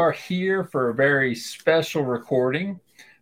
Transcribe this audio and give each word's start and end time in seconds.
are 0.00 0.12
here 0.12 0.64
for 0.64 0.88
a 0.88 0.94
very 0.94 1.34
special 1.34 2.02
recording. 2.02 2.80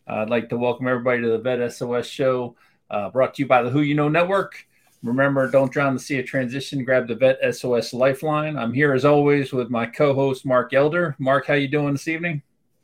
Uh, 0.08 0.18
I'd 0.18 0.30
like 0.30 0.48
to 0.50 0.56
welcome 0.56 0.86
everybody 0.86 1.20
to 1.22 1.30
the 1.30 1.38
Vet 1.38 1.72
SOS 1.72 2.06
show, 2.06 2.54
uh, 2.88 3.10
brought 3.10 3.34
to 3.34 3.42
you 3.42 3.48
by 3.48 3.62
the 3.62 3.68
Who 3.68 3.80
You 3.80 3.96
Know 3.96 4.08
Network. 4.08 4.64
Remember, 5.02 5.50
don't 5.50 5.72
drown 5.72 5.94
the 5.94 5.98
sea 5.98 6.20
of 6.20 6.26
transition. 6.26 6.84
Grab 6.84 7.08
the 7.08 7.16
Vet 7.16 7.40
SOS 7.52 7.92
Lifeline. 7.92 8.56
I'm 8.56 8.72
here 8.72 8.94
as 8.94 9.04
always 9.04 9.52
with 9.52 9.70
my 9.70 9.86
co-host 9.86 10.46
Mark 10.46 10.72
Elder. 10.72 11.16
Mark, 11.18 11.46
how 11.46 11.54
you 11.54 11.66
doing 11.66 11.94
this 11.94 12.06
evening? 12.06 12.42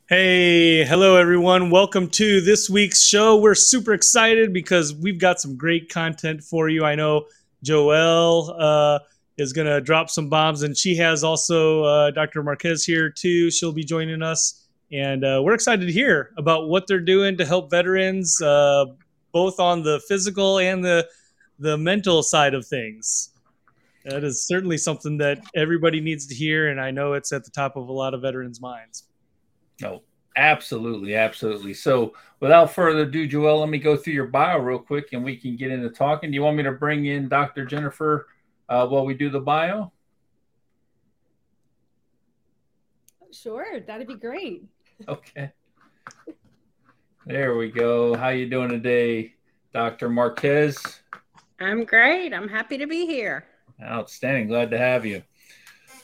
Hey, 0.09 0.83
hello 0.83 1.15
everyone. 1.15 1.69
Welcome 1.69 2.09
to 2.09 2.41
this 2.41 2.69
week's 2.69 3.01
show. 3.01 3.37
We're 3.37 3.55
super 3.55 3.93
excited 3.93 4.51
because 4.51 4.93
we've 4.93 5.19
got 5.19 5.39
some 5.39 5.55
great 5.55 5.87
content 5.87 6.43
for 6.43 6.67
you. 6.67 6.83
I 6.83 6.95
know 6.95 7.27
Joelle 7.63 8.53
uh, 8.59 8.99
is 9.37 9.53
going 9.53 9.67
to 9.67 9.81
drop 9.81 10.09
some 10.09 10.29
bombs, 10.29 10.63
and 10.63 10.77
she 10.77 10.95
has 10.95 11.23
also 11.23 11.83
uh, 11.83 12.11
Dr. 12.11 12.43
Marquez 12.43 12.85
here 12.85 13.09
too. 13.09 13.51
She'll 13.51 13.73
be 13.73 13.83
joining 13.83 14.21
us, 14.21 14.65
and 14.91 15.23
uh, 15.23 15.41
we're 15.43 15.53
excited 15.53 15.85
to 15.85 15.91
hear 15.91 16.31
about 16.37 16.69
what 16.69 16.87
they're 16.87 16.99
doing 16.99 17.37
to 17.37 17.45
help 17.45 17.69
veterans, 17.69 18.41
uh, 18.41 18.85
both 19.31 19.59
on 19.59 19.83
the 19.83 20.01
physical 20.07 20.59
and 20.59 20.83
the 20.83 21.07
the 21.59 21.77
mental 21.77 22.21
side 22.21 22.53
of 22.53 22.65
things. 22.65 23.29
That 24.05 24.23
is 24.23 24.45
certainly 24.45 24.77
something 24.77 25.17
that 25.17 25.39
everybody 25.55 25.99
needs 25.99 26.27
to 26.27 26.35
hear, 26.35 26.69
and 26.69 26.79
I 26.79 26.91
know 26.91 27.13
it's 27.13 27.33
at 27.33 27.43
the 27.43 27.51
top 27.51 27.75
of 27.75 27.87
a 27.87 27.91
lot 27.91 28.13
of 28.13 28.21
veterans' 28.21 28.61
minds. 28.61 29.05
No, 29.81 30.03
absolutely, 30.37 31.15
absolutely. 31.15 31.73
So, 31.73 32.13
without 32.39 32.71
further 32.71 33.01
ado, 33.01 33.25
Joel, 33.25 33.59
let 33.59 33.69
me 33.69 33.79
go 33.79 33.97
through 33.97 34.13
your 34.13 34.27
bio 34.27 34.59
real 34.59 34.79
quick, 34.79 35.13
and 35.13 35.23
we 35.23 35.35
can 35.35 35.55
get 35.55 35.71
into 35.71 35.89
talking. 35.89 36.29
Do 36.29 36.35
you 36.35 36.43
want 36.43 36.55
me 36.55 36.63
to 36.63 36.71
bring 36.71 37.05
in 37.05 37.27
Dr. 37.27 37.65
Jennifer 37.65 38.27
uh, 38.69 38.87
while 38.87 39.05
we 39.05 39.13
do 39.13 39.29
the 39.29 39.39
bio? 39.39 39.91
Sure, 43.31 43.79
that'd 43.81 44.07
be 44.07 44.15
great. 44.15 44.63
Okay. 45.07 45.51
There 47.25 47.55
we 47.57 47.69
go. 47.69 48.15
How 48.15 48.29
you 48.29 48.49
doing 48.49 48.69
today, 48.69 49.33
Dr. 49.73 50.09
Marquez? 50.09 50.77
I'm 51.59 51.83
great. 51.83 52.33
I'm 52.33 52.47
happy 52.47 52.77
to 52.77 52.87
be 52.87 53.05
here. 53.05 53.45
Outstanding. 53.81 54.47
Glad 54.47 54.71
to 54.71 54.77
have 54.77 55.05
you. 55.05 55.23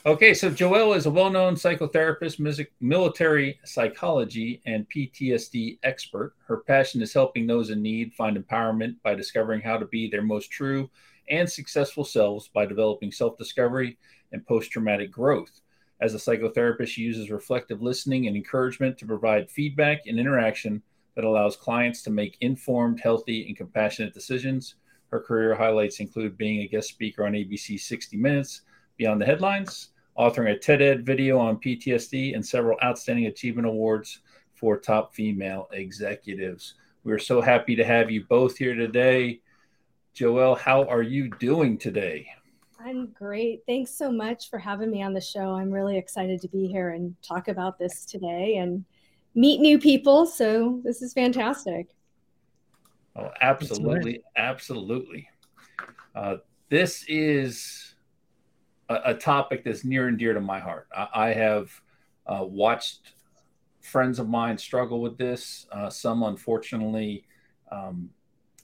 Okay, 0.04 0.34
so 0.34 0.50
Joelle 0.50 0.96
is 0.96 1.06
a 1.06 1.10
well 1.10 1.30
known 1.30 1.54
psychotherapist, 1.54 2.66
military 2.80 3.60
psychology, 3.64 4.60
and 4.66 4.84
PTSD 4.90 5.78
expert. 5.84 6.34
Her 6.44 6.58
passion 6.58 7.00
is 7.02 7.14
helping 7.14 7.46
those 7.46 7.70
in 7.70 7.80
need 7.82 8.12
find 8.14 8.36
empowerment 8.36 8.96
by 9.04 9.14
discovering 9.14 9.60
how 9.60 9.78
to 9.78 9.86
be 9.86 10.10
their 10.10 10.22
most 10.22 10.50
true 10.50 10.90
and 11.28 11.48
successful 11.48 12.04
selves 12.04 12.48
by 12.48 12.66
developing 12.66 13.12
self 13.12 13.36
discovery 13.38 13.98
and 14.32 14.46
post 14.46 14.70
traumatic 14.70 15.10
growth. 15.10 15.60
As 16.00 16.14
a 16.14 16.18
psychotherapist, 16.18 16.88
she 16.88 17.02
uses 17.02 17.30
reflective 17.30 17.80
listening 17.80 18.26
and 18.26 18.36
encouragement 18.36 18.98
to 18.98 19.06
provide 19.06 19.50
feedback 19.50 20.06
and 20.06 20.18
interaction 20.18 20.82
that 21.14 21.24
allows 21.24 21.56
clients 21.56 22.02
to 22.02 22.10
make 22.10 22.38
informed, 22.40 23.00
healthy, 23.00 23.46
and 23.46 23.56
compassionate 23.56 24.14
decisions. 24.14 24.76
Her 25.10 25.20
career 25.20 25.54
highlights 25.54 26.00
include 26.00 26.38
being 26.38 26.62
a 26.62 26.66
guest 26.66 26.88
speaker 26.88 27.26
on 27.26 27.32
ABC 27.32 27.78
60 27.78 28.16
Minutes, 28.16 28.62
Beyond 28.96 29.20
the 29.20 29.26
Headlines, 29.26 29.90
authoring 30.18 30.52
a 30.52 30.58
TED 30.58 30.82
Ed 30.82 31.06
video 31.06 31.38
on 31.38 31.58
PTSD, 31.58 32.34
and 32.34 32.44
several 32.44 32.78
outstanding 32.82 33.26
achievement 33.26 33.68
awards 33.68 34.20
for 34.54 34.78
top 34.78 35.14
female 35.14 35.68
executives. 35.72 36.74
We're 37.04 37.18
so 37.18 37.40
happy 37.40 37.76
to 37.76 37.84
have 37.84 38.10
you 38.10 38.24
both 38.24 38.56
here 38.56 38.74
today. 38.74 39.40
Joelle, 40.14 40.58
how 40.58 40.84
are 40.84 41.02
you 41.02 41.30
doing 41.40 41.78
today? 41.78 42.26
I'm 42.78 43.06
great. 43.08 43.62
Thanks 43.66 43.92
so 43.92 44.12
much 44.12 44.50
for 44.50 44.58
having 44.58 44.90
me 44.90 45.02
on 45.02 45.14
the 45.14 45.20
show. 45.20 45.54
I'm 45.54 45.70
really 45.70 45.96
excited 45.96 46.42
to 46.42 46.48
be 46.48 46.66
here 46.66 46.90
and 46.90 47.14
talk 47.22 47.48
about 47.48 47.78
this 47.78 48.04
today 48.04 48.56
and 48.56 48.84
meet 49.34 49.60
new 49.62 49.78
people. 49.78 50.26
So, 50.26 50.80
this 50.84 51.00
is 51.00 51.14
fantastic. 51.14 51.88
Oh, 53.16 53.30
absolutely. 53.40 54.22
Absolutely. 54.36 55.30
Uh, 56.14 56.36
this 56.68 57.04
is 57.08 57.94
a, 58.90 59.00
a, 59.06 59.14
topic 59.14 59.64
that's 59.64 59.84
near 59.84 60.08
and 60.08 60.18
dear 60.18 60.34
to 60.34 60.40
my 60.40 60.60
heart. 60.60 60.88
I, 60.94 61.08
I 61.14 61.28
have 61.32 61.80
uh, 62.26 62.44
watched 62.44 63.14
friends 63.80 64.18
of 64.18 64.28
mine 64.28 64.58
struggle 64.58 65.00
with 65.00 65.16
this. 65.16 65.66
Uh, 65.72 65.88
some, 65.88 66.22
unfortunately, 66.22 67.24
um, 67.70 68.10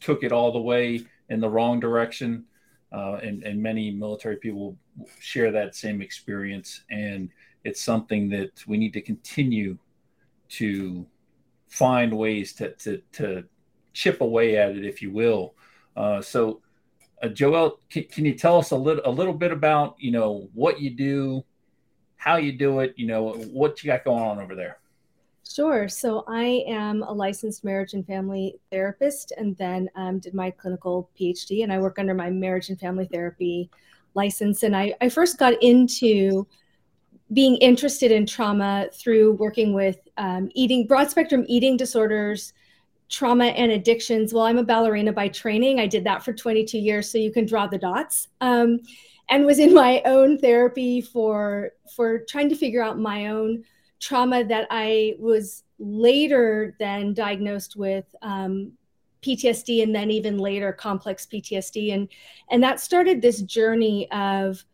took 0.01 0.23
it 0.23 0.33
all 0.33 0.53
the 0.53 0.61
way 0.61 1.07
in 1.29 1.41
the 1.41 1.49
wrong 1.49 1.81
direction. 1.81 2.45
Uh, 2.91 3.19
and, 3.23 3.43
and 3.43 3.63
many 3.63 3.91
military 3.91 4.37
people 4.37 4.77
share 5.21 5.53
that 5.53 5.77
same 5.77 6.01
experience. 6.01 6.85
And 6.91 7.29
it's 7.65 7.83
something 7.83 8.31
that 8.31 8.67
we 8.67 8.79
need 8.79 8.95
to 8.95 9.03
continue 9.03 9.77
to 10.51 11.07
find 11.69 12.17
ways 12.17 12.55
to, 12.55 12.73
to, 12.77 13.03
to 13.13 13.45
chip 13.93 14.21
away 14.21 14.57
at 14.57 14.71
it, 14.71 14.85
if 14.85 15.03
you 15.03 15.11
will. 15.11 15.55
Uh, 15.97 16.23
so, 16.23 16.63
uh, 17.23 17.29
Joel, 17.29 17.81
can, 17.91 18.05
can, 18.05 18.25
you 18.25 18.35
tell 18.35 18.59
us 18.59 18.71
a 18.71 18.77
little 18.77 19.03
a 19.05 19.11
little 19.11 19.35
bit 19.35 19.51
about 19.51 19.97
you 19.99 20.13
know 20.13 20.49
what 20.55 20.81
you 20.81 20.91
do, 20.91 21.45
how 22.17 22.37
you 22.37 22.53
do 22.53 22.81
it, 22.81 22.95
you 22.97 23.07
know 23.07 23.33
what 23.33 23.83
you 23.83 23.89
got 23.89 24.05
going 24.05 24.23
on 24.23 24.39
over 24.39 24.55
there? 24.55 24.79
Sure. 25.49 25.89
So 25.89 26.25
I 26.29 26.65
am 26.69 27.03
a 27.03 27.13
licensed 27.13 27.65
marriage 27.65 27.95
and 27.95 28.07
family 28.07 28.61
therapist, 28.71 29.33
and 29.39 29.57
then 29.57 29.89
um, 29.97 30.19
did 30.19 30.35
my 30.35 30.51
clinical 30.51 31.11
PhD, 31.19 31.63
and 31.63 31.73
I 31.73 31.79
work 31.79 31.99
under 31.99 32.13
my 32.13 32.29
marriage 32.29 32.69
and 32.69 32.79
family 32.79 33.09
therapy 33.11 33.71
license. 34.15 34.63
And 34.63 34.77
I, 34.77 34.95
I 35.01 35.09
first 35.09 35.39
got 35.39 35.55
into 35.63 36.47
being 37.33 37.57
interested 37.57 38.13
in 38.13 38.27
trauma 38.27 38.89
through 38.93 39.33
working 39.35 39.73
with 39.73 39.99
um, 40.19 40.51
eating 40.55 40.87
broad 40.87 41.11
spectrum 41.11 41.45
eating 41.49 41.77
disorders 41.77 42.53
trauma 43.09 43.47
and 43.47 43.73
addictions. 43.73 44.35
Well, 44.35 44.45
I'm 44.45 44.59
a 44.59 44.63
ballerina 44.63 45.15
by 45.15 45.29
training. 45.29 45.81
I 45.81 45.87
did 45.87 46.05
that 46.05 46.23
for 46.23 46.35
22 46.35 46.77
years, 46.77 47.11
so 47.11 47.17
you 47.17 47.33
can 47.33 47.47
draw 47.47 47.67
the 47.67 47.79
dots. 47.79 48.29
Um, 48.43 48.81
and 49.31 49.47
was 49.47 49.59
in 49.59 49.73
my 49.73 50.03
own 50.05 50.39
therapy 50.39 51.01
for 51.01 51.71
for 51.97 52.19
trying 52.21 52.51
to 52.51 52.57
figure 52.57 52.83
out 52.83 52.99
my 52.99 53.29
own 53.29 53.65
trauma 54.01 54.45
that 54.45 54.67
I 54.71 55.17
was 55.19 55.65
later 55.79 56.75
then 56.79 57.15
diagnosed 57.15 57.77
with 57.77 58.05
um, 58.23 58.73
PTSD 59.23 59.83
and 59.83 59.95
then 59.95 60.11
even 60.11 60.39
later 60.39 60.73
complex 60.73 61.27
PTSD 61.27 61.93
and 61.93 62.09
and 62.51 62.63
that 62.63 62.81
started 62.81 63.21
this 63.21 63.43
journey 63.43 64.11
of 64.11 64.65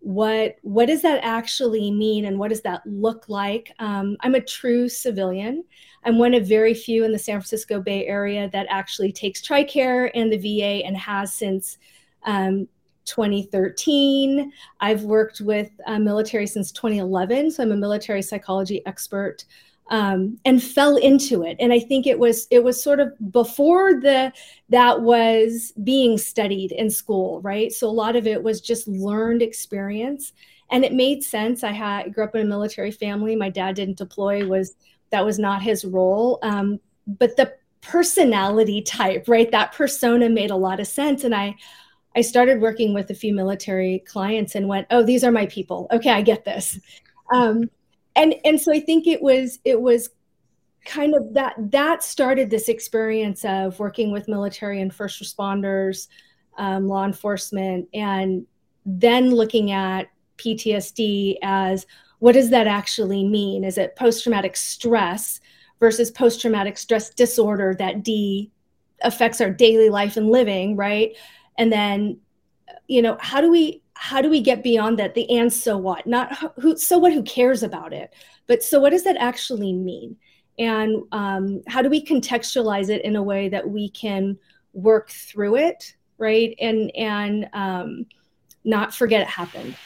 what 0.00 0.56
what 0.62 0.86
does 0.86 1.00
that 1.02 1.20
actually 1.24 1.90
mean 1.90 2.26
and 2.26 2.38
what 2.38 2.50
does 2.50 2.60
that 2.62 2.82
look 2.86 3.26
like? 3.28 3.72
Um, 3.78 4.16
i'm 4.20 4.34
a 4.34 4.40
true 4.40 4.88
civilian. 4.88 5.64
I'm 6.04 6.18
one 6.18 6.34
of 6.34 6.46
very 6.46 6.74
few 6.74 7.04
in 7.04 7.12
the 7.12 7.18
san 7.18 7.36
francisco 7.36 7.80
bay 7.80 8.06
area 8.06 8.50
that 8.50 8.66
actually 8.68 9.12
takes 9.12 9.40
tricare 9.40 10.10
and 10.14 10.30
the 10.30 10.36
va 10.36 10.84
and 10.84 10.96
has 10.96 11.32
since 11.32 11.78
um, 12.24 12.68
2013 13.04 14.52
i've 14.80 15.02
worked 15.02 15.40
with 15.40 15.70
uh, 15.86 15.98
military 15.98 16.46
since 16.46 16.72
2011 16.72 17.50
so 17.50 17.62
i'm 17.62 17.72
a 17.72 17.76
military 17.76 18.22
psychology 18.22 18.84
expert 18.86 19.44
um, 19.90 20.38
and 20.44 20.62
fell 20.62 20.96
into 20.96 21.42
it. 21.42 21.56
And 21.60 21.72
I 21.72 21.78
think 21.78 22.06
it 22.06 22.18
was 22.18 22.46
it 22.50 22.62
was 22.64 22.82
sort 22.82 23.00
of 23.00 23.12
before 23.30 24.00
the 24.00 24.32
that 24.70 25.02
was 25.02 25.72
being 25.82 26.16
studied 26.16 26.72
in 26.72 26.90
school, 26.90 27.40
right? 27.42 27.72
So 27.72 27.88
a 27.88 27.90
lot 27.90 28.16
of 28.16 28.26
it 28.26 28.42
was 28.42 28.60
just 28.60 28.88
learned 28.88 29.42
experience, 29.42 30.32
and 30.70 30.84
it 30.84 30.92
made 30.92 31.22
sense. 31.22 31.62
I 31.62 31.72
had 31.72 32.14
grew 32.14 32.24
up 32.24 32.34
in 32.34 32.42
a 32.42 32.48
military 32.48 32.90
family. 32.90 33.36
My 33.36 33.50
dad 33.50 33.76
didn't 33.76 33.98
deploy; 33.98 34.46
was 34.46 34.74
that 35.10 35.24
was 35.24 35.38
not 35.38 35.62
his 35.62 35.84
role. 35.84 36.38
Um, 36.42 36.80
but 37.06 37.36
the 37.36 37.54
personality 37.82 38.80
type, 38.80 39.26
right? 39.28 39.50
That 39.50 39.72
persona 39.72 40.30
made 40.30 40.50
a 40.50 40.56
lot 40.56 40.80
of 40.80 40.86
sense, 40.86 41.24
and 41.24 41.34
I. 41.34 41.56
I 42.16 42.20
started 42.20 42.60
working 42.60 42.94
with 42.94 43.10
a 43.10 43.14
few 43.14 43.34
military 43.34 44.00
clients 44.06 44.54
and 44.54 44.68
went, 44.68 44.86
"Oh, 44.90 45.02
these 45.02 45.24
are 45.24 45.32
my 45.32 45.46
people. 45.46 45.88
Okay, 45.90 46.10
I 46.10 46.22
get 46.22 46.44
this." 46.44 46.78
Um, 47.32 47.70
and 48.16 48.34
and 48.44 48.60
so 48.60 48.72
i 48.72 48.80
think 48.80 49.06
it 49.06 49.22
was 49.22 49.58
it 49.64 49.80
was 49.80 50.10
kind 50.84 51.14
of 51.14 51.32
that 51.34 51.54
that 51.58 52.02
started 52.02 52.50
this 52.50 52.68
experience 52.68 53.44
of 53.44 53.78
working 53.78 54.12
with 54.12 54.28
military 54.28 54.80
and 54.80 54.94
first 54.94 55.22
responders 55.22 56.08
um, 56.58 56.86
law 56.86 57.04
enforcement 57.04 57.88
and 57.94 58.46
then 58.84 59.30
looking 59.30 59.70
at 59.70 60.08
ptsd 60.36 61.36
as 61.42 61.86
what 62.18 62.32
does 62.32 62.50
that 62.50 62.66
actually 62.66 63.24
mean 63.24 63.64
is 63.64 63.78
it 63.78 63.96
post-traumatic 63.96 64.56
stress 64.56 65.40
versus 65.80 66.10
post-traumatic 66.10 66.76
stress 66.76 67.10
disorder 67.10 67.74
that 67.78 68.02
d 68.02 68.50
affects 69.02 69.40
our 69.40 69.50
daily 69.50 69.88
life 69.88 70.16
and 70.16 70.30
living 70.30 70.76
right 70.76 71.16
and 71.58 71.72
then 71.72 72.18
you 72.88 73.02
know 73.02 73.16
how 73.20 73.40
do 73.40 73.50
we 73.50 73.82
how 73.94 74.20
do 74.20 74.28
we 74.28 74.40
get 74.40 74.62
beyond 74.62 74.98
that? 74.98 75.14
The 75.14 75.28
and 75.30 75.52
so 75.52 75.76
what 75.78 76.06
not 76.06 76.36
who 76.60 76.76
so 76.76 76.98
what 76.98 77.12
who 77.12 77.22
cares 77.22 77.62
about 77.62 77.92
it 77.92 78.12
but 78.46 78.62
so 78.62 78.80
what 78.80 78.90
does 78.90 79.04
that 79.04 79.16
actually 79.16 79.72
mean? 79.72 80.16
And 80.58 81.02
um, 81.10 81.62
how 81.66 81.82
do 81.82 81.90
we 81.90 82.04
contextualize 82.04 82.88
it 82.88 83.02
in 83.02 83.16
a 83.16 83.22
way 83.22 83.48
that 83.48 83.68
we 83.68 83.88
can 83.88 84.38
work 84.72 85.10
through 85.10 85.56
it 85.56 85.94
right? 86.18 86.54
And 86.60 86.94
and 86.96 87.48
um, 87.52 88.06
not 88.64 88.94
forget 88.94 89.20
it 89.20 89.28
happened. 89.28 89.76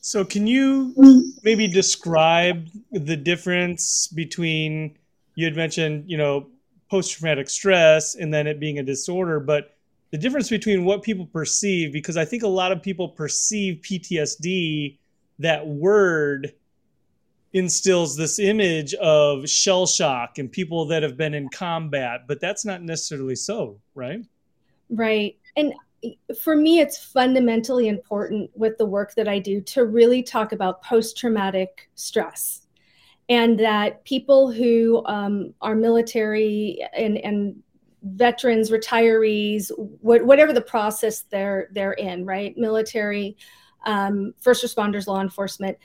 So, 0.00 0.24
can 0.24 0.46
you 0.46 0.94
maybe 1.42 1.66
describe 1.66 2.68
the 2.92 3.16
difference 3.16 4.08
between 4.08 4.96
you 5.34 5.44
had 5.44 5.56
mentioned, 5.56 6.04
you 6.06 6.16
know, 6.16 6.46
post 6.90 7.12
traumatic 7.12 7.50
stress 7.50 8.14
and 8.14 8.32
then 8.32 8.46
it 8.46 8.60
being 8.60 8.78
a 8.78 8.82
disorder, 8.82 9.40
but 9.40 9.75
the 10.16 10.22
difference 10.22 10.48
between 10.48 10.86
what 10.86 11.02
people 11.02 11.26
perceive, 11.26 11.92
because 11.92 12.16
I 12.16 12.24
think 12.24 12.42
a 12.42 12.48
lot 12.48 12.72
of 12.72 12.82
people 12.82 13.06
perceive 13.06 13.82
PTSD, 13.82 14.96
that 15.40 15.66
word 15.66 16.54
instills 17.52 18.16
this 18.16 18.38
image 18.38 18.94
of 18.94 19.46
shell 19.46 19.86
shock 19.86 20.38
and 20.38 20.50
people 20.50 20.86
that 20.86 21.02
have 21.02 21.18
been 21.18 21.34
in 21.34 21.50
combat, 21.50 22.22
but 22.26 22.40
that's 22.40 22.64
not 22.64 22.82
necessarily 22.82 23.36
so, 23.36 23.78
right? 23.94 24.24
Right. 24.88 25.36
And 25.54 25.74
for 26.40 26.56
me, 26.56 26.78
it's 26.78 26.96
fundamentally 26.96 27.86
important 27.86 28.50
with 28.54 28.78
the 28.78 28.86
work 28.86 29.14
that 29.16 29.28
I 29.28 29.38
do 29.38 29.60
to 29.60 29.84
really 29.84 30.22
talk 30.22 30.52
about 30.52 30.82
post 30.82 31.18
traumatic 31.18 31.90
stress. 31.94 32.62
And 33.28 33.60
that 33.60 34.02
people 34.04 34.50
who 34.50 35.04
um, 35.04 35.52
are 35.60 35.74
military 35.74 36.82
and, 36.96 37.18
and 37.18 37.62
veterans, 38.14 38.70
retirees, 38.70 39.70
wh- 39.70 40.24
whatever 40.24 40.52
the 40.52 40.60
process 40.60 41.22
they're 41.22 41.68
they're 41.72 41.92
in, 41.92 42.24
right? 42.24 42.56
Military, 42.56 43.36
um, 43.84 44.34
first 44.40 44.64
responders, 44.64 45.06
law 45.06 45.20
enforcement, 45.20 45.76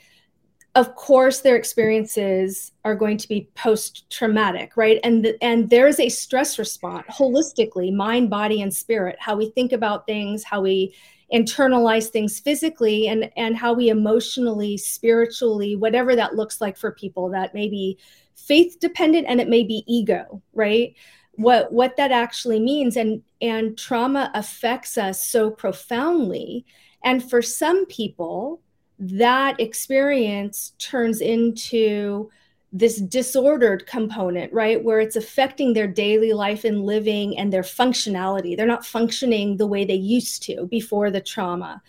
of 0.74 0.94
course 0.94 1.40
their 1.40 1.56
experiences 1.56 2.72
are 2.84 2.94
going 2.94 3.18
to 3.18 3.28
be 3.28 3.48
post 3.54 4.08
traumatic 4.10 4.76
right? 4.76 4.98
And 5.04 5.34
and 5.42 5.68
there's 5.68 6.00
a 6.00 6.08
stress 6.08 6.58
response 6.58 7.06
holistically 7.10 7.92
mind 7.92 8.30
body 8.30 8.62
and 8.62 8.72
spirit 8.72 9.16
how 9.18 9.36
we 9.36 9.50
think 9.50 9.72
about 9.72 10.06
things 10.06 10.44
how 10.44 10.62
we 10.62 10.94
internalize 11.32 12.08
things 12.08 12.40
physically 12.40 13.08
and 13.08 13.30
and 13.36 13.56
how 13.56 13.72
we 13.72 13.88
emotionally 13.88 14.76
spiritually 14.76 15.76
whatever 15.76 16.16
that 16.16 16.36
looks 16.36 16.60
like 16.60 16.76
for 16.76 16.92
people 16.92 17.28
that 17.30 17.54
may 17.54 17.68
be 17.68 17.98
faith 18.34 18.78
dependent 18.80 19.26
and 19.28 19.40
it 19.40 19.48
may 19.48 19.62
be 19.62 19.84
ego 19.86 20.42
right 20.54 20.94
what 21.36 21.72
what 21.72 21.96
that 21.96 22.12
actually 22.12 22.60
means 22.60 22.96
and 22.96 23.22
and 23.40 23.78
trauma 23.78 24.30
affects 24.34 24.98
us 24.98 25.26
so 25.26 25.50
profoundly 25.50 26.64
and 27.04 27.28
for 27.28 27.42
some 27.42 27.86
people 27.86 28.60
that 28.98 29.58
experience 29.58 30.74
turns 30.78 31.20
into 31.20 32.30
this 32.72 33.00
disordered 33.00 33.86
component, 33.86 34.50
right? 34.52 34.82
Where 34.82 35.00
it's 35.00 35.16
affecting 35.16 35.74
their 35.74 35.86
daily 35.86 36.32
life 36.32 36.64
and 36.64 36.84
living 36.86 37.36
and 37.36 37.52
their 37.52 37.62
functionality. 37.62 38.56
They're 38.56 38.66
not 38.66 38.86
functioning 38.86 39.56
the 39.56 39.66
way 39.66 39.84
they 39.84 39.94
used 39.94 40.42
to 40.44 40.66
before 40.66 41.10
the 41.10 41.20
trauma. 41.20 41.82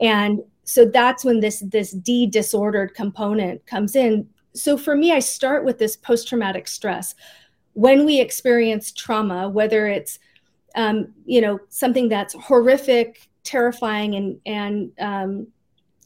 And 0.00 0.40
so 0.62 0.84
that's 0.84 1.24
when 1.24 1.40
this 1.40 1.60
this 1.66 1.90
D 1.90 2.26
disordered 2.26 2.94
component 2.94 3.66
comes 3.66 3.96
in. 3.96 4.28
So 4.54 4.76
for 4.76 4.94
me, 4.94 5.12
I 5.12 5.18
start 5.18 5.64
with 5.64 5.78
this 5.78 5.96
post 5.96 6.28
traumatic 6.28 6.68
stress. 6.68 7.14
When 7.74 8.04
we 8.04 8.20
experience 8.20 8.92
trauma, 8.92 9.48
whether 9.48 9.86
it's 9.86 10.18
um, 10.74 11.12
you 11.24 11.40
know 11.40 11.58
something 11.68 12.08
that's 12.08 12.34
horrific, 12.34 13.28
terrifying, 13.44 14.14
and 14.14 14.40
and 14.46 14.92
um, 14.98 15.46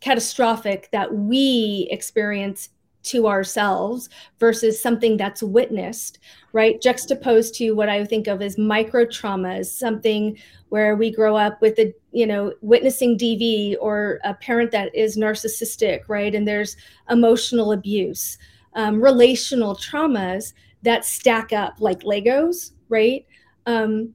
catastrophic 0.01 0.89
that 0.93 1.15
we 1.15 1.89
experience 1.91 2.71
to 3.05 3.29
ourselves 3.29 4.09
versus 4.41 4.81
something 4.81 5.17
that's 5.17 5.43
witnessed, 5.43 6.19
right? 6.53 6.81
Juxtaposed 6.81 7.55
to 7.55 7.73
what 7.73 7.89
I 7.89 8.05
think 8.05 8.27
of 8.27 8.43
as 8.43 8.59
micro 8.59 9.05
traumas, 9.05 9.67
something 9.67 10.39
where 10.71 10.97
we 10.97 11.11
grow 11.11 11.37
up 11.37 11.61
with 11.61 11.79
a, 11.79 11.95
you 12.13 12.27
know, 12.27 12.53
witnessing 12.63 13.17
DV 13.17 13.77
or 13.81 14.21
a 14.25 14.35
parent 14.35 14.71
that 14.73 14.95
is 14.95 15.17
narcissistic, 15.17 16.01
right? 16.09 16.35
And 16.35 16.49
there's 16.49 16.77
emotional 17.11 17.73
abuse, 17.73 18.39
um, 18.75 19.01
relational 19.01 19.77
traumas 19.77 20.53
that 20.85 21.05
stack 21.05 21.53
up 21.53 21.75
like 21.81 22.01
Legos, 22.01 22.73
right? 22.89 23.27
Um, 23.67 24.15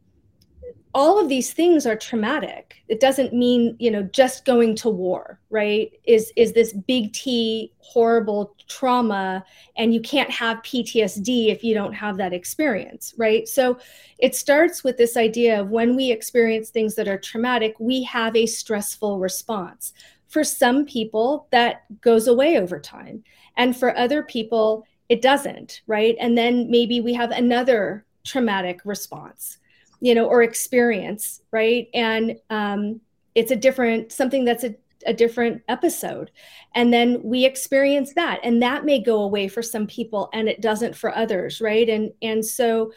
all 0.96 1.20
of 1.20 1.30
these 1.30 1.54
things 1.54 1.86
are 1.86 1.96
traumatic. 1.96 2.84
It 2.88 3.00
doesn't 3.00 3.34
mean 3.34 3.76
you 3.80 3.92
know 3.92 4.04
just 4.04 4.44
going 4.46 4.76
to 4.78 4.90
war 4.90 5.40
right 5.50 5.92
is 6.04 6.34
is 6.36 6.54
this 6.54 6.74
big 6.74 7.14
t 7.14 7.72
horrible 7.78 8.56
trauma 8.68 9.44
and 9.78 9.94
you 9.94 10.02
can't 10.02 10.30
have 10.30 10.58
ptsd 10.58 11.50
if 11.50 11.64
you 11.64 11.74
don't 11.74 11.94
have 11.94 12.18
that 12.18 12.34
experience 12.34 13.14
right? 13.18 13.48
So 13.48 13.78
it 14.18 14.36
starts 14.36 14.84
with 14.84 14.98
this 14.98 15.16
idea 15.16 15.62
of 15.62 15.70
when 15.70 15.96
we 15.96 16.12
experience 16.12 16.70
things 16.70 16.96
that 16.96 17.08
are 17.08 17.20
traumatic 17.20 17.76
we 17.80 18.04
have 18.04 18.36
a 18.36 18.46
stressful 18.46 19.20
response. 19.20 19.94
For 20.28 20.44
some 20.44 20.86
people 20.86 21.48
that 21.52 21.86
goes 22.02 22.28
away 22.28 22.60
over 22.60 22.80
time. 22.80 23.24
And 23.58 23.76
for 23.76 23.98
other 23.98 24.22
people 24.22 24.86
it 25.10 25.22
doesn't 25.22 25.82
right 25.88 26.16
and 26.20 26.38
then 26.38 26.70
maybe 26.70 27.02
we 27.02 27.14
have 27.14 27.32
another 27.32 28.06
traumatic 28.24 28.80
response 28.86 29.60
you 30.02 30.16
know, 30.16 30.26
or 30.26 30.42
experience, 30.42 31.42
right? 31.52 31.90
And 31.94 32.38
um, 32.50 33.02
it's 33.36 33.52
a 33.52 33.56
different 33.56 34.12
something 34.12 34.46
that's 34.46 34.64
a, 34.64 34.76
a 35.06 35.14
different 35.14 35.62
episode. 35.68 36.32
And 36.76 36.94
then 36.94 37.22
we 37.24 37.46
experience 37.46 38.14
that, 38.14 38.40
and 38.44 38.62
that 38.62 38.86
may 38.86 39.02
go 39.02 39.22
away 39.22 39.48
for 39.48 39.62
some 39.62 39.88
people, 39.88 40.30
and 40.34 40.48
it 40.48 40.62
doesn't 40.62 40.96
for 40.96 41.16
others, 41.16 41.62
right? 41.62 41.88
And 41.88 42.12
and 42.22 42.46
so 42.46 42.92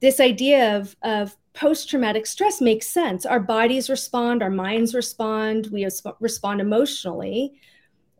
this 0.00 0.20
idea 0.20 0.76
of 0.76 0.96
of 1.02 1.36
post 1.54 1.88
traumatic 1.88 2.26
stress 2.26 2.60
makes 2.60 2.88
sense. 2.88 3.26
Our 3.26 3.40
bodies 3.40 3.90
respond, 3.90 4.42
our 4.42 4.50
minds 4.50 4.94
respond, 4.94 5.68
we 5.72 5.86
respond 6.20 6.60
emotionally, 6.60 7.54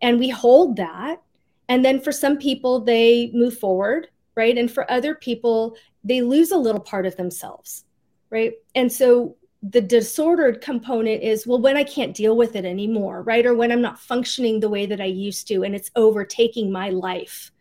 and 0.00 0.19
we 0.19 0.28
hold 0.28 0.76
that. 0.76 1.23
And 1.69 1.85
then 1.85 2.00
for 2.00 2.12
some 2.12 2.38
people, 2.38 2.81
they 2.81 3.31
move 3.33 3.59
forward, 3.59 4.09
right? 4.35 4.57
And 4.57 4.71
for 4.71 4.90
other 4.90 5.14
people, 5.14 5.76
they 6.04 6.21
lose 6.21 6.50
a 6.50 6.57
little 6.57 6.81
part 6.81 7.07
of 7.07 7.16
themselves 7.16 7.85
right? 8.33 8.54
And 8.75 8.90
so 8.90 9.37
the 9.62 9.81
disordered 9.81 10.61
component 10.61 11.23
is 11.23 11.47
well 11.47 11.61
when 11.61 11.76
i 11.76 11.85
can't 11.85 12.16
deal 12.16 12.37
with 12.37 12.57
it 12.57 12.64
anymore 12.64 13.23
right 13.23 13.47
or 13.47 13.54
when 13.54 13.71
i'm 13.71 13.81
not 13.81 13.97
functioning 13.97 14.59
the 14.59 14.69
way 14.69 14.87
that 14.87 15.00
i 15.00 15.04
used 15.04 15.47
to 15.47 15.62
and 15.62 15.73
it's 15.73 15.88
overtaking 15.95 16.73
my 16.73 16.90
life 16.90 17.52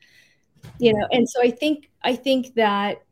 you 0.80 0.92
know 0.92 1.08
and 1.12 1.30
so 1.30 1.40
i 1.44 1.52
think 1.52 1.92
i 2.02 2.16
think 2.16 2.56
that 2.56 3.04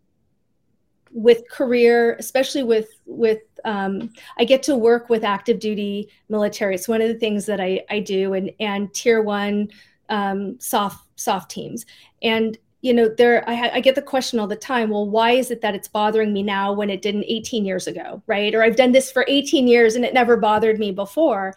with 1.12 1.48
career 1.51 2.15
especially 2.17 2.63
with 2.63 2.89
with 3.05 3.43
um, 3.63 4.12
i 4.39 4.43
get 4.43 4.63
to 4.63 4.75
work 4.75 5.08
with 5.08 5.24
active 5.24 5.60
duty 5.60 6.10
military 6.27 6.74
it's 6.74 6.88
one 6.88 7.00
of 7.00 7.10
the 7.10 7.19
things 7.19 7.46
that 7.46 7.62
i 7.62 7.79
i 7.91 8.00
do 8.00 8.34
and 8.34 8.50
and 8.60 8.91
tier 8.96 9.22
one 9.22 9.69
um, 10.10 10.60
SOF 10.60 11.08
SOF 11.16 11.48
teams. 11.48 11.86
And 12.22 12.58
you 12.82 12.94
know 12.94 13.10
there 13.10 13.44
I, 13.48 13.72
I, 13.75 13.80
get 13.82 13.96
the 13.96 14.01
question 14.01 14.39
all 14.39 14.48
the 14.48 14.56
time 14.56 14.92
well 14.92 15.06
why 15.06 15.32
is 15.32 15.51
it 15.51 15.60
that 15.60 15.75
it's 15.75 15.89
bothering 15.89 16.32
me 16.32 16.42
now 16.44 16.72
when 16.72 16.89
it 16.89 17.01
didn't 17.01 17.25
18 17.28 17.66
years 17.66 17.88
ago 17.88 18.24
right? 18.25 18.56
Or 18.56 18.63
i've 18.63 18.78
done 18.78 18.94
this 18.94 19.12
for 19.12 19.25
18 19.28 19.68
years 19.68 19.96
and 19.96 20.06
it 20.06 20.13
never 20.13 20.38
bothered 20.38 20.80
me 20.80 20.92
before. 20.92 21.54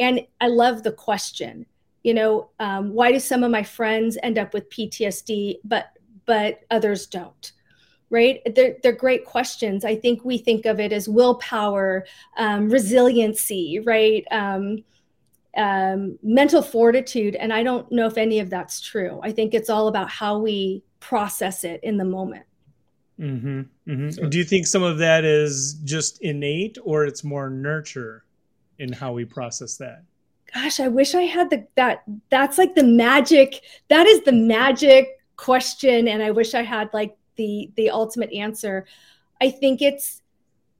And 0.00 0.26
i 0.40 0.48
love 0.48 0.82
the 0.82 0.90
question 0.90 1.66
you 2.02 2.12
know 2.12 2.50
um, 2.58 2.92
why 2.92 3.12
do 3.12 3.20
some 3.20 3.44
of 3.44 3.52
my 3.52 3.62
friends 3.62 4.18
end 4.24 4.36
up 4.36 4.52
with 4.52 4.68
ptsd 4.68 5.58
but 5.62 5.90
but 6.26 6.60
others 6.70 7.06
don't 7.06 7.52
right? 8.10 8.42
They're, 8.54 8.76
they're 8.80 8.92
great 8.92 9.24
questions. 9.24 9.84
I 9.84 9.96
think 9.96 10.24
we 10.24 10.38
think 10.38 10.66
of 10.66 10.78
it 10.78 10.92
as 10.92 11.08
willpower 11.08 12.06
um, 12.36 12.70
resiliency 12.70 13.80
right? 13.84 14.24
Um, 14.30 14.84
um, 15.56 16.18
mental 16.22 16.62
fortitude. 16.62 17.36
And 17.36 17.52
I 17.52 17.62
don't 17.62 17.90
know 17.90 18.06
if 18.06 18.18
any 18.18 18.40
of 18.40 18.50
that's 18.50 18.80
true. 18.80 19.20
I 19.22 19.32
think 19.32 19.54
it's 19.54 19.70
all 19.70 19.88
about 19.88 20.10
how 20.10 20.38
we 20.38 20.82
process 21.00 21.64
it 21.64 21.80
in 21.82 21.96
the 21.96 22.04
moment. 22.04 22.46
Mm-hmm, 23.20 23.60
mm-hmm. 23.88 24.10
So, 24.10 24.28
Do 24.28 24.38
you 24.38 24.44
think 24.44 24.66
some 24.66 24.82
of 24.82 24.98
that 24.98 25.24
is 25.24 25.74
just 25.84 26.20
innate 26.22 26.78
or 26.82 27.04
it's 27.04 27.22
more 27.22 27.48
nurture 27.48 28.24
in 28.78 28.92
how 28.92 29.12
we 29.12 29.24
process 29.24 29.76
that? 29.76 30.02
Gosh, 30.52 30.80
I 30.80 30.88
wish 30.88 31.14
I 31.14 31.22
had 31.22 31.50
the 31.50 31.66
that 31.76 32.02
that's 32.30 32.58
like 32.58 32.74
the 32.74 32.84
magic 32.84 33.62
that 33.88 34.06
is 34.06 34.22
the 34.22 34.32
magic 34.32 35.18
question 35.36 36.06
and 36.08 36.22
I 36.22 36.30
wish 36.30 36.54
I 36.54 36.62
had 36.62 36.90
like 36.92 37.16
the 37.36 37.70
the 37.76 37.90
ultimate 37.90 38.32
answer. 38.32 38.86
I 39.40 39.50
think 39.50 39.82
it's 39.82 40.22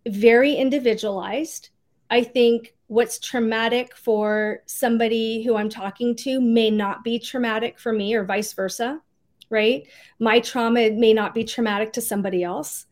very 0.06 0.54
individualized. 0.54 1.70
I 2.10 2.22
think 2.22 2.74
what's 2.86 3.18
traumatic 3.18 3.96
for 3.96 4.62
somebody 4.66 5.42
who 5.42 5.56
I'm 5.56 5.68
talking 5.68 6.14
to 6.16 6.40
may 6.40 6.70
not 6.70 7.02
be 7.02 7.18
traumatic 7.18 7.78
for 7.78 7.92
me, 7.92 8.14
or 8.14 8.24
vice 8.24 8.52
versa, 8.52 9.00
right? 9.50 9.86
My 10.18 10.40
trauma 10.40 10.90
may 10.90 11.12
not 11.12 11.34
be 11.34 11.44
traumatic 11.44 11.92
to 11.94 12.00
somebody 12.00 12.42
else. 12.42 12.86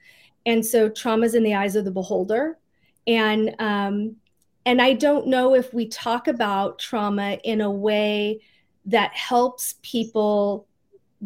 And 0.46 0.64
so 0.64 0.88
trauma 0.88 1.26
is 1.26 1.34
in 1.34 1.42
the 1.42 1.54
eyes 1.54 1.76
of 1.76 1.84
the 1.84 1.90
beholder. 1.90 2.58
And 3.06 3.54
um, 3.58 4.16
and 4.64 4.80
I 4.80 4.92
don't 4.92 5.26
know 5.26 5.54
if 5.54 5.74
we 5.74 5.88
talk 5.88 6.28
about 6.28 6.78
trauma 6.78 7.38
in 7.44 7.60
a 7.60 7.70
way 7.70 8.40
that 8.86 9.12
helps 9.12 9.74
people 9.82 10.66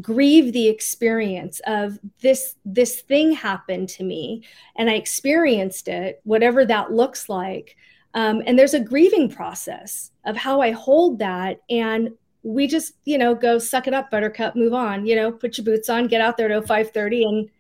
grieve 0.00 0.52
the 0.52 0.68
experience 0.68 1.60
of 1.66 1.98
this 2.20 2.56
this 2.64 3.00
thing 3.02 3.32
happened 3.32 3.88
to 3.88 4.04
me 4.04 4.42
and 4.76 4.90
I 4.90 4.94
experienced 4.94 5.88
it, 5.88 6.20
whatever 6.24 6.64
that 6.66 6.92
looks 6.92 7.28
like 7.28 7.76
Um, 8.14 8.42
and 8.46 8.58
there's 8.58 8.74
a 8.74 8.80
grieving 8.80 9.28
process 9.28 10.10
of 10.24 10.36
how 10.36 10.60
I 10.62 10.70
hold 10.72 11.18
that. 11.18 11.60
And 11.70 12.10
we 12.42 12.66
just, 12.66 12.94
you 13.04 13.18
know, 13.18 13.34
go 13.34 13.58
suck 13.58 13.86
it 13.86 13.94
up, 13.94 14.10
buttercup, 14.10 14.56
move 14.56 14.72
on, 14.72 15.06
you 15.06 15.16
know, 15.16 15.30
put 15.32 15.58
your 15.58 15.64
boots 15.66 15.88
on, 15.90 16.06
get 16.08 16.20
out 16.22 16.36
there 16.36 16.50
at 16.50 16.66
530 16.66 17.24
and 17.24 17.50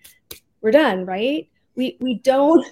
we're 0.62 0.70
done, 0.72 1.04
right? 1.06 1.48
We 1.76 1.96
we 2.00 2.14
don't 2.24 2.66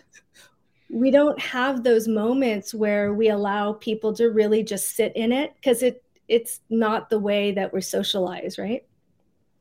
we 0.91 1.11
don't 1.11 1.39
have 1.41 1.83
those 1.83 2.07
moments 2.09 2.75
where 2.75 3.15
we 3.15 3.29
allow 3.31 3.73
people 3.75 4.13
to 4.15 4.31
really 4.31 4.63
just 4.63 4.97
sit 4.97 5.13
in 5.17 5.33
it 5.33 5.55
because 5.57 5.83
it 5.83 6.03
it's 6.29 6.61
not 6.71 7.11
the 7.11 7.19
way 7.19 7.53
that 7.53 7.73
we're 7.73 7.81
socialized, 7.83 8.59
right? 8.59 8.85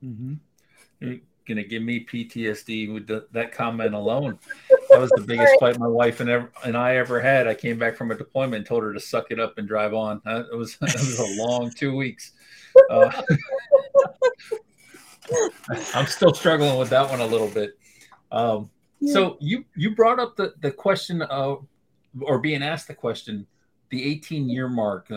Mm-hmm. 0.03 0.33
You're 0.99 1.19
gonna 1.47 1.63
give 1.63 1.83
me 1.83 2.05
PTSD 2.05 2.93
with 2.93 3.07
the, 3.07 3.27
that 3.31 3.51
comment 3.51 3.93
alone. 3.93 4.39
That 4.89 4.99
was 4.99 5.09
the 5.11 5.21
biggest 5.27 5.53
fight 5.59 5.79
my 5.79 5.87
wife 5.87 6.19
and, 6.19 6.29
ever, 6.29 6.51
and 6.65 6.75
I 6.77 6.95
ever 6.97 7.19
had. 7.21 7.47
I 7.47 7.53
came 7.53 7.77
back 7.77 7.95
from 7.95 8.11
a 8.11 8.15
deployment 8.15 8.55
and 8.55 8.65
told 8.65 8.83
her 8.83 8.93
to 8.93 8.99
suck 8.99 9.31
it 9.31 9.39
up 9.39 9.57
and 9.57 9.67
drive 9.67 9.93
on. 9.93 10.21
It 10.25 10.55
was 10.57 10.77
it 10.81 10.93
was 10.93 11.19
a 11.19 11.41
long 11.41 11.71
two 11.71 11.95
weeks. 11.95 12.31
Uh, 12.89 13.09
I'm 15.93 16.07
still 16.07 16.33
struggling 16.33 16.77
with 16.77 16.89
that 16.89 17.09
one 17.09 17.21
a 17.21 17.25
little 17.25 17.47
bit. 17.47 17.77
Um, 18.31 18.69
so 19.05 19.37
you 19.39 19.65
you 19.75 19.95
brought 19.95 20.19
up 20.19 20.35
the 20.35 20.53
the 20.61 20.71
question 20.71 21.21
of 21.23 21.65
or 22.21 22.39
being 22.39 22.63
asked 22.63 22.87
the 22.87 22.93
question 22.93 23.45
the 23.89 24.03
18 24.03 24.49
year 24.49 24.67
mark 24.67 25.07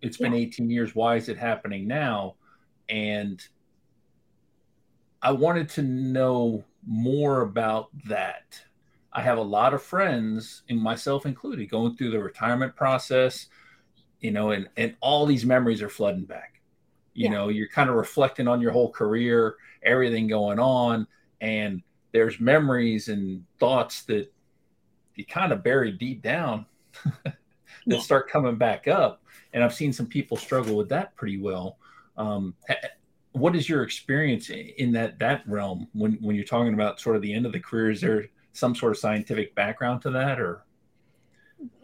it's 0.00 0.16
been 0.16 0.34
18 0.34 0.70
years 0.70 0.94
why 0.94 1.16
is 1.16 1.28
it 1.28 1.36
happening 1.36 1.86
now 1.86 2.34
and 2.88 3.46
i 5.22 5.30
wanted 5.30 5.68
to 5.68 5.82
know 5.82 6.64
more 6.86 7.42
about 7.42 7.88
that 8.06 8.60
i 9.12 9.22
have 9.22 9.38
a 9.38 9.42
lot 9.42 9.74
of 9.74 9.82
friends 9.82 10.62
and 10.68 10.80
myself 10.80 11.26
included 11.26 11.70
going 11.70 11.96
through 11.96 12.10
the 12.10 12.18
retirement 12.18 12.74
process 12.74 13.46
you 14.20 14.30
know 14.30 14.50
and 14.50 14.68
and 14.76 14.94
all 15.00 15.26
these 15.26 15.44
memories 15.44 15.82
are 15.82 15.88
flooding 15.88 16.24
back 16.24 16.60
you 17.14 17.24
yeah. 17.24 17.30
know 17.30 17.48
you're 17.48 17.68
kind 17.68 17.88
of 17.88 17.96
reflecting 17.96 18.48
on 18.48 18.60
your 18.60 18.72
whole 18.72 18.90
career 18.90 19.56
everything 19.82 20.26
going 20.26 20.58
on 20.58 21.06
and 21.40 21.82
there's 22.12 22.38
memories 22.38 23.08
and 23.08 23.44
thoughts 23.58 24.02
that 24.02 24.32
you 25.16 25.24
kind 25.24 25.52
of 25.52 25.62
bury 25.62 25.92
deep 25.92 26.22
down 26.22 26.66
that 27.24 27.36
yeah. 27.86 27.98
start 27.98 28.30
coming 28.30 28.56
back 28.56 28.86
up. 28.86 29.22
And 29.52 29.64
I've 29.64 29.74
seen 29.74 29.92
some 29.92 30.06
people 30.06 30.36
struggle 30.36 30.76
with 30.76 30.88
that 30.90 31.14
pretty 31.16 31.38
well. 31.38 31.78
Um, 32.16 32.54
what 33.32 33.56
is 33.56 33.68
your 33.68 33.82
experience 33.82 34.50
in 34.50 34.92
that 34.92 35.18
that 35.18 35.42
realm 35.46 35.88
when 35.92 36.12
when 36.20 36.36
you're 36.36 36.44
talking 36.44 36.74
about 36.74 37.00
sort 37.00 37.16
of 37.16 37.22
the 37.22 37.32
end 37.32 37.46
of 37.46 37.52
the 37.52 37.60
career? 37.60 37.90
Is 37.90 38.00
there 38.00 38.26
some 38.52 38.74
sort 38.74 38.92
of 38.92 38.98
scientific 38.98 39.54
background 39.54 40.02
to 40.02 40.10
that, 40.10 40.40
or 40.40 40.64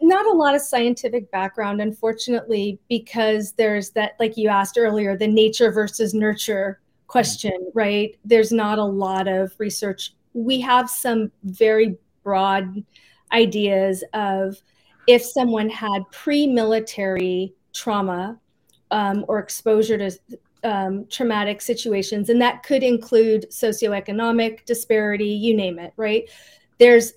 not 0.01 0.25
a 0.25 0.31
lot 0.31 0.55
of 0.55 0.61
scientific 0.61 1.31
background, 1.31 1.81
unfortunately, 1.81 2.79
because 2.89 3.53
there's 3.53 3.91
that, 3.91 4.15
like 4.19 4.37
you 4.37 4.49
asked 4.49 4.77
earlier, 4.77 5.17
the 5.17 5.27
nature 5.27 5.71
versus 5.71 6.13
nurture 6.13 6.79
question, 7.07 7.53
mm-hmm. 7.53 7.77
right? 7.77 8.19
There's 8.25 8.51
not 8.51 8.77
a 8.77 8.83
lot 8.83 9.27
of 9.27 9.53
research 9.57 10.13
we 10.33 10.59
have 10.61 10.89
some 10.89 11.31
very 11.43 11.97
broad 12.23 12.83
ideas 13.31 14.03
of 14.13 14.61
if 15.07 15.23
someone 15.23 15.69
had 15.69 16.03
pre-military 16.11 17.53
trauma 17.73 18.39
um, 18.91 19.25
or 19.27 19.39
exposure 19.39 19.97
to 19.97 20.11
um, 20.63 21.05
traumatic 21.09 21.61
situations, 21.61 22.29
and 22.29 22.41
that 22.41 22.63
could 22.63 22.83
include 22.83 23.49
socioeconomic 23.49 24.65
disparity, 24.65 25.29
you 25.29 25.55
name 25.55 25.79
it, 25.79 25.93
right? 25.97 26.29
There's 26.77 27.13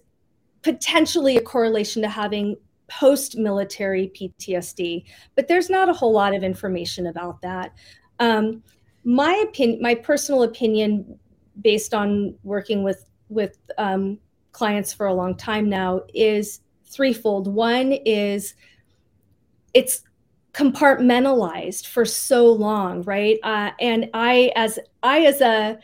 potentially 0.63 1.37
a 1.37 1.43
correlation 1.43 2.03
to 2.03 2.09
having 2.09 2.57
post 2.89 3.37
military 3.37 4.13
PTSD, 4.15 5.05
but 5.35 5.49
there's 5.49 5.71
not 5.71 5.89
a 5.89 5.93
whole 5.93 6.13
lot 6.13 6.35
of 6.35 6.43
information 6.43 7.07
about 7.07 7.41
that. 7.43 7.73
Um, 8.21 8.63
my 9.05 9.35
opinion, 9.49 9.83
my 9.83 9.95
personal 9.95 10.43
opinion, 10.45 11.19
based 11.61 11.95
on 11.95 12.35
working 12.45 12.83
with 12.83 13.05
with 13.29 13.59
um, 13.79 14.19
clients 14.53 14.93
for 14.93 15.07
a 15.07 15.15
long 15.15 15.37
time 15.37 15.69
now 15.69 16.03
is 16.15 16.61
threefold. 16.85 17.53
One 17.53 17.93
is 17.93 18.55
it's 19.75 20.03
compartmentalized 20.53 21.87
for 21.87 22.05
so 22.05 22.47
long, 22.53 23.03
right? 23.03 23.39
Uh, 23.43 23.71
and 23.81 24.11
I, 24.13 24.53
as 24.55 24.79
I 25.03 25.25
as 25.25 25.41
a, 25.41 25.79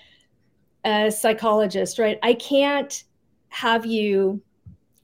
a 0.85 1.11
psychologist, 1.11 1.99
right, 1.99 2.19
I 2.23 2.35
can't 2.35 3.03
have 3.49 3.87
you 3.87 4.43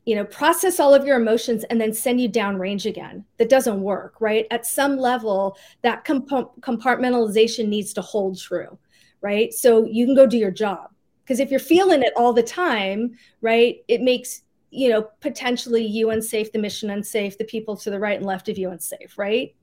you 0.05 0.15
know 0.15 0.25
process 0.25 0.79
all 0.79 0.93
of 0.95 1.07
your 1.07 1.17
emotions 1.17 1.65
and 1.65 1.81
then 1.81 1.93
send 1.93 2.21
you 2.21 2.29
downrange 2.29 2.85
again. 2.85 3.25
That 3.39 3.49
doesn't 3.49 3.81
work 3.81 4.17
right? 4.21 4.47
At 4.51 4.67
some 4.67 4.99
level 4.99 5.57
that 5.83 6.05
comp- 6.05 6.61
compartmentalization 6.61 7.69
needs 7.69 7.93
to 7.95 8.03
hold 8.03 8.39
true 8.39 8.79
right? 9.23 9.55
So 9.55 9.87
you 9.87 10.05
can 10.05 10.15
go 10.15 10.27
do 10.27 10.37
your 10.37 10.51
job. 10.51 10.91
Because 11.25 11.41
if 11.41 11.51
you're 11.51 11.59
feeling 11.59 12.03
it 12.03 12.13
all 12.17 12.35
the 12.35 12.43
time 12.43 13.13
right 13.41 13.79
it 13.89 14.03
makes 14.03 14.43
you 14.75 14.91
know 14.91 15.09
potentially 15.21 15.85
you 15.85 16.11
unsafe 16.11 16.53
the 16.53 16.59
mission 16.59 16.91
unsafe 16.91 17.39
the 17.39 17.45
people 17.45 17.77
to 17.77 17.91
the 17.91 17.99
right 17.99 18.19
and 18.19 18.27
left 18.27 18.49
of 18.49 18.59
you 18.59 18.71
unsafe 18.71 19.17
right? 19.17 19.55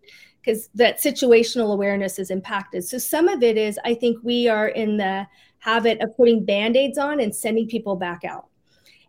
Because 0.41 0.69
that 0.73 0.99
situational 0.99 1.73
awareness 1.73 2.17
is 2.17 2.31
impacted. 2.31 2.83
So 2.83 2.97
some 2.97 3.27
of 3.27 3.43
it 3.43 3.57
is 3.57 3.79
i 3.85 3.93
think 3.93 4.17
we 4.23 4.47
are 4.47 4.69
in 4.69 4.97
the 4.97 5.27
habit 5.59 6.01
of 6.01 6.15
putting 6.17 6.43
band-aids 6.43 6.97
on 6.97 7.19
and 7.19 7.35
sending 7.35 7.67
people 7.67 7.95
back 7.95 8.23
out. 8.23 8.47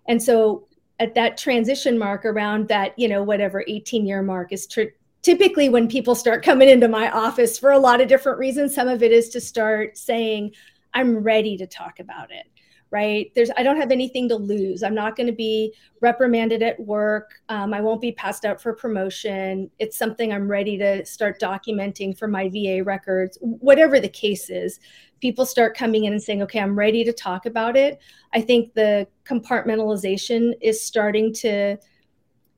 And 0.07 0.23
so 0.23 0.69
at 1.03 1.15
that 1.15 1.37
transition 1.37 1.99
mark 1.99 2.25
around 2.25 2.69
that 2.69 2.97
you 2.99 3.09
know 3.09 3.23
whatever 3.23 3.65
18 3.67 4.07
year 4.07 4.23
mark 4.23 4.53
is 4.53 4.67
tr- 4.67 4.95
typically 5.23 5.69
when 5.69 5.89
people 5.89 6.15
start 6.15 6.45
coming 6.45 6.69
into 6.69 6.89
my 6.89 7.11
office 7.11 7.59
for 7.59 7.73
a 7.73 7.79
lot 7.79 8.01
of 8.01 8.09
different 8.09 8.39
reasons 8.39 8.75
some 8.75 8.89
of 8.89 9.03
it 9.03 9.11
is 9.11 9.29
to 9.31 9.41
start 9.41 9.99
saying 9.99 10.53
I'm 10.95 11.19
ready 11.19 11.57
to 11.57 11.67
talk 11.67 11.99
about 11.99 12.31
it 12.31 12.47
right? 12.93 13.33
There's 13.35 13.51
i 13.57 13.63
don't 13.63 13.79
have 13.79 13.91
anything 13.91 14.29
to 14.29 14.37
lose. 14.37 14.83
I'm 14.83 14.95
not 14.95 15.17
going 15.17 15.27
to 15.27 15.33
be 15.33 15.75
reprimanded 16.01 16.63
at 16.63 16.79
work. 16.79 17.41
Um, 17.49 17.75
i 17.75 17.81
won't 17.81 18.01
be 18.01 18.13
passed 18.13 18.45
out 18.45 18.61
for 18.61 18.75
promotion. 18.75 19.71
It's 19.81 19.97
something 19.97 20.33
i'm 20.33 20.47
ready 20.47 20.79
to 20.79 21.05
start 21.05 21.41
documenting 21.41 22.17
for 22.17 22.29
my 22.29 22.49
va 22.51 22.85
records. 22.85 23.39
Whatever 23.41 23.99
the 23.99 24.09
case 24.09 24.51
is 24.51 24.79
people 25.21 25.47
start 25.47 25.77
coming 25.77 26.05
in 26.05 26.13
and 26.13 26.23
saying 26.23 26.43
okay 26.43 26.59
i'm 26.59 26.79
ready 26.79 27.03
to 27.03 27.13
talk 27.13 27.47
about 27.47 27.77
it. 27.77 27.99
I 28.35 28.43
think 28.43 28.75
the 28.75 29.09
compartmentalization 29.25 30.53
is 30.61 30.85
starting 30.85 31.33
to 31.35 31.79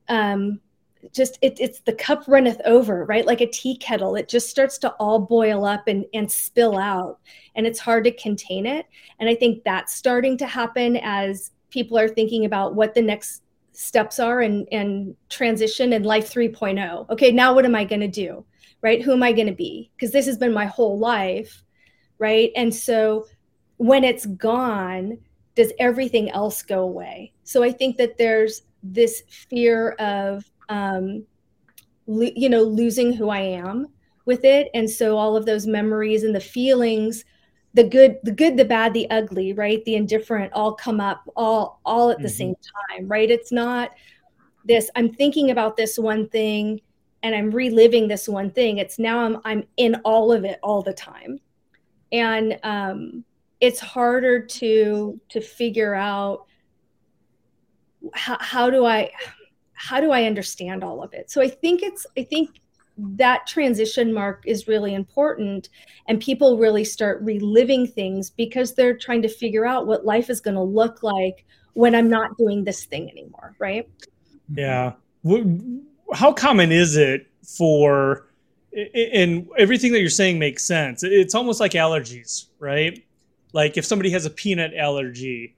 um, 0.09 0.61
just 1.13 1.39
it, 1.43 1.59
it's 1.61 1.81
the 1.81 1.93
cup 1.93 2.25
runneth 2.27 2.61
over 2.65 3.05
right? 3.05 3.27
Like 3.27 3.41
a 3.41 3.47
tea 3.47 3.77
kettle 3.77 4.17
it 4.17 4.29
just 4.29 4.51
starts 4.51 4.79
to 4.79 4.91
all 4.93 5.19
boil 5.19 5.65
up 5.65 5.89
and, 5.89 6.05
and 6.15 6.31
spill 6.31 6.79
out 6.79 7.19
and 7.57 7.67
it's 7.67 7.79
hard 7.79 8.05
to 8.05 8.11
contain 8.13 8.67
it. 8.67 8.87
And 9.19 9.29
i 9.29 9.35
think 9.35 9.65
that's 9.65 9.95
starting 9.95 10.37
to 10.39 10.47
happen 10.47 10.97
as 11.03 11.51
people 11.71 11.99
are 11.99 12.09
thinking 12.09 12.45
about 12.45 12.75
what 12.75 12.95
the 12.95 13.03
next 13.03 13.43
steps 13.73 14.21
are 14.21 14.41
and 14.41 14.69
and 14.71 15.17
transition 15.29 15.93
and 15.95 16.07
life 16.07 16.33
3.0 16.33 17.11
okay 17.11 17.33
now 17.33 17.53
what 17.53 17.65
am 17.65 17.75
i 17.75 17.85
going 17.85 18.01
to 18.01 18.07
do 18.07 18.45
right? 18.85 19.03
Who 19.03 19.13
am 19.13 19.23
i 19.23 19.33
going 19.33 19.47
to 19.47 19.55
be? 19.55 19.91
Because 19.97 20.13
this 20.13 20.27
has 20.27 20.37
been 20.37 20.53
my 20.53 20.67
whole 20.67 20.99
life 20.99 21.63
right? 22.19 22.53
And 22.55 22.73
so 22.73 23.27
when 23.79 24.05
it's 24.05 24.27
gone 24.27 25.19
does 25.57 25.73
everything 25.79 26.31
else 26.31 26.63
go 26.63 26.81
away? 26.81 27.33
So 27.45 27.63
i 27.63 27.73
think 27.73 27.97
that 27.97 28.19
there's 28.19 28.63
this 28.83 29.23
fear 29.29 29.93
of 29.93 30.45
um, 30.69 31.25
lo- 32.07 32.33
you 32.35 32.49
know, 32.49 32.63
losing 32.63 33.13
who 33.13 33.29
I 33.29 33.41
am 33.41 33.89
with 34.27 34.45
it. 34.45 34.71
And 34.75 34.89
so 34.89 35.17
all 35.17 35.37
of 35.37 35.47
those 35.47 35.67
memories 35.67 36.25
and 36.25 36.35
the 36.35 36.41
feelings, 36.41 37.25
the 37.75 37.85
good, 37.85 38.19
the 38.23 38.33
good, 38.33 38.57
the 38.57 38.65
bad, 38.65 38.95
the 38.95 39.11
ugly, 39.11 39.53
right? 39.53 39.85
The 39.85 39.97
indifferent 39.97 40.53
all 40.53 40.75
come 40.75 41.01
up 41.01 41.29
all 41.37 41.81
all 41.85 42.11
at 42.11 42.19
the 42.19 42.29
mm-hmm. 42.29 42.37
same 42.37 42.55
time, 42.91 43.09
right? 43.09 43.31
It's 43.31 43.53
not 43.53 43.91
this, 44.65 44.91
I'm 44.97 45.13
thinking 45.13 45.51
about 45.51 45.77
this 45.77 45.99
one 45.99 46.29
thing 46.29 46.81
and 47.23 47.35
I'm 47.35 47.51
reliving 47.51 48.09
this 48.09 48.29
one 48.29 48.51
thing. 48.51 48.79
It's 48.79 48.99
now 48.99 49.21
I'm 49.21 49.39
I'm 49.45 49.65
in 49.77 49.97
all 50.05 50.33
of 50.33 50.45
it 50.45 50.59
all 50.63 50.83
the 50.83 50.93
time. 50.93 51.41
And 52.13 52.59
um 52.63 53.25
it's 53.61 53.81
harder 53.81 54.41
to 54.45 55.21
to 55.31 55.41
figure 55.41 55.95
out 55.95 56.47
how, 58.13 58.37
how 58.41 58.71
do 58.71 58.85
I 58.85 59.11
how 59.75 60.01
do 60.01 60.11
I 60.11 60.25
understand 60.25 60.83
all 60.83 61.03
of 61.03 61.13
it? 61.13 61.31
So 61.31 61.43
I 61.43 61.49
think 61.49 61.83
it's, 61.83 62.07
I 62.17 62.23
think 62.25 62.61
that 62.97 63.47
transition 63.47 64.13
mark 64.13 64.45
is 64.47 64.69
really 64.69 64.95
important 64.95 65.69
and 66.09 66.21
people 66.21 66.59
really 66.59 66.85
start 66.85 67.21
reliving 67.23 67.87
things 67.87 68.31
because 68.31 68.75
they're 68.75 68.97
trying 68.97 69.23
to 69.23 69.29
figure 69.29 69.67
out 69.67 69.87
what 69.87 70.05
life 70.05 70.31
is 70.31 70.41
going 70.41 70.55
to 70.55 70.63
look 70.63 71.03
like 71.03 71.45
when 71.73 71.95
I'm 71.95 72.09
not 72.09 72.37
doing 72.39 72.63
this 72.63 72.85
thing 72.85 73.11
anymore, 73.11 73.57
right? 73.59 73.89
Yeah. 74.55 74.93
How 76.13 76.33
common 76.33 76.71
is 76.71 76.97
it 76.97 77.27
for 77.43 78.29
and 78.95 79.49
everything 79.57 79.93
that 79.93 80.01
you're 80.01 80.11
saying 80.11 80.39
makes 80.39 80.67
sense. 80.67 81.05
It's 81.05 81.35
almost 81.35 81.61
like 81.61 81.73
allergies, 81.73 82.47
right? 82.59 83.05
Like 83.53 83.77
if 83.77 83.85
somebody 83.85 84.11
has 84.11 84.27
a 84.27 84.31
peanut 84.31 84.75
allergy, 84.75 85.55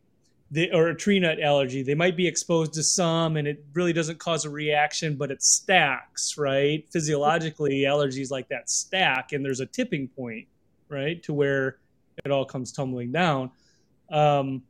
they, 0.51 0.71
or 0.71 0.89
a 0.89 0.95
tree 0.95 1.19
nut 1.19 1.41
allergy. 1.41 1.83
They 1.83 1.95
might 1.95 2.17
be 2.17 2.27
exposed 2.27 2.73
to 2.75 2.83
some 2.83 3.37
and 3.37 3.49
it 3.49 3.65
really 3.75 3.93
doesn't 3.93 4.19
cause 4.19 4.45
a 4.45 4.51
reaction, 4.51 5.17
but 5.17 5.31
it 5.31 5.43
stacks, 5.43 6.39
right? 6.39 6.85
Physiologically, 6.93 7.81
allergies 7.81 8.31
like 8.31 8.49
that 8.49 8.71
stack, 8.71 9.33
and 9.33 9.45
there's 9.45 9.61
a 9.61 9.67
tipping 9.67 10.09
point, 10.09 10.47
right, 10.89 11.23
to 11.25 11.33
where 11.33 11.79
it 12.25 12.31
all 12.31 12.45
comes 12.45 12.73
tumbling 12.73 13.13
down. 13.13 13.51
Um, 14.11 14.63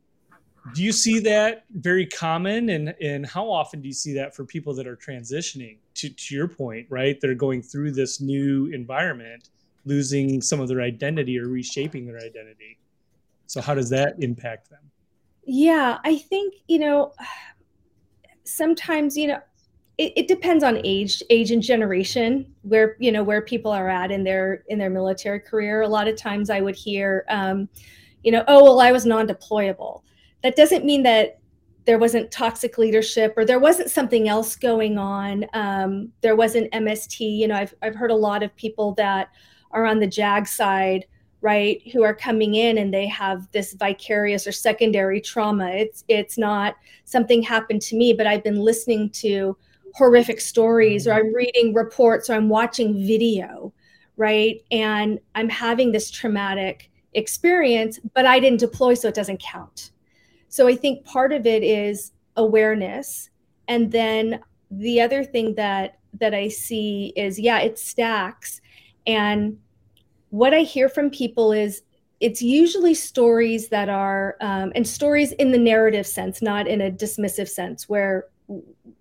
do 0.73 0.83
you 0.83 0.91
see 0.91 1.19
that 1.19 1.65
very 1.71 2.05
common 2.05 2.69
and 2.69 2.93
and 3.01 3.25
how 3.25 3.49
often 3.49 3.81
do 3.81 3.87
you 3.87 3.93
see 3.93 4.13
that 4.13 4.35
for 4.35 4.43
people 4.43 4.73
that 4.73 4.87
are 4.87 4.95
transitioning 4.95 5.77
to, 5.93 6.09
to 6.09 6.35
your 6.35 6.47
point 6.47 6.85
right 6.89 7.19
they're 7.21 7.35
going 7.35 7.61
through 7.61 7.91
this 7.91 8.19
new 8.19 8.65
environment 8.67 9.49
losing 9.85 10.41
some 10.41 10.59
of 10.59 10.67
their 10.67 10.81
identity 10.81 11.39
or 11.39 11.47
reshaping 11.47 12.05
their 12.05 12.17
identity 12.17 12.77
so 13.45 13.61
how 13.61 13.73
does 13.73 13.89
that 13.89 14.15
impact 14.19 14.69
them 14.69 14.79
yeah, 15.47 15.99
I 16.03 16.17
think, 16.17 16.55
you 16.67 16.77
know, 16.77 17.13
sometimes, 18.43 19.17
you 19.17 19.27
know, 19.27 19.39
it, 19.97 20.13
it, 20.15 20.27
depends 20.27 20.63
on 20.63 20.79
age, 20.83 21.23
age 21.31 21.49
and 21.49 21.63
generation, 21.63 22.53
where, 22.61 22.95
you 22.99 23.11
know, 23.11 23.23
where 23.23 23.41
people 23.41 23.71
are 23.71 23.89
at 23.89 24.11
in 24.11 24.23
their 24.23 24.63
in 24.67 24.77
their 24.77 24.91
military 24.91 25.39
career. 25.39 25.81
A 25.81 25.87
lot 25.87 26.07
of 26.07 26.15
times 26.15 26.51
I 26.51 26.61
would 26.61 26.75
hear, 26.75 27.25
um, 27.29 27.67
you 28.23 28.31
know, 28.31 28.43
oh, 28.47 28.63
well, 28.63 28.79
I 28.79 28.91
was 28.91 29.07
non-deployable. 29.07 30.03
That 30.43 30.55
doesn't 30.55 30.85
mean 30.85 31.01
that 31.03 31.39
there 31.85 31.97
wasn't 31.97 32.29
toxic 32.29 32.77
leadership 32.77 33.33
or 33.37 33.45
there 33.45 33.59
wasn't 33.59 33.89
something 33.89 34.27
else 34.27 34.55
going 34.55 34.99
on. 34.99 35.45
Um, 35.53 36.11
there 36.21 36.35
wasn't 36.35 36.71
MST. 36.73 37.19
You 37.19 37.47
know, 37.47 37.55
I've, 37.55 37.73
I've 37.81 37.95
heard 37.95 38.11
a 38.11 38.15
lot 38.15 38.43
of 38.43 38.55
people 38.55 38.93
that 38.95 39.29
are 39.71 39.85
on 39.85 39.99
the 39.99 40.07
JAG 40.07 40.47
side 40.47 41.05
right 41.41 41.81
who 41.91 42.03
are 42.03 42.15
coming 42.15 42.55
in 42.55 42.77
and 42.79 42.93
they 42.93 43.07
have 43.07 43.49
this 43.51 43.73
vicarious 43.73 44.47
or 44.47 44.51
secondary 44.51 45.21
trauma. 45.21 45.69
It's 45.69 46.03
it's 46.07 46.37
not 46.37 46.75
something 47.05 47.41
happened 47.41 47.81
to 47.83 47.95
me 47.95 48.13
but 48.13 48.27
i've 48.27 48.43
been 48.43 48.59
listening 48.59 49.09
to 49.11 49.55
horrific 49.93 50.41
stories 50.41 51.07
or 51.07 51.13
i'm 51.13 51.33
reading 51.33 51.73
reports 51.73 52.29
or 52.29 52.33
i'm 52.33 52.49
watching 52.49 53.05
video 53.05 53.73
right? 54.17 54.63
And 54.71 55.19
i'm 55.35 55.47
having 55.47 55.91
this 55.91 56.09
traumatic 56.11 56.89
experience 57.13 57.99
but 58.13 58.25
i 58.25 58.39
didn't 58.39 58.59
deploy 58.59 58.93
so 58.93 59.07
it 59.07 59.15
doesn't 59.15 59.41
count. 59.41 59.91
So 60.49 60.67
i 60.67 60.75
think 60.75 61.05
part 61.05 61.31
of 61.31 61.45
it 61.45 61.63
is 61.63 62.11
awareness. 62.35 63.29
And 63.67 63.91
then 63.91 64.41
the 64.71 65.01
other 65.01 65.23
thing 65.23 65.55
that 65.55 65.99
that 66.19 66.33
i 66.33 66.47
see 66.47 67.13
is 67.15 67.39
yeah 67.39 67.59
it 67.59 67.79
stacks. 67.79 68.61
And 69.05 69.57
what 70.29 70.53
I 70.53 70.61
hear 70.61 70.89
from 70.89 71.09
people 71.09 71.51
is 71.51 71.81
it's 72.19 72.41
usually 72.41 72.93
stories 72.93 73.69
that 73.69 73.89
are, 73.89 74.37
um, 74.41 74.71
and 74.75 74.87
stories 74.87 75.33
in 75.33 75.51
the 75.51 75.57
narrative 75.57 76.07
sense, 76.07 76.41
not 76.41 76.67
in 76.67 76.81
a 76.81 76.91
dismissive 76.91 77.47
sense, 77.47 77.87
where 77.87 78.25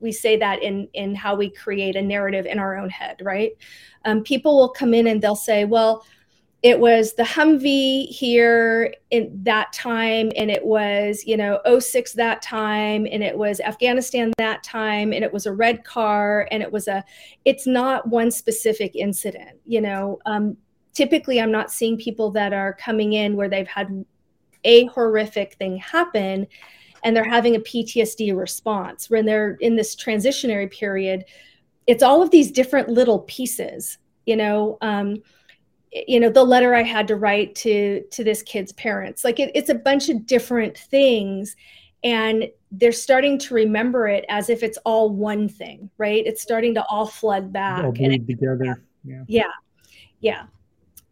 we 0.01 0.12
say 0.12 0.37
that 0.37 0.62
in 0.62 0.88
in 0.92 1.14
how 1.14 1.35
we 1.35 1.48
create 1.48 1.96
a 1.96 2.03
narrative 2.03 2.46
in 2.46 2.59
our 2.59 2.77
own 2.77 2.90
head, 2.90 3.16
right? 3.22 3.53
Um, 4.05 4.22
people 4.22 4.57
will 4.57 4.68
come 4.68 4.92
in 4.92 5.07
and 5.07 5.22
they'll 5.22 5.37
say, 5.37 5.64
well, 5.64 6.05
it 6.62 6.81
was 6.81 7.14
the 7.14 7.22
Humvee 7.22 8.09
here 8.09 8.92
in 9.11 9.31
that 9.44 9.72
time, 9.72 10.33
and 10.37 10.51
it 10.51 10.64
was, 10.64 11.22
you 11.24 11.37
know, 11.37 11.61
06 11.79 12.12
that 12.14 12.42
time, 12.42 13.07
and 13.11 13.22
it 13.22 13.37
was 13.37 13.61
Afghanistan 13.61 14.33
that 14.38 14.64
time, 14.64 15.12
and 15.12 15.22
it 15.22 15.33
was 15.33 15.46
a 15.46 15.53
red 15.53 15.85
car, 15.85 16.48
and 16.51 16.62
it 16.62 16.72
was 16.72 16.88
a, 16.88 17.05
it's 17.44 17.66
not 17.66 18.09
one 18.09 18.31
specific 18.31 18.96
incident, 18.96 19.61
you 19.64 19.81
know. 19.81 20.18
Um, 20.27 20.57
typically 20.96 21.38
i'm 21.40 21.52
not 21.52 21.70
seeing 21.70 21.98
people 21.98 22.30
that 22.30 22.54
are 22.54 22.72
coming 22.72 23.12
in 23.12 23.37
where 23.37 23.50
they've 23.50 23.68
had 23.68 24.04
a 24.64 24.87
horrific 24.87 25.52
thing 25.54 25.76
happen 25.76 26.46
and 27.04 27.14
they're 27.14 27.22
having 27.22 27.54
a 27.54 27.61
ptsd 27.61 28.37
response. 28.37 29.11
When 29.11 29.26
they're 29.26 29.56
in 29.61 29.76
this 29.76 29.94
transitionary 29.94 30.72
period 30.72 31.26
it's 31.87 32.02
all 32.02 32.22
of 32.22 32.30
these 32.30 32.50
different 32.50 32.88
little 32.88 33.20
pieces 33.20 33.98
you 34.24 34.37
know 34.37 34.78
um, 34.80 35.22
you 35.92 36.18
know 36.18 36.30
the 36.30 36.42
letter 36.42 36.74
i 36.74 36.82
had 36.82 37.06
to 37.09 37.16
write 37.16 37.54
to 37.56 38.02
to 38.11 38.24
this 38.24 38.42
kid's 38.42 38.72
parents. 38.72 39.22
Like 39.22 39.38
it, 39.38 39.52
it's 39.54 39.68
a 39.68 39.74
bunch 39.74 40.09
of 40.09 40.24
different 40.24 40.78
things 40.78 41.56
and 42.04 42.48
they're 42.72 42.92
starting 42.92 43.38
to 43.38 43.54
remember 43.54 44.09
it 44.09 44.24
as 44.28 44.48
if 44.48 44.62
it's 44.62 44.78
all 44.87 45.11
one 45.11 45.46
thing 45.46 45.90
right? 45.98 46.26
It's 46.26 46.40
starting 46.40 46.74
to 46.74 46.85
all 46.87 47.06
flood 47.06 47.52
back 47.52 47.85
all 47.85 47.92
bleed 47.92 48.26
together. 48.26 48.82
Yeah. 49.04 49.24
Yeah. 49.28 49.52
Yeah 50.20 50.46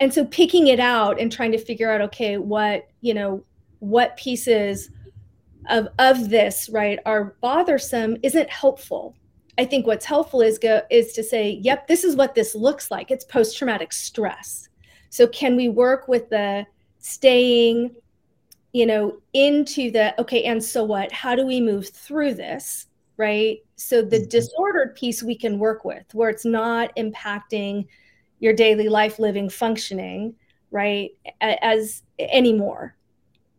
and 0.04 0.12
so 0.12 0.26
picking 0.26 0.66
it 0.66 0.80
out 0.80 1.18
and 1.18 1.32
trying 1.32 1.50
to 1.50 1.56
figure 1.56 1.90
out 1.90 2.02
okay 2.02 2.36
what 2.36 2.88
you 3.00 3.14
know 3.14 3.42
what 3.78 4.14
pieces 4.18 4.90
of 5.70 5.88
of 5.98 6.28
this 6.28 6.68
right 6.68 6.98
are 7.06 7.36
bothersome 7.40 8.18
isn't 8.22 8.50
helpful. 8.50 9.16
I 9.56 9.64
think 9.64 9.86
what's 9.86 10.04
helpful 10.04 10.42
is 10.42 10.58
go 10.58 10.82
is 10.90 11.14
to 11.14 11.22
say 11.22 11.58
yep 11.62 11.86
this 11.86 12.04
is 12.04 12.16
what 12.16 12.34
this 12.34 12.54
looks 12.54 12.90
like. 12.90 13.10
It's 13.10 13.24
post 13.24 13.56
traumatic 13.56 13.94
stress. 13.94 14.68
So 15.08 15.26
can 15.26 15.56
we 15.56 15.70
work 15.70 16.06
with 16.06 16.28
the 16.28 16.66
staying 16.98 17.94
you 18.74 18.84
know 18.84 19.16
into 19.32 19.90
the 19.90 20.20
okay 20.20 20.44
and 20.44 20.62
so 20.62 20.84
what? 20.84 21.12
How 21.12 21.34
do 21.34 21.46
we 21.46 21.62
move 21.62 21.88
through 21.88 22.34
this 22.34 22.88
right? 23.16 23.60
So 23.76 24.02
the 24.02 24.18
mm-hmm. 24.18 24.28
disordered 24.28 24.96
piece 24.96 25.22
we 25.22 25.34
can 25.34 25.58
work 25.58 25.86
with 25.86 26.04
where 26.12 26.28
it's 26.28 26.44
not 26.44 26.94
impacting 26.96 27.86
your 28.38 28.52
daily 28.52 28.88
life 28.88 29.18
living 29.18 29.48
functioning 29.48 30.34
right 30.70 31.10
as 31.40 32.02
anymore 32.18 32.96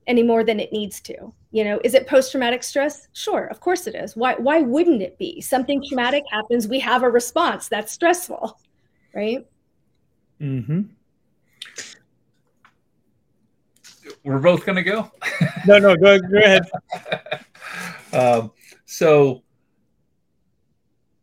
any 0.07 0.21
more 0.21 0.43
than 0.43 0.59
it 0.59 0.71
needs 0.71 0.99
to 1.01 1.33
you 1.51 1.63
know? 1.63 1.79
Is 1.85 1.93
it 1.93 2.05
post-traumatic 2.05 2.63
stress? 2.63 3.07
Sure 3.13 3.45
of 3.45 3.61
course 3.61 3.87
it 3.87 3.95
is. 3.95 4.17
Why 4.17 4.33
why 4.35 4.59
wouldn't 4.59 5.01
it 5.01 5.17
be? 5.17 5.39
Something 5.39 5.81
traumatic 5.87 6.23
happens 6.29 6.67
we 6.67 6.79
have 6.81 7.01
a 7.01 7.09
response. 7.09 7.69
That's 7.69 7.93
stressful 7.93 8.59
right? 9.15 9.47
Mm-hmm. 10.39 10.81
We're 14.23 14.39
both 14.39 14.65
going 14.65 14.75
to 14.75 14.83
go? 14.83 15.11
No 15.65 15.79
no 15.79 15.95
go, 15.95 16.19
go 16.19 16.37
ahead. 16.37 16.69
Um, 18.13 18.51
so 18.85 19.43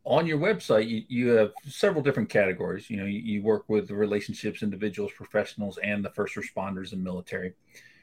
on 0.04 0.26
your 0.26 0.38
website, 0.38 0.88
you, 0.88 1.04
you 1.08 1.28
have 1.30 1.52
several 1.66 2.02
different 2.02 2.28
categories. 2.28 2.90
You 2.90 2.96
know, 2.98 3.04
you, 3.04 3.20
you, 3.20 3.42
work 3.42 3.64
with 3.68 3.90
relationships, 3.90 4.62
individuals, 4.62 5.12
professionals, 5.16 5.78
and 5.82 6.04
the 6.04 6.10
first 6.10 6.34
responders 6.34 6.92
and 6.92 7.02
military. 7.02 7.54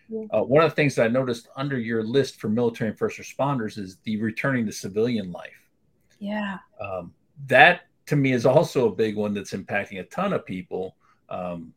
Yeah. 0.07 0.25
Uh, 0.31 0.43
one 0.43 0.63
of 0.63 0.71
the 0.71 0.75
things 0.75 0.95
that 0.95 1.05
I 1.05 1.07
noticed 1.09 1.49
under 1.55 1.77
your 1.77 2.03
list 2.03 2.39
for 2.39 2.49
military 2.49 2.89
and 2.89 2.97
first 2.97 3.19
responders 3.19 3.77
is 3.77 3.97
the 4.03 4.19
returning 4.21 4.65
to 4.65 4.71
civilian 4.71 5.31
life. 5.31 5.69
Yeah. 6.19 6.59
Um, 6.79 7.13
that 7.47 7.81
to 8.07 8.15
me 8.15 8.31
is 8.31 8.45
also 8.45 8.87
a 8.87 8.95
big 8.95 9.15
one 9.15 9.33
that's 9.33 9.51
impacting 9.51 9.99
a 9.99 10.03
ton 10.03 10.33
of 10.33 10.45
people, 10.45 10.95
um, 11.29 11.73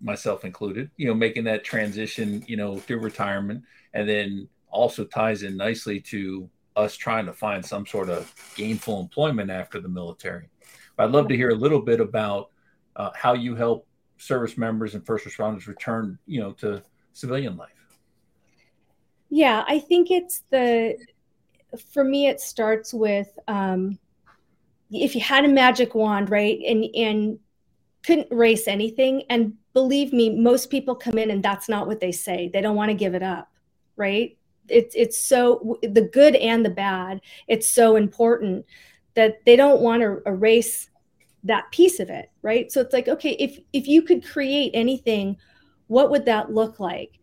myself 0.00 0.44
included. 0.44 0.90
You 0.96 1.08
know, 1.08 1.14
making 1.14 1.44
that 1.44 1.64
transition, 1.64 2.44
you 2.46 2.56
know, 2.56 2.78
through 2.78 3.00
retirement, 3.00 3.64
and 3.92 4.08
then 4.08 4.48
also 4.70 5.04
ties 5.04 5.42
in 5.42 5.56
nicely 5.56 6.00
to 6.00 6.48
us 6.76 6.96
trying 6.96 7.26
to 7.26 7.32
find 7.32 7.64
some 7.64 7.86
sort 7.86 8.08
of 8.08 8.32
gainful 8.56 9.00
employment 9.00 9.50
after 9.50 9.80
the 9.80 9.88
military. 9.88 10.48
But 10.96 11.04
I'd 11.04 11.12
love 11.12 11.28
to 11.28 11.36
hear 11.36 11.50
a 11.50 11.54
little 11.54 11.80
bit 11.80 12.00
about 12.00 12.50
uh, 12.96 13.10
how 13.14 13.34
you 13.34 13.54
help 13.54 13.86
service 14.18 14.56
members 14.56 14.94
and 14.94 15.04
first 15.04 15.24
responders 15.24 15.66
return, 15.66 16.18
you 16.26 16.40
know, 16.40 16.52
to 16.52 16.82
civilian 17.12 17.56
life. 17.56 17.70
Yeah, 19.30 19.64
I 19.66 19.78
think 19.78 20.10
it's 20.10 20.42
the, 20.50 20.96
for 21.92 22.04
me, 22.04 22.28
it 22.28 22.40
starts 22.40 22.94
with 22.94 23.36
um, 23.48 23.98
if 24.90 25.14
you 25.14 25.20
had 25.20 25.44
a 25.44 25.48
magic 25.48 25.94
wand, 25.94 26.30
right, 26.30 26.60
and 26.66 26.84
and 26.94 27.38
couldn't 28.04 28.30
erase 28.30 28.68
anything, 28.68 29.24
and 29.30 29.54
believe 29.72 30.12
me, 30.12 30.30
most 30.30 30.70
people 30.70 30.94
come 30.94 31.18
in 31.18 31.30
and 31.30 31.42
that's 31.42 31.68
not 31.68 31.86
what 31.86 32.00
they 32.00 32.12
say. 32.12 32.50
They 32.52 32.60
don't 32.60 32.76
want 32.76 32.90
to 32.90 32.94
give 32.94 33.14
it 33.14 33.22
up, 33.22 33.50
right? 33.96 34.36
It's 34.68 34.94
it's 34.94 35.18
so 35.20 35.78
the 35.82 36.08
good 36.12 36.36
and 36.36 36.64
the 36.64 36.70
bad 36.70 37.20
it's 37.48 37.68
so 37.68 37.96
important 37.96 38.64
that 39.14 39.44
they 39.44 39.56
don't 39.56 39.80
want 39.80 40.02
to 40.02 40.20
erase 40.26 40.88
that 41.44 41.70
piece 41.70 42.00
of 42.00 42.08
it 42.08 42.30
right? 42.42 42.72
So 42.72 42.80
it's 42.80 42.92
like 42.92 43.08
okay 43.08 43.32
if 43.32 43.58
if 43.72 43.86
you 43.86 44.02
could 44.02 44.26
create 44.26 44.70
anything 44.74 45.36
what 45.88 46.10
would 46.10 46.24
that 46.24 46.52
look 46.52 46.80
like? 46.80 47.18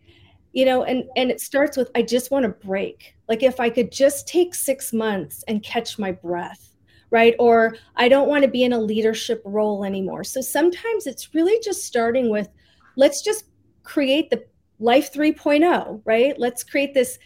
You 0.54 0.65
know 0.65 0.84
and 0.84 1.06
and 1.15 1.32
it 1.32 1.41
starts 1.41 1.77
with 1.77 1.89
i 1.95 2.01
just 2.01 2.32
want 2.32 2.43
to 2.43 2.67
break. 2.67 3.15
Like 3.27 3.43
if 3.43 3.60
i 3.60 3.69
could 3.69 3.91
just 3.91 4.27
take 4.27 4.54
6 4.54 4.93
months 4.93 5.43
and 5.47 5.63
catch 5.63 5.97
my 5.97 6.12
breath 6.12 6.67
right? 7.10 7.36
Or 7.39 7.75
i 7.95 8.08
don't 8.08 8.30
want 8.30 8.43
to 8.43 8.49
be 8.49 8.63
in 8.63 8.73
a 8.73 8.80
leadership 8.80 9.41
role 9.45 9.84
anymore. 9.84 10.23
So 10.23 10.41
sometimes 10.41 11.08
it's 11.08 11.34
really 11.34 11.60
just 11.63 11.86
starting 11.86 12.30
with 12.30 12.49
let's 12.95 13.21
just 13.21 13.45
create 13.84 14.30
the 14.30 14.43
life 14.82 15.13
3.0 15.13 16.02
right? 16.06 16.38
Let's 16.38 16.63
create 16.63 16.94
this 16.94 17.20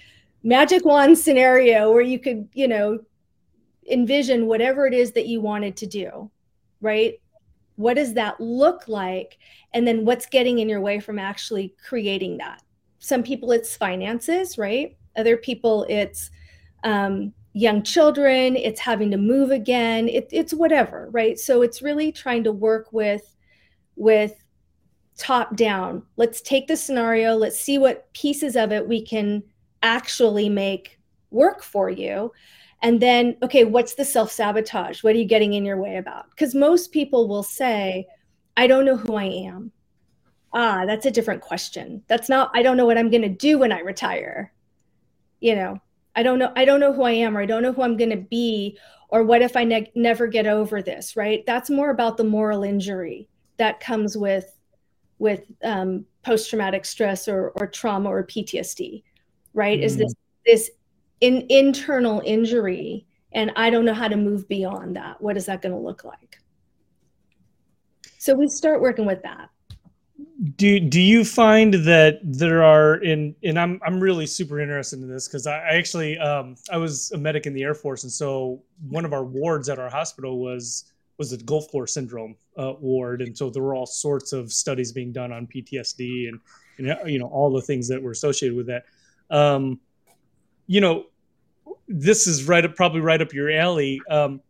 magic 0.43 0.85
wand 0.85 1.17
scenario 1.17 1.91
where 1.91 2.01
you 2.01 2.19
could 2.19 2.47
you 2.53 2.67
know 2.67 2.99
envision 3.89 4.45
whatever 4.45 4.85
it 4.85 4.93
is 4.93 5.11
that 5.13 5.27
you 5.27 5.41
wanted 5.41 5.75
to 5.77 5.87
do 5.87 6.29
right? 6.81 7.19
What 7.77 7.95
does 7.95 8.13
that 8.13 8.39
look 8.39 8.87
like? 8.87 9.37
And 9.73 9.87
then 9.87 10.05
what's 10.05 10.27
getting 10.27 10.59
in 10.59 10.69
your 10.69 10.81
way 10.81 10.99
from 10.99 11.17
actually 11.17 11.73
creating 11.83 12.37
that? 12.37 12.61
Some 12.99 13.23
people 13.23 13.51
it's 13.51 13.75
finances 13.75 14.57
right? 14.57 14.95
Other 15.15 15.37
people 15.37 15.85
it's 15.89 16.29
um, 16.83 17.33
young 17.53 17.81
children 17.81 18.57
it's 18.57 18.81
having 18.81 19.09
to 19.09 19.17
move 19.17 19.49
again 19.49 20.09
it, 20.09 20.27
it's 20.31 20.53
whatever 20.53 21.07
right? 21.11 21.39
So 21.39 21.61
it's 21.61 21.81
really 21.81 22.11
trying 22.11 22.43
to 22.43 22.51
work 22.51 22.91
with 22.91 23.35
with 23.95 24.44
top 25.17 25.55
down 25.55 26.03
let's 26.17 26.41
take 26.41 26.67
the 26.67 26.75
scenario 26.75 27.35
let's 27.35 27.59
see 27.59 27.77
what 27.77 28.11
pieces 28.13 28.55
of 28.55 28.71
it 28.71 28.87
we 28.87 29.01
can 29.01 29.41
actually 29.81 30.49
make 30.49 30.99
work 31.31 31.63
for 31.63 31.89
you 31.89 32.31
and 32.81 33.01
then 33.01 33.37
okay 33.41 33.63
what's 33.63 33.95
the 33.95 34.03
self-sabotage 34.03 35.03
what 35.03 35.15
are 35.15 35.19
you 35.19 35.25
getting 35.25 35.53
in 35.53 35.63
your 35.63 35.77
way 35.77 35.97
about 35.97 36.29
because 36.31 36.53
most 36.53 36.91
people 36.91 37.27
will 37.27 37.43
say 37.43 38.05
i 38.57 38.67
don't 38.67 38.85
know 38.85 38.97
who 38.97 39.15
i 39.15 39.23
am 39.23 39.71
ah 40.53 40.85
that's 40.85 41.05
a 41.05 41.11
different 41.11 41.41
question 41.41 42.03
that's 42.07 42.29
not 42.29 42.51
i 42.53 42.61
don't 42.61 42.77
know 42.77 42.85
what 42.85 42.97
i'm 42.97 43.09
going 43.09 43.21
to 43.21 43.29
do 43.29 43.57
when 43.57 43.71
i 43.71 43.79
retire 43.79 44.51
you 45.39 45.55
know 45.55 45.79
I 46.15 46.23
don't 46.23 46.39
know. 46.39 46.51
I 46.55 46.65
don't 46.65 46.79
know 46.79 46.93
who 46.93 47.03
I 47.03 47.11
am, 47.11 47.37
or 47.37 47.41
I 47.41 47.45
don't 47.45 47.61
know 47.61 47.73
who 47.73 47.81
I'm 47.81 47.97
going 47.97 48.11
to 48.11 48.17
be, 48.17 48.77
or 49.09 49.23
what 49.23 49.41
if 49.41 49.57
I 49.57 49.63
ne- 49.63 49.91
never 49.95 50.27
get 50.27 50.47
over 50.47 50.81
this? 50.81 51.15
Right? 51.15 51.45
That's 51.45 51.69
more 51.69 51.89
about 51.89 52.17
the 52.17 52.23
moral 52.23 52.63
injury 52.63 53.27
that 53.57 53.79
comes 53.79 54.17
with 54.17 54.54
with 55.19 55.43
um, 55.63 56.05
post 56.23 56.49
traumatic 56.49 56.85
stress 56.85 57.27
or 57.27 57.49
or 57.55 57.67
trauma 57.67 58.09
or 58.09 58.25
PTSD. 58.25 59.03
Right? 59.53 59.79
Mm. 59.79 59.83
Is 59.83 59.97
this 59.97 60.13
this 60.45 60.71
in, 61.21 61.45
internal 61.49 62.21
injury, 62.25 63.05
and 63.31 63.51
I 63.55 63.69
don't 63.69 63.85
know 63.85 63.93
how 63.93 64.07
to 64.07 64.17
move 64.17 64.47
beyond 64.47 64.95
that. 64.95 65.21
What 65.21 65.37
is 65.37 65.45
that 65.45 65.61
going 65.61 65.73
to 65.73 65.79
look 65.79 66.03
like? 66.03 66.37
So 68.17 68.35
we 68.35 68.47
start 68.47 68.81
working 68.81 69.05
with 69.05 69.21
that 69.23 69.49
do 70.55 70.79
do 70.79 70.99
you 70.99 71.23
find 71.23 71.73
that 71.73 72.19
there 72.23 72.63
are 72.63 72.95
in 72.95 73.35
and 73.43 73.59
I'm 73.59 73.79
I'm 73.85 73.99
really 73.99 74.25
super 74.25 74.59
interested 74.59 74.99
in 74.99 75.09
this 75.09 75.27
because 75.27 75.47
I, 75.47 75.59
I, 75.59 75.75
actually 75.75 76.17
um, 76.19 76.55
I 76.71 76.77
was 76.77 77.11
a 77.11 77.17
medic 77.17 77.45
in 77.45 77.53
the 77.53 77.63
Air 77.63 77.73
Force 77.73 78.03
and 78.03 78.11
so 78.11 78.61
one 78.89 79.05
of 79.05 79.13
our 79.13 79.23
wards 79.23 79.69
at 79.69 79.79
our 79.79 79.89
hospital 79.89 80.39
was 80.39 80.91
was 81.17 81.31
the 81.31 81.37
Gulf 81.37 81.73
War 81.73 81.87
syndrome 81.87 82.35
uh, 82.57 82.73
ward 82.79 83.21
and 83.21 83.37
so 83.37 83.49
there 83.49 83.63
were 83.63 83.75
all 83.75 83.85
sorts 83.85 84.33
of 84.33 84.51
studies 84.51 84.91
being 84.91 85.11
done 85.11 85.31
on 85.31 85.47
PTSD 85.47 86.29
and, 86.29 86.39
and 86.77 87.11
you 87.11 87.19
know 87.19 87.27
all 87.27 87.51
the 87.51 87.61
things 87.61 87.87
that 87.87 88.01
were 88.01 88.11
associated 88.11 88.55
with 88.55 88.67
that. 88.67 88.85
Um, 89.29 89.79
you 90.67 90.81
know, 90.81 91.05
this 91.87 92.27
is 92.27 92.47
right 92.47 92.65
up 92.65 92.75
probably 92.75 93.01
right 93.01 93.21
up 93.21 93.33
your 93.33 93.51
alley. 93.51 94.01
Um, 94.09 94.41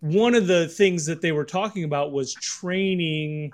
one 0.00 0.34
of 0.34 0.46
the 0.46 0.68
things 0.68 1.06
that 1.06 1.20
they 1.20 1.32
were 1.32 1.44
talking 1.44 1.84
about 1.84 2.12
was 2.12 2.34
training 2.34 3.52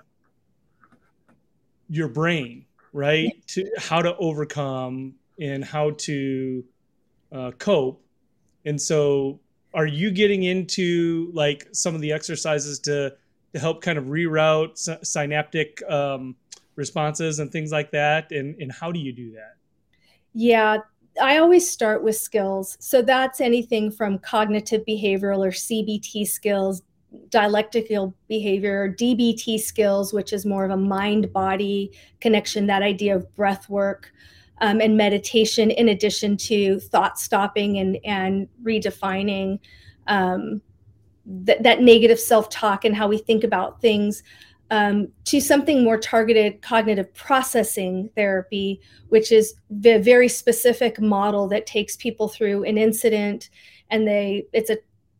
your 1.89 2.09
brain, 2.09 2.65
right? 2.93 3.31
To 3.49 3.71
how 3.79 4.03
to 4.03 4.17
overcome 4.17 5.15
and 5.41 5.65
how 5.65 5.91
to 5.91 6.65
uh, 7.31 7.51
cope. 7.53 8.05
And 8.65 8.81
so, 8.81 9.41
are 9.75 9.87
you 9.87 10.11
getting 10.11 10.43
into 10.45 11.31
like 11.33 11.69
some 11.73 11.95
of 11.95 12.01
the 12.01 12.13
exercises 12.13 12.79
to 12.81 13.15
to 13.53 13.59
help 13.59 13.83
kind 13.83 13.99
of 13.99 14.05
reroute 14.05 14.79
synaptic 15.05 15.83
um, 15.91 16.35
responses 16.77 17.39
and 17.39 17.51
things 17.51 17.73
like 17.73 17.91
that? 17.93 18.33
And 18.33 18.61
and 18.61 18.71
how 18.73 18.93
do 18.93 19.01
you 19.01 19.13
do 19.13 19.33
that? 19.33 19.57
Yeah, 20.35 20.79
I 21.21 21.39
always 21.39 21.69
start 21.69 22.03
with 22.03 22.17
skills. 22.17 22.77
So 22.81 23.03
that's 23.03 23.41
anything 23.41 23.91
from 23.91 24.19
cognitive 24.19 24.83
behavioral 24.89 25.47
or 25.47 25.51
CBT 25.51 26.27
skills, 26.27 26.83
dialectical 27.29 28.15
behavior, 28.29 28.95
DBT 28.99 29.61
skills, 29.61 30.13
which 30.13 30.33
is 30.33 30.47
more 30.47 30.65
of 30.65 30.71
a 30.71 30.77
mind 30.77 31.33
body 31.33 31.93
connection, 32.21 32.67
that 32.67 32.83
idea 32.83 33.15
of 33.15 33.35
breath 33.35 33.69
work 33.69 34.13
um, 34.61 34.81
and 34.81 34.97
meditation, 34.97 35.71
in 35.71 35.89
addition 35.89 36.37
to 36.37 36.79
thought 36.81 37.19
stopping 37.19 37.79
and, 37.79 37.99
and 38.05 38.49
redefining 38.63 39.59
um, 40.07 40.61
th- 41.47 41.59
that 41.61 41.83
negative 41.83 42.21
self 42.21 42.49
talk 42.49 42.85
and 42.85 42.95
how 42.95 43.09
we 43.09 43.19
think 43.19 43.45
about 43.45 43.81
things. 43.81 44.23
Um, 44.71 45.09
to 45.25 45.39
something 45.39 45.85
more 45.85 45.99
targeted 45.99 46.63
cognitive 46.63 47.13
processing 47.13 48.09
therapy, 48.17 48.81
which 49.11 49.31
is 49.31 49.55
the 49.69 49.99
very 49.99 50.29
specific 50.29 50.99
model 50.99 51.47
that 51.49 51.67
takes 51.67 51.95
people 51.95 52.27
through 52.29 52.65
an 52.65 52.79
incident 52.79 53.51
and 53.91 54.09
they 54.09 54.47
it's 54.53 54.71
a 54.71 54.79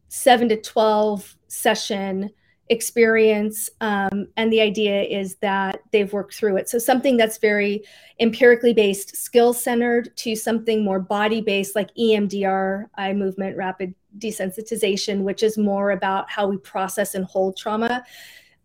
seven 0.09 0.49
to 0.49 0.61
12 0.61 1.37
session 1.49 2.31
experience 2.69 3.69
um, 3.81 4.29
and 4.37 4.53
the 4.53 4.61
idea 4.61 5.03
is 5.03 5.37
that 5.37 5.81
they've 5.91 6.13
worked 6.13 6.35
through 6.35 6.57
it. 6.57 6.69
So 6.69 6.79
something 6.79 7.17
that's 7.17 7.39
very 7.39 7.83
empirically 8.21 8.73
based 8.73 9.17
skill 9.17 9.53
centered 9.53 10.17
to 10.19 10.37
something 10.37 10.85
more 10.85 11.01
body 11.01 11.41
based 11.41 11.75
like 11.75 11.95
emdr 11.97 12.87
eye 12.97 13.13
movement 13.13 13.57
rapid 13.57 13.95
desensitization 14.19 15.23
which 15.23 15.43
is 15.43 15.57
more 15.59 15.91
about 15.91 16.31
how 16.31 16.47
we 16.47 16.57
process 16.59 17.15
and 17.15 17.25
hold 17.25 17.57
trauma. 17.57 18.05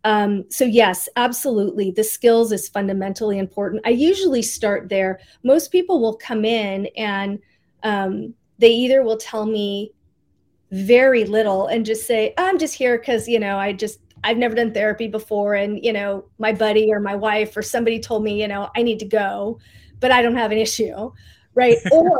Um, 0.04 0.44
so 0.48 0.64
yes 0.64 1.08
absolutely 1.16 1.90
the 1.90 2.04
skills 2.04 2.52
is 2.52 2.68
fundamentally 2.68 3.38
important. 3.38 3.82
I 3.84 3.90
usually 3.90 4.42
start 4.42 4.88
there. 4.88 5.20
Most 5.42 5.72
people 5.72 6.00
will 6.00 6.16
come 6.16 6.44
in 6.44 6.86
and 6.96 7.40
um, 7.82 8.34
they 8.58 8.70
either 8.70 9.02
will 9.02 9.16
tell 9.16 9.46
me 9.46 9.92
very 10.70 11.24
little 11.24 11.66
and 11.66 11.86
just 11.86 12.06
say 12.06 12.34
oh, 12.36 12.46
i'm 12.46 12.58
just 12.58 12.74
here 12.74 12.98
because 12.98 13.26
you 13.26 13.38
know 13.38 13.58
i 13.58 13.72
just 13.72 14.00
i've 14.24 14.36
never 14.36 14.54
done 14.54 14.72
therapy 14.72 15.08
before 15.08 15.54
and 15.54 15.82
you 15.82 15.92
know 15.92 16.24
my 16.38 16.52
buddy 16.52 16.92
or 16.92 17.00
my 17.00 17.14
wife 17.14 17.56
or 17.56 17.62
somebody 17.62 17.98
told 17.98 18.22
me 18.22 18.40
you 18.40 18.46
know 18.46 18.68
i 18.76 18.82
need 18.82 18.98
to 18.98 19.06
go 19.06 19.58
but 20.00 20.10
i 20.10 20.20
don't 20.20 20.36
have 20.36 20.52
an 20.52 20.58
issue 20.58 21.10
right 21.54 21.78
or 21.92 22.18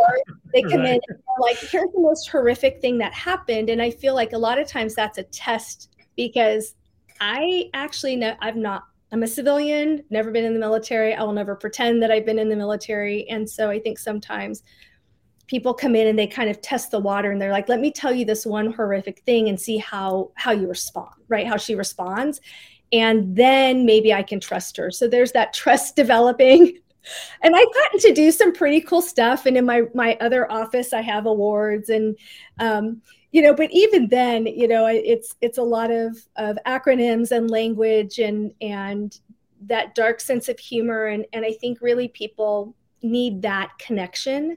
they 0.54 0.62
come 0.62 0.80
right. 0.80 1.00
in 1.08 1.16
like 1.40 1.58
here's 1.58 1.90
the 1.92 2.00
most 2.00 2.28
horrific 2.28 2.80
thing 2.80 2.96
that 2.96 3.12
happened 3.12 3.68
and 3.68 3.82
i 3.82 3.90
feel 3.90 4.14
like 4.14 4.32
a 4.32 4.38
lot 4.38 4.58
of 4.58 4.66
times 4.66 4.94
that's 4.94 5.18
a 5.18 5.22
test 5.24 5.94
because 6.16 6.74
i 7.20 7.68
actually 7.74 8.16
know 8.16 8.34
i've 8.40 8.56
not 8.56 8.84
i'm 9.12 9.22
a 9.22 9.26
civilian 9.26 10.02
never 10.08 10.30
been 10.30 10.44
in 10.44 10.54
the 10.54 10.60
military 10.60 11.14
i 11.14 11.22
will 11.22 11.32
never 11.32 11.54
pretend 11.54 12.02
that 12.02 12.10
i've 12.10 12.24
been 12.24 12.38
in 12.38 12.48
the 12.48 12.56
military 12.56 13.28
and 13.28 13.48
so 13.48 13.68
i 13.68 13.78
think 13.78 13.98
sometimes 13.98 14.62
people 15.48 15.74
come 15.74 15.96
in 15.96 16.06
and 16.06 16.18
they 16.18 16.26
kind 16.26 16.48
of 16.48 16.60
test 16.60 16.92
the 16.92 17.00
water 17.00 17.32
and 17.32 17.42
they're 17.42 17.52
like 17.52 17.68
let 17.68 17.80
me 17.80 17.90
tell 17.90 18.14
you 18.14 18.24
this 18.24 18.46
one 18.46 18.72
horrific 18.72 19.20
thing 19.20 19.48
and 19.48 19.60
see 19.60 19.76
how 19.78 20.30
how 20.36 20.52
you 20.52 20.68
respond 20.68 21.10
right? 21.28 21.46
How 21.46 21.56
she 21.56 21.74
responds. 21.74 22.40
And 22.92 23.36
then 23.36 23.84
maybe 23.84 24.12
i 24.12 24.22
can 24.22 24.40
trust 24.40 24.76
her. 24.78 24.90
So 24.90 25.06
there's 25.06 25.32
that 25.32 25.52
trust 25.52 25.94
developing. 26.02 26.78
And 27.42 27.54
i've 27.54 27.74
gotten 27.74 28.00
to 28.00 28.12
do 28.12 28.30
some 28.32 28.52
pretty 28.52 28.80
cool 28.80 29.02
stuff. 29.02 29.46
And 29.46 29.56
in 29.56 29.64
my 29.64 29.82
my 29.94 30.16
other 30.20 30.50
office 30.50 30.92
i 30.92 31.00
have 31.00 31.26
awards 31.26 31.88
and 31.88 32.16
um, 32.58 33.00
you 33.30 33.42
know 33.42 33.54
but 33.54 33.70
even 33.72 34.08
then 34.08 34.46
you 34.46 34.66
know 34.66 34.86
it's 34.86 35.36
it's 35.40 35.58
a 35.58 35.62
lot 35.62 35.90
of 35.90 36.16
of 36.36 36.58
acronyms 36.66 37.30
and 37.30 37.50
language 37.50 38.18
and 38.18 38.52
and 38.60 39.20
that 39.62 39.94
dark 39.94 40.20
sense 40.20 40.48
of 40.48 40.58
humor. 40.58 41.06
And 41.06 41.26
and 41.32 41.44
i 41.44 41.52
think 41.52 41.80
really 41.80 42.08
people 42.08 42.74
need 43.00 43.42
that 43.42 43.70
connection 43.78 44.56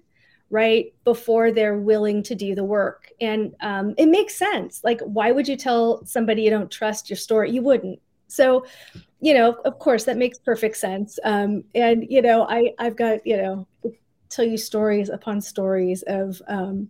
right 0.52 0.94
before 1.06 1.52
they're 1.52 1.78
willing 1.78 2.22
to 2.24 2.36
do 2.36 2.54
the 2.54 2.64
work. 2.64 3.10
And 3.20 3.56
um, 3.62 3.96
it 3.98 4.08
makes 4.08 4.36
sense. 4.36 4.82
Like 4.84 5.00
why 5.02 5.32
would 5.32 5.48
you 5.48 5.58
tell 5.58 6.06
somebody 6.06 6.44
you 6.44 6.50
don't 6.50 6.70
trust 6.70 7.10
your 7.10 7.18
story? 7.18 7.52
You 7.52 7.64
wouldn't. 7.64 8.00
So 8.28 8.66
you 9.24 9.34
know 9.34 9.54
of 9.66 9.80
course 9.80 10.04
that 10.06 10.18
makes 10.18 10.38
perfect 10.38 10.78
sense. 10.78 11.18
Um, 11.24 11.64
and 11.76 12.06
you 12.10 12.22
know 12.22 12.48
i 12.50 12.74
i've 12.80 12.96
got 12.96 13.26
you 13.26 13.38
know 13.38 13.68
tell 14.30 14.46
you 14.46 14.58
stories 14.58 15.10
upon 15.10 15.42
stories 15.42 16.04
of 16.08 16.42
um, 16.48 16.90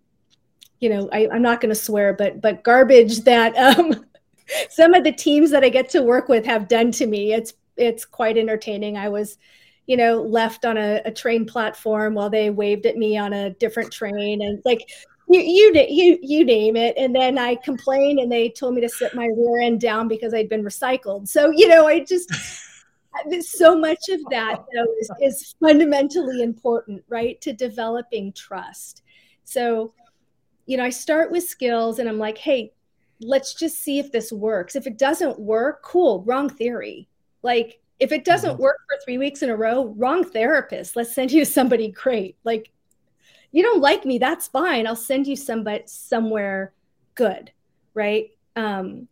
you 0.80 0.90
know 0.90 1.10
I, 1.12 1.28
i'm 1.32 1.42
not 1.42 1.60
going 1.60 1.74
to 1.74 1.76
swear 1.76 2.14
but 2.14 2.42
but 2.42 2.64
garbage 2.64 3.22
that 3.22 3.56
um, 3.58 4.06
some 4.70 4.94
of 4.94 5.04
the 5.04 5.12
teams 5.12 5.52
that 5.52 5.64
i 5.64 5.70
get 5.70 5.90
to 5.90 6.04
work 6.04 6.30
with 6.30 6.46
have 6.46 6.68
done 6.68 6.92
to 6.94 7.06
me. 7.08 7.34
It's 7.34 7.54
it's 7.78 8.06
quite 8.06 8.38
entertaining. 8.38 8.98
I 8.98 9.10
was 9.10 9.38
you 9.88 9.98
know, 9.98 10.22
left 10.22 10.66
on 10.66 10.78
a, 10.78 11.02
a 11.06 11.12
train 11.12 11.46
platform 11.46 12.14
while 12.14 12.30
they 12.30 12.50
waved 12.50 12.86
at 12.86 12.98
me 12.98 13.18
on 13.18 13.34
a 13.34 13.50
different 13.52 13.92
train, 13.92 14.42
and 14.42 14.62
like 14.66 14.82
you, 15.30 15.42
you 15.42 15.86
you 15.90 16.20
you 16.22 16.46
name 16.46 16.76
it. 16.76 16.96
And 16.98 17.16
then 17.16 17.38
I 17.38 17.56
complained, 17.56 18.20
and 18.20 18.32
they 18.32 18.50
told 18.50 18.76
me 18.76 18.82
to 18.82 18.90
sit 18.90 19.16
my 19.16 19.26
rear 19.26 19.62
end 19.62 19.82
down 19.82 20.08
because 20.08 20.34
I'd 20.34 20.50
been 20.50 20.64
recycled. 20.64 21.28
So 21.28 21.52
you 21.52 21.68
know, 21.68 21.88
I 21.88 22.00
just 22.02 22.32
so 23.42 23.78
much 23.78 24.10
of 24.10 24.22
that 24.30 24.64
though, 24.74 24.88
is, 25.00 25.12
is 25.22 25.56
fundamentally 25.60 26.42
important, 26.42 27.04
right, 27.10 27.40
to 27.42 27.54
developing 27.54 28.32
trust. 28.34 29.04
So, 29.44 29.94
you 30.66 30.78
know, 30.78 30.84
I 30.84 30.90
start 30.90 31.32
with 31.32 31.44
skills, 31.44 32.00
and 32.00 32.08
I'm 32.08 32.20
like, 32.20 32.38
hey, 32.38 32.74
let's 33.20 33.54
just 33.54 33.80
see 33.80 34.00
if 34.00 34.12
this 34.12 34.32
works. 34.32 34.76
If 34.76 34.88
it 34.88 34.98
doesn't 34.98 35.40
work, 35.40 35.84
cool, 35.84 36.24
wrong 36.24 36.50
theory. 36.50 37.08
Like 37.44 37.81
if 38.02 38.12
it 38.12 38.26
doesn't 38.26 38.54
mm-hmm. 38.54 38.64
work 38.64 38.80
for 38.90 38.98
three 39.06 39.20
weeks 39.20 39.44
in 39.44 39.50
a 39.52 39.56
row, 39.56 39.94
wrong 39.96 40.26
therapist. 40.26 40.96
Let's 40.96 41.14
send 41.14 41.32
you 41.32 41.46
somebody 41.58 41.90
great. 41.90 42.36
Like, 42.44 42.72
you 43.52 43.64
don't 43.64 43.82
like 43.82 44.06
me, 44.06 44.18
that's 44.18 44.48
fine. 44.48 44.88
I'll 44.88 44.96
send 44.96 45.28
you 45.28 45.36
somebody 45.36 45.84
somewhere 45.86 46.74
good, 47.16 47.52
right? 47.94 48.32
Um, 48.56 49.08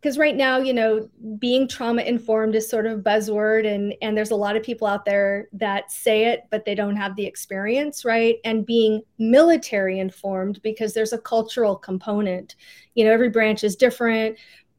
because 0.00 0.14
because 0.14 0.18
right 0.18 0.36
now 0.36 0.58
you 0.58 0.72
know 0.72 1.08
being 1.38 1.66
trauma 1.66 2.02
informed 2.02 2.54
is 2.54 2.68
sort 2.68 2.86
of 2.86 3.00
buzzword 3.00 3.66
and 3.66 3.94
and 4.00 4.16
there's 4.16 4.30
a 4.30 4.36
lot 4.36 4.56
of 4.56 4.62
people 4.62 4.86
out 4.86 5.04
there 5.04 5.48
that 5.52 5.90
say 5.90 6.26
it 6.26 6.44
but 6.50 6.64
they 6.64 6.74
don't 6.74 6.96
have 6.96 7.16
the 7.16 7.26
experience 7.26 8.04
right 8.04 8.36
and 8.44 8.64
being 8.64 9.02
military 9.18 9.98
informed 9.98 10.62
because 10.62 10.94
there's 10.94 11.12
a 11.12 11.18
cultural 11.18 11.74
component 11.74 12.54
you 12.94 13.04
know 13.04 13.10
every 13.10 13.28
branch 13.28 13.64
is 13.64 13.74
different 13.74 14.38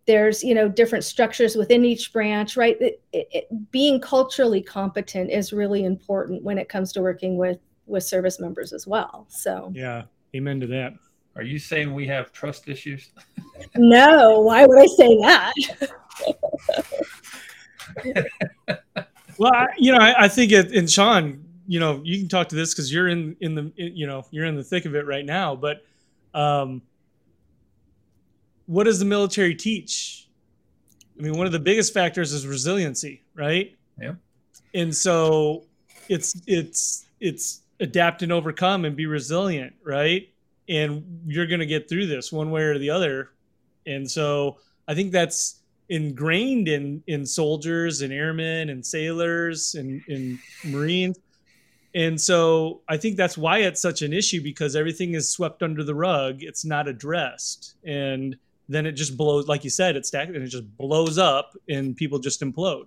there's 0.10 0.44
you 0.44 0.56
know 0.56 0.68
different 0.68 1.04
structures 1.04 1.56
within 1.56 1.86
each 1.86 2.12
branch 2.12 2.58
right 2.58 2.78
it, 2.82 3.00
it, 3.14 3.72
being 3.72 4.02
culturally 4.02 4.62
competent 4.62 5.30
is 5.30 5.54
really 5.54 5.86
important 5.86 6.44
when 6.44 6.58
it 6.58 6.68
comes 6.68 6.92
to 6.92 7.02
working 7.02 7.38
with 7.38 7.60
with 7.86 8.04
service 8.04 8.40
members 8.40 8.74
as 8.74 8.88
well 8.88 9.28
so 9.30 9.72
yeah 9.76 10.04
amen 10.36 10.60
to 10.60 10.66
that 10.68 10.94
are 11.40 11.44
you 11.44 11.58
saying 11.58 11.94
we 11.94 12.06
have 12.08 12.34
trust 12.34 12.68
issues? 12.68 13.12
no, 13.78 14.42
why 14.42 14.66
would 14.66 14.78
I 14.78 14.88
say 14.88 15.18
that? 15.22 15.54
well, 19.38 19.54
I, 19.54 19.68
you 19.78 19.94
know, 19.94 20.00
I, 20.00 20.26
I 20.26 20.28
think 20.28 20.52
it, 20.52 20.74
and 20.74 20.90
Sean, 20.90 21.46
you 21.66 21.80
know, 21.80 22.02
you 22.04 22.20
can 22.20 22.28
talk 22.28 22.50
to 22.50 22.56
this 22.56 22.74
because 22.74 22.92
you're 22.92 23.08
in 23.08 23.38
in 23.40 23.56
the 23.56 23.72
you 23.78 24.06
know 24.06 24.26
you're 24.32 24.44
in 24.46 24.56
the 24.56 24.66
thick 24.66 24.84
of 24.84 24.96
it 24.96 25.06
right 25.06 25.26
now. 25.26 25.56
But 25.56 25.86
um, 26.34 26.82
what 28.70 28.86
does 28.86 29.00
the 29.00 29.06
military 29.06 29.56
teach? 29.56 30.28
I 31.18 31.24
mean, 31.24 31.38
one 31.38 31.46
of 31.46 31.52
the 31.52 31.60
biggest 31.60 31.94
factors 31.94 32.32
is 32.32 32.48
resiliency, 32.48 33.24
right? 33.36 33.76
Yeah. 34.00 34.14
And 34.74 34.96
so 34.96 35.66
it's 36.08 36.42
it's 36.48 37.08
it's 37.20 37.62
adapt 37.80 38.22
and 38.22 38.32
overcome 38.32 38.86
and 38.86 38.96
be 38.96 39.06
resilient, 39.06 39.74
right? 39.84 40.30
and 40.70 41.22
you're 41.26 41.48
going 41.48 41.60
to 41.60 41.66
get 41.66 41.90
through 41.90 42.06
this 42.06 42.32
one 42.32 42.52
way 42.52 42.62
or 42.62 42.78
the 42.78 42.92
other. 42.92 43.32
And 43.88 44.10
so 44.10 44.60
I 44.88 44.94
think 44.94 45.12
that's 45.12 45.62
ingrained 45.90 46.68
in 46.68 47.04
in 47.08 47.26
soldiers 47.26 48.02
and 48.02 48.14
airmen 48.14 48.70
and 48.70 48.86
sailors 48.86 49.74
and, 49.74 50.02
and 50.08 50.38
Marines. 50.64 51.18
And 51.96 52.22
so 52.22 52.82
I 52.88 52.98
think 52.98 53.18
that's 53.18 53.36
why 53.36 53.60
it's 53.60 53.82
such 53.82 54.04
an 54.04 54.14
issue 54.14 54.44
because 54.44 54.76
everything 54.76 55.16
is 55.16 55.32
swept 55.32 55.64
under 55.64 55.84
the 55.84 55.96
rug. 55.96 56.44
It's 56.44 56.64
not 56.64 56.88
addressed. 56.88 57.74
And 57.84 58.38
then 58.70 58.86
it 58.86 58.94
just 58.94 59.18
blows, 59.18 59.48
like 59.48 59.64
you 59.66 59.70
said, 59.70 59.98
it 59.98 60.06
stacks 60.06 60.32
and 60.34 60.44
it 60.44 60.48
just 60.48 60.78
blows 60.78 61.18
up 61.18 61.58
and 61.68 61.98
people 61.98 62.20
just 62.20 62.42
implode. 62.42 62.86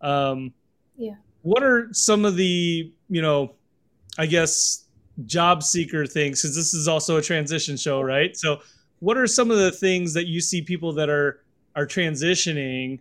Um, 0.00 0.52
yeah. 0.96 1.14
What 1.42 1.62
are 1.62 1.88
some 1.92 2.24
of 2.24 2.36
the, 2.36 2.92
you 3.08 3.22
know, 3.22 3.54
I 4.18 4.26
guess 4.26 4.84
job 5.26 5.62
seeker 5.62 6.06
things 6.06 6.42
because 6.42 6.54
this 6.54 6.74
is 6.74 6.86
also 6.86 7.16
a 7.16 7.22
transition 7.22 7.76
show 7.76 8.00
right 8.00 8.36
so 8.36 8.60
what 9.00 9.16
are 9.16 9.26
some 9.26 9.50
of 9.50 9.58
the 9.58 9.72
things 9.72 10.14
that 10.14 10.26
you 10.26 10.40
see 10.40 10.62
people 10.62 10.92
that 10.92 11.08
are 11.08 11.42
are 11.74 11.86
transitioning 11.86 13.00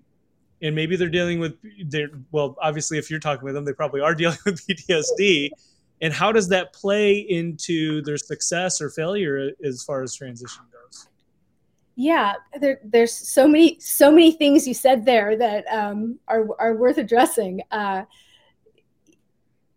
and 0.62 0.76
maybe 0.76 0.96
they're 0.96 1.10
dealing 1.10 1.40
with 1.40 1.56
their 1.86 2.10
well 2.32 2.56
obviously 2.62 2.98
if 2.98 3.12
you're 3.12 3.20
talking 3.20 3.44
with 3.44 3.54
them 3.54 3.66
they 3.66 3.74
probably 3.74 4.02
are 4.02 4.16
dealing 4.16 4.38
with 4.46 4.66
ptsd 4.66 5.50
and 6.02 6.14
how 6.14 6.32
does 6.32 6.50
that 6.50 6.74
play 6.74 7.18
into 7.18 8.02
their 8.04 8.18
success 8.18 8.82
or 8.82 8.90
failure 8.90 9.52
as 9.64 9.84
far 9.84 10.02
as 10.02 10.16
transition 10.16 10.64
goes 10.72 11.08
yeah 11.98 12.36
there, 12.62 12.80
there's 12.86 13.12
so 13.12 13.48
many 13.48 13.78
so 13.80 14.12
many 14.12 14.32
things 14.32 14.68
you 14.68 14.74
said 14.74 15.04
there 15.04 15.36
that 15.36 15.66
um, 15.68 16.20
are, 16.28 16.46
are 16.60 16.76
worth 16.76 17.00
addressing. 17.00 17.60
Uh, 17.72 18.04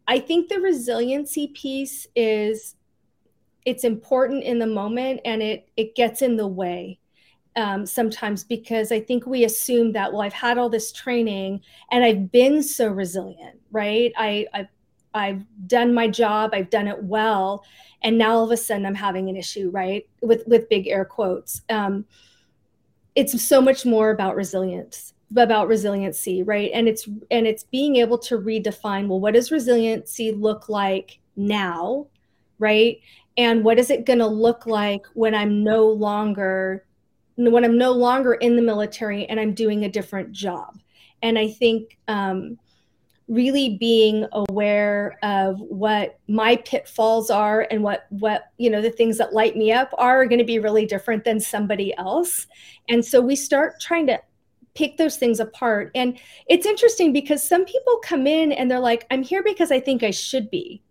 I 0.06 0.18
think 0.18 0.48
the 0.48 0.60
resiliency 0.60 1.48
piece 1.48 2.06
is 2.14 2.76
it's 3.64 3.84
important 3.84 4.44
in 4.44 4.58
the 4.58 4.66
moment 4.66 5.20
and 5.24 5.42
it 5.42 5.70
it 5.78 5.94
gets 5.94 6.20
in 6.20 6.36
the 6.36 6.46
way 6.46 6.98
um, 7.56 7.86
sometimes 7.86 8.44
because 8.44 8.92
I 8.92 9.00
think 9.00 9.26
we 9.26 9.44
assume 9.44 9.92
that 9.92 10.12
well 10.12 10.20
I've 10.20 10.34
had 10.34 10.58
all 10.58 10.68
this 10.68 10.92
training 10.92 11.62
and 11.90 12.04
I've 12.04 12.30
been 12.30 12.62
so 12.62 12.88
resilient 12.88 13.58
right? 13.72 14.12
I 14.16 14.46
I've, 14.52 14.68
I've 15.14 15.44
done 15.66 15.94
my 15.94 16.08
job 16.08 16.50
I've 16.52 16.70
done 16.70 16.88
it 16.88 17.02
well 17.02 17.64
and 18.02 18.16
now 18.16 18.32
all 18.32 18.44
of 18.44 18.50
a 18.50 18.56
sudden 18.56 18.86
I'm 18.86 18.94
having 18.94 19.28
an 19.28 19.36
issue 19.36 19.70
right? 19.70 20.08
With 20.22 20.44
with 20.46 20.68
big 20.68 20.86
air 20.86 21.04
quotes. 21.04 21.62
Um, 21.68 22.04
it's 23.14 23.42
so 23.42 23.60
much 23.60 23.84
more 23.84 24.10
about 24.10 24.36
resilience 24.36 25.14
about 25.36 25.68
resiliency 25.68 26.42
right? 26.42 26.70
And 26.74 26.88
it's 26.88 27.08
and 27.30 27.46
it's 27.46 27.64
being 27.64 27.96
able 27.96 28.18
to 28.18 28.38
redefine 28.38 29.08
well 29.08 29.20
what 29.20 29.34
does 29.34 29.50
resiliency 29.50 30.32
look 30.32 30.68
like 30.68 31.18
now 31.36 32.06
right? 32.58 32.98
And 33.36 33.64
what 33.64 33.78
is 33.78 33.90
it 33.90 34.04
going 34.06 34.18
to 34.18 34.26
look 34.26 34.66
like 34.66 35.02
when 35.14 35.34
i'm 35.34 35.64
no 35.64 35.86
longer 35.86 36.84
when 37.36 37.64
i'm 37.64 37.78
no 37.78 37.92
longer 37.92 38.34
in 38.34 38.54
the 38.56 38.62
military 38.62 39.24
and 39.26 39.40
i'm 39.40 39.54
doing 39.54 39.84
a 39.84 39.88
different 39.88 40.32
job? 40.32 40.78
And 41.22 41.38
i 41.38 41.48
think 41.48 41.98
um, 42.08 42.58
really 43.30 43.78
being 43.78 44.26
aware 44.32 45.16
of 45.22 45.58
what 45.60 46.18
my 46.28 46.56
pitfalls 46.56 47.30
are 47.30 47.66
and 47.70 47.82
what 47.82 48.06
what 48.10 48.50
you 48.58 48.68
know 48.68 48.82
the 48.82 48.90
things 48.90 49.16
that 49.16 49.32
light 49.32 49.56
me 49.56 49.72
up 49.72 49.94
are 49.98 50.26
going 50.26 50.40
to 50.40 50.44
be 50.44 50.58
really 50.58 50.84
different 50.84 51.22
than 51.22 51.38
somebody 51.38 51.96
else 51.96 52.48
and 52.88 53.04
so 53.04 53.20
we 53.20 53.36
start 53.36 53.80
trying 53.80 54.06
to 54.08 54.20
pick 54.74 54.96
those 54.96 55.16
things 55.16 55.40
apart. 55.40 55.90
And 55.94 56.18
it's 56.46 56.66
interesting 56.66 57.12
because 57.12 57.46
some 57.46 57.64
people 57.64 57.98
come 58.02 58.26
in 58.26 58.52
and 58.52 58.70
they're 58.70 58.80
like, 58.80 59.06
I'm 59.10 59.22
here 59.22 59.42
because 59.42 59.70
I 59.70 59.80
think 59.80 60.02
I 60.02 60.10
should 60.10 60.50
be. 60.50 60.82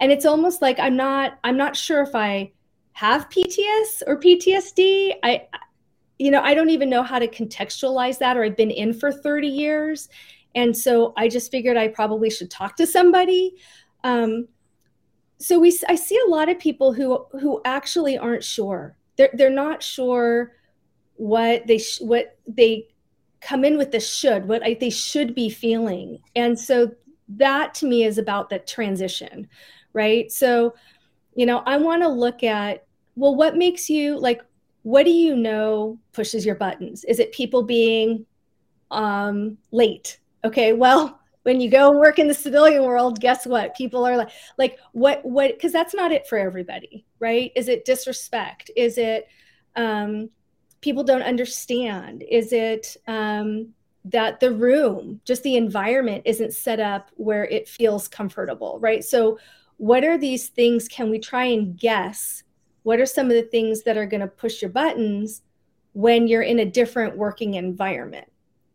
And 0.00 0.10
it's 0.10 0.26
almost 0.26 0.62
like 0.62 0.78
I'm 0.78 0.96
not, 0.96 1.38
I'm 1.44 1.56
not 1.56 1.76
sure 1.76 2.02
if 2.02 2.14
I 2.14 2.52
have 2.92 3.28
PTS 3.30 4.02
or 4.06 4.18
PTSD. 4.18 5.14
I, 5.22 5.46
you 6.18 6.30
know, 6.30 6.42
I 6.42 6.54
don't 6.54 6.70
even 6.70 6.90
know 6.90 7.02
how 7.02 7.18
to 7.18 7.26
contextualize 7.26 8.18
that, 8.18 8.36
or 8.36 8.44
I've 8.44 8.56
been 8.56 8.70
in 8.70 8.92
for 8.92 9.12
30 9.12 9.48
years. 9.48 10.08
And 10.54 10.76
so 10.76 11.12
I 11.16 11.28
just 11.28 11.50
figured 11.50 11.76
I 11.76 11.88
probably 11.88 12.30
should 12.30 12.50
talk 12.50 12.76
to 12.76 12.86
somebody. 12.86 13.54
Um, 14.04 14.48
so 15.38 15.58
we, 15.58 15.76
I 15.88 15.94
see 15.94 16.18
a 16.26 16.30
lot 16.30 16.48
of 16.48 16.58
people 16.58 16.92
who, 16.92 17.26
who 17.32 17.60
actually 17.64 18.18
aren't 18.18 18.44
sure. 18.44 18.96
They're, 19.16 19.30
they're 19.32 19.50
not 19.50 19.82
sure 19.82 20.52
what 21.14 21.66
they, 21.66 21.78
sh- 21.78 22.00
what 22.00 22.38
they 22.46 22.88
come 23.40 23.64
in 23.64 23.76
with 23.76 23.90
the 23.90 24.00
should, 24.00 24.46
what 24.46 24.64
I, 24.64 24.74
they 24.74 24.90
should 24.90 25.34
be 25.34 25.50
feeling. 25.50 26.20
And 26.36 26.58
so 26.58 26.92
that 27.28 27.74
to 27.74 27.86
me 27.86 28.04
is 28.04 28.18
about 28.18 28.50
the 28.50 28.58
transition, 28.60 29.48
right? 29.92 30.30
So, 30.30 30.74
you 31.34 31.46
know, 31.46 31.58
I 31.66 31.76
want 31.76 32.02
to 32.02 32.08
look 32.08 32.42
at, 32.42 32.86
well, 33.16 33.34
what 33.34 33.56
makes 33.56 33.90
you 33.90 34.18
like, 34.18 34.42
what 34.82 35.04
do 35.04 35.10
you 35.10 35.36
know 35.36 35.98
pushes 36.12 36.46
your 36.46 36.54
buttons? 36.54 37.04
Is 37.04 37.18
it 37.18 37.32
people 37.32 37.62
being 37.62 38.26
um, 38.90 39.58
late? 39.70 40.18
Okay, 40.44 40.72
well, 40.72 41.20
when 41.44 41.60
you 41.60 41.70
go 41.70 41.90
and 41.90 41.98
work 41.98 42.18
in 42.18 42.28
the 42.28 42.34
civilian 42.34 42.84
world, 42.84 43.20
guess 43.20 43.46
what? 43.46 43.74
People 43.76 44.04
are 44.04 44.16
like, 44.16 44.30
like 44.58 44.78
what, 44.92 45.24
what, 45.24 45.52
because 45.52 45.72
that's 45.72 45.94
not 45.94 46.12
it 46.12 46.26
for 46.26 46.38
everybody, 46.38 47.04
right? 47.18 47.50
Is 47.56 47.68
it 47.68 47.84
disrespect? 47.84 48.70
Is 48.76 48.98
it, 48.98 49.28
um, 49.76 50.30
people 50.80 51.04
don't 51.04 51.22
understand? 51.22 52.24
Is 52.28 52.52
it 52.52 52.96
um, 53.06 53.68
that 54.04 54.40
the 54.40 54.52
room, 54.52 55.20
just 55.24 55.42
the 55.42 55.56
environment, 55.56 56.22
isn't 56.26 56.52
set 56.52 56.80
up 56.80 57.10
where 57.14 57.44
it 57.44 57.68
feels 57.68 58.08
comfortable, 58.08 58.78
right? 58.80 59.04
So, 59.04 59.38
what 59.78 60.04
are 60.04 60.18
these 60.18 60.48
things? 60.48 60.86
Can 60.86 61.10
we 61.10 61.18
try 61.18 61.44
and 61.44 61.76
guess? 61.76 62.44
What 62.84 63.00
are 63.00 63.06
some 63.06 63.26
of 63.26 63.32
the 63.32 63.42
things 63.42 63.82
that 63.82 63.96
are 63.96 64.06
going 64.06 64.20
to 64.20 64.28
push 64.28 64.62
your 64.62 64.70
buttons 64.70 65.42
when 65.92 66.28
you're 66.28 66.42
in 66.42 66.60
a 66.60 66.64
different 66.64 67.16
working 67.16 67.54
environment? 67.54 68.31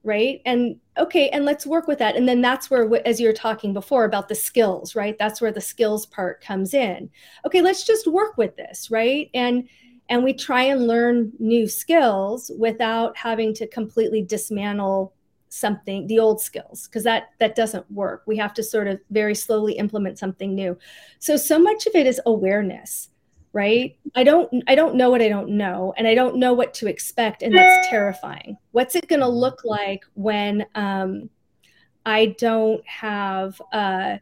Right? 0.08 0.42
And 0.46 0.78
okay 0.98 1.30
and 1.30 1.46
let's 1.46 1.68
work 1.68 1.86
with 1.88 2.00
that. 2.00 2.16
And 2.16 2.28
then 2.28 2.42
that's 2.42 2.72
where 2.72 2.90
as 3.06 3.20
you 3.20 3.28
were 3.28 3.34
talking 3.34 3.74
before 3.74 4.06
about 4.06 4.30
the 4.30 4.36
skills 4.36 4.96
right? 4.96 5.18
That's 5.20 5.42
where 5.42 5.52
the 5.52 5.62
skills 5.62 6.06
part 6.06 6.42
comes 6.42 6.74
in. 6.74 7.10
Okay 7.46 7.62
let's 7.62 7.86
just 7.86 8.08
work 8.08 8.38
with 8.38 8.56
this 8.56 8.90
right? 8.90 9.30
And 9.34 9.68
and 10.10 10.24
we 10.24 10.34
try 10.34 10.64
and 10.64 10.88
learn 10.88 11.34
new 11.40 11.68
skills 11.68 12.50
without 12.58 13.18
having 13.18 13.54
to 13.56 13.68
completely 13.68 14.24
dismantle 14.24 15.14
something 15.50 16.08
the 16.08 16.20
old 16.20 16.40
skills 16.40 16.88
because 16.88 17.04
that 17.04 17.30
that 17.40 17.56
doesn't 17.56 17.90
work. 17.92 18.24
We 18.26 18.38
have 18.38 18.54
to 18.56 18.64
sort 18.64 18.88
of 18.88 19.00
very 19.12 19.36
slowly 19.36 19.74
implement 19.74 20.20
something 20.20 20.56
new. 20.56 20.78
So 21.20 21.36
so 21.36 21.60
much 21.60 21.86
of 21.86 21.96
it 21.96 22.08
is 22.08 22.22
awareness 22.26 23.10
right? 23.54 23.98
I 24.16 24.24
don't 24.24 24.64
i 24.68 24.76
don't 24.76 24.96
know 24.96 25.10
what 25.10 25.22
i 25.22 25.30
don't 25.30 25.50
know 25.50 25.94
and 25.98 26.08
i 26.08 26.14
don't 26.14 26.38
know 26.38 26.54
what 26.54 26.74
to 26.76 26.88
expect 26.88 27.42
and 27.42 27.56
that's 27.56 27.88
terrifying. 27.90 28.58
What's 28.72 28.96
it 28.96 29.08
going 29.08 29.22
to 29.22 29.28
look 29.28 29.64
like 29.64 30.04
when 30.14 30.66
um, 30.76 31.30
i 32.06 32.36
don't 32.38 32.86
have 32.88 33.62
uh, 33.74 34.18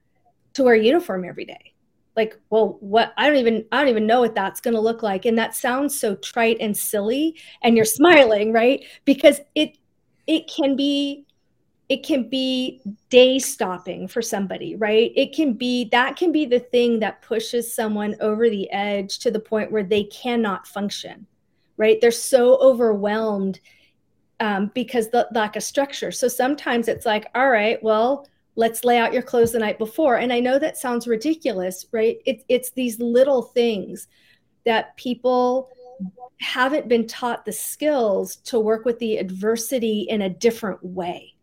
to 0.53 0.63
wear 0.63 0.75
a 0.75 0.83
uniform 0.83 1.25
every 1.25 1.45
day? 1.45 1.73
Like 2.15 2.39
well 2.49 2.77
what 2.79 3.13
i 3.17 3.27
don't 3.27 3.37
even 3.37 3.65
i 3.71 3.79
don't 3.79 3.89
even 3.89 4.07
know 4.07 4.21
what 4.21 4.35
that's 4.35 4.61
going 4.61 4.75
to 4.75 4.79
look 4.79 5.03
like 5.03 5.25
and 5.25 5.37
that 5.37 5.53
sounds 5.53 5.99
so 5.99 6.15
trite 6.15 6.57
and 6.61 6.75
silly 6.75 7.35
and 7.61 7.75
you're 7.75 7.85
smiling 7.85 8.53
right? 8.53 8.85
Because 9.03 9.41
it 9.53 9.77
it 10.27 10.49
can 10.49 10.75
be 10.75 11.25
it 11.87 12.03
can 12.03 12.27
be 12.29 12.81
day 13.09 13.37
stopping 13.37 14.07
for 14.07 14.21
somebody 14.21 14.75
right 14.75 15.11
it 15.15 15.33
can 15.33 15.53
be 15.53 15.87
that 15.91 16.15
can 16.15 16.31
be 16.31 16.45
the 16.45 16.59
thing 16.59 16.99
that 16.99 17.21
pushes 17.21 17.73
someone 17.73 18.15
over 18.21 18.49
the 18.49 18.69
edge 18.71 19.19
to 19.19 19.29
the 19.29 19.39
point 19.39 19.71
where 19.71 19.83
they 19.83 20.03
cannot 20.05 20.67
function 20.67 21.25
right 21.77 21.99
they're 22.01 22.11
so 22.11 22.57
overwhelmed 22.59 23.59
um, 24.39 24.71
because 24.73 25.09
the 25.09 25.27
lack 25.33 25.55
of 25.55 25.63
structure. 25.63 26.11
So 26.11 26.27
sometimes 26.27 26.87
it's 26.87 27.05
like, 27.05 27.27
all 27.35 27.49
right, 27.49 27.81
well, 27.81 28.27
let's 28.55 28.83
lay 28.83 28.97
out 28.97 29.13
your 29.13 29.21
clothes 29.21 29.51
the 29.51 29.59
night 29.59 29.77
before. 29.77 30.17
And 30.17 30.31
I 30.31 30.39
know 30.39 30.59
that 30.59 30.77
sounds 30.77 31.07
ridiculous, 31.07 31.85
right? 31.91 32.17
It, 32.25 32.43
it's 32.47 32.71
these 32.71 32.99
little 32.99 33.41
things 33.41 34.07
that 34.65 34.95
people 34.97 35.69
haven't 36.41 36.87
been 36.87 37.07
taught 37.07 37.45
the 37.45 37.51
skills 37.51 38.37
to 38.37 38.59
work 38.59 38.83
with 38.85 38.99
the 38.99 39.17
adversity 39.17 40.01
in 40.09 40.21
a 40.23 40.29
different 40.29 40.83
way. 40.83 41.34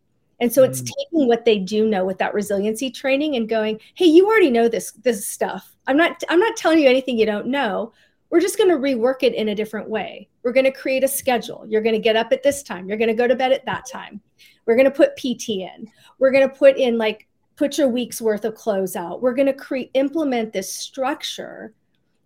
And 0.42 0.52
so 0.52 0.64
it's 0.64 0.82
mm. 0.82 0.90
taking 0.98 1.28
what 1.28 1.44
they 1.44 1.60
do 1.60 1.86
know 1.86 2.04
with 2.04 2.18
that 2.18 2.34
resiliency 2.34 2.90
training 2.90 3.36
and 3.36 3.48
going, 3.48 3.78
"Hey, 3.94 4.06
you 4.06 4.26
already 4.26 4.50
know 4.50 4.66
this 4.66 4.90
this 4.90 5.26
stuff. 5.26 5.72
I'm 5.86 5.96
not 5.96 6.20
I'm 6.28 6.40
not 6.40 6.56
telling 6.56 6.80
you 6.80 6.88
anything 6.88 7.16
you 7.16 7.26
don't 7.26 7.46
know. 7.46 7.92
We're 8.28 8.40
just 8.40 8.58
going 8.58 8.70
to 8.70 8.76
rework 8.76 9.22
it 9.22 9.34
in 9.34 9.50
a 9.50 9.54
different 9.54 9.88
way. 9.88 10.28
We're 10.42 10.52
going 10.52 10.64
to 10.64 10.72
create 10.72 11.04
a 11.04 11.08
schedule. 11.08 11.64
You're 11.68 11.80
going 11.80 11.94
to 11.94 12.00
get 12.00 12.16
up 12.16 12.32
at 12.32 12.42
this 12.42 12.64
time. 12.64 12.88
You're 12.88 12.98
going 12.98 13.06
to 13.08 13.14
go 13.14 13.28
to 13.28 13.36
bed 13.36 13.52
at 13.52 13.64
that 13.66 13.86
time. 13.86 14.20
We're 14.66 14.74
going 14.74 14.90
to 14.90 14.90
put 14.90 15.16
PT 15.16 15.50
in. 15.50 15.88
We're 16.18 16.32
going 16.32 16.48
to 16.48 16.54
put 16.54 16.76
in 16.76 16.98
like 16.98 17.28
put 17.54 17.78
your 17.78 17.88
week's 17.88 18.20
worth 18.20 18.44
of 18.44 18.56
clothes 18.56 18.96
out. 18.96 19.22
We're 19.22 19.34
going 19.34 19.46
to 19.46 19.52
create 19.52 19.92
implement 19.94 20.52
this 20.52 20.74
structure 20.74 21.72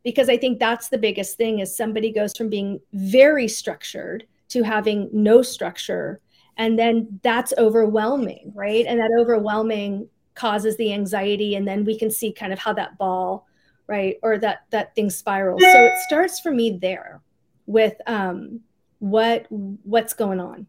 because 0.05 0.31
I 0.31 0.39
think 0.39 0.59
that's 0.59 0.89
the 0.89 0.97
biggest 0.97 1.37
thing 1.37 1.59
is 1.59 1.77
somebody 1.77 2.13
goes 2.13 2.35
from 2.35 2.49
being 2.49 2.81
very 2.95 3.47
structured 3.47 4.25
to 4.49 4.63
having 4.63 5.11
no 5.13 5.43
structure 5.43 6.21
and 6.57 6.79
then 6.79 7.21
that's 7.23 7.53
overwhelming, 7.59 8.53
right? 8.55 8.87
And 8.87 9.01
that 9.01 9.11
overwhelming 9.19 10.09
causes 10.35 10.77
the 10.77 10.93
anxiety 10.93 11.55
and 11.55 11.67
then 11.67 11.85
we 11.85 11.99
can 11.99 12.11
see 12.11 12.33
kind 12.33 12.53
of 12.53 12.59
how 12.59 12.73
that 12.73 12.99
ball 12.99 13.47
right 13.87 14.17
or 14.23 14.37
that 14.37 14.67
that 14.69 14.95
thing 14.95 15.09
spirals 15.09 15.63
so 15.63 15.85
it 15.87 15.99
starts 16.01 16.41
for 16.41 16.51
me 16.51 16.77
there 16.83 17.23
with 17.65 17.95
um 18.07 18.61
what 18.99 19.47
what's 19.49 20.13
going 20.13 20.39
on 20.39 20.67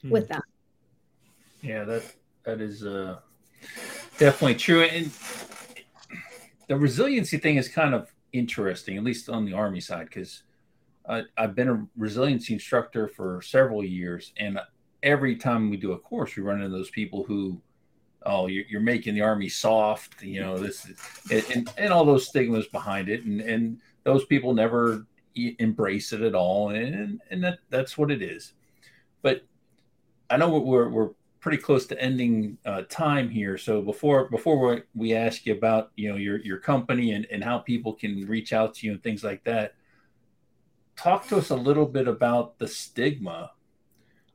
hmm. 0.00 0.08
with 0.08 0.26
that 0.28 0.40
yeah 1.60 1.84
that 1.84 2.02
that 2.44 2.62
is 2.62 2.86
uh 2.86 3.18
definitely 4.16 4.54
true 4.54 4.84
and 4.84 5.10
the 6.68 6.76
resiliency 6.76 7.38
thing 7.38 7.56
is 7.56 7.68
kind 7.68 7.94
of 7.94 8.12
interesting, 8.32 8.96
at 8.96 9.04
least 9.04 9.28
on 9.28 9.44
the 9.44 9.52
Army 9.52 9.80
side, 9.80 10.06
because 10.06 10.42
I've 11.08 11.54
been 11.54 11.68
a 11.68 11.86
resiliency 11.96 12.52
instructor 12.52 13.06
for 13.06 13.40
several 13.40 13.84
years, 13.84 14.32
and 14.38 14.58
every 15.06 15.36
time 15.36 15.70
we 15.70 15.76
do 15.76 15.92
a 15.92 15.98
course, 15.98 16.36
we 16.36 16.42
run 16.42 16.60
into 16.60 16.76
those 16.76 16.90
people 16.90 17.22
who, 17.22 17.58
oh, 18.26 18.48
you're, 18.48 18.80
making 18.80 19.14
the 19.14 19.20
Army 19.20 19.48
soft, 19.48 20.20
you 20.20 20.40
know, 20.40 20.58
this 20.58 20.84
is, 20.84 21.50
and, 21.54 21.70
and 21.78 21.92
all 21.92 22.04
those 22.04 22.26
stigmas 22.26 22.66
behind 22.66 23.08
it, 23.08 23.24
and 23.24 23.40
and 23.40 23.78
those 24.02 24.24
people 24.26 24.52
never 24.52 25.06
embrace 25.36 26.12
it 26.12 26.20
at 26.22 26.34
all, 26.34 26.70
and 26.70 27.22
and 27.30 27.44
that 27.44 27.60
that's 27.70 27.96
what 27.96 28.10
it 28.10 28.20
is. 28.20 28.52
But 29.22 29.42
I 30.28 30.36
know 30.36 30.58
we're 30.58 30.88
we're 30.88 31.10
pretty 31.40 31.58
close 31.58 31.86
to 31.86 32.02
ending 32.02 32.58
uh, 32.66 32.82
time 32.88 33.28
here. 33.28 33.56
So 33.56 33.80
before 33.80 34.28
before 34.28 34.82
we 34.94 35.14
ask 35.14 35.46
you 35.46 35.54
about 35.54 35.92
you 35.94 36.10
know 36.10 36.16
your 36.16 36.38
your 36.38 36.58
company 36.58 37.12
and, 37.12 37.26
and 37.30 37.44
how 37.44 37.58
people 37.58 37.92
can 37.92 38.26
reach 38.26 38.52
out 38.52 38.74
to 38.74 38.86
you 38.86 38.92
and 38.92 39.02
things 39.02 39.22
like 39.22 39.44
that, 39.44 39.74
talk 40.96 41.28
to 41.28 41.36
us 41.36 41.50
a 41.50 41.56
little 41.56 41.86
bit 41.86 42.08
about 42.08 42.58
the 42.58 42.66
stigma 42.66 43.52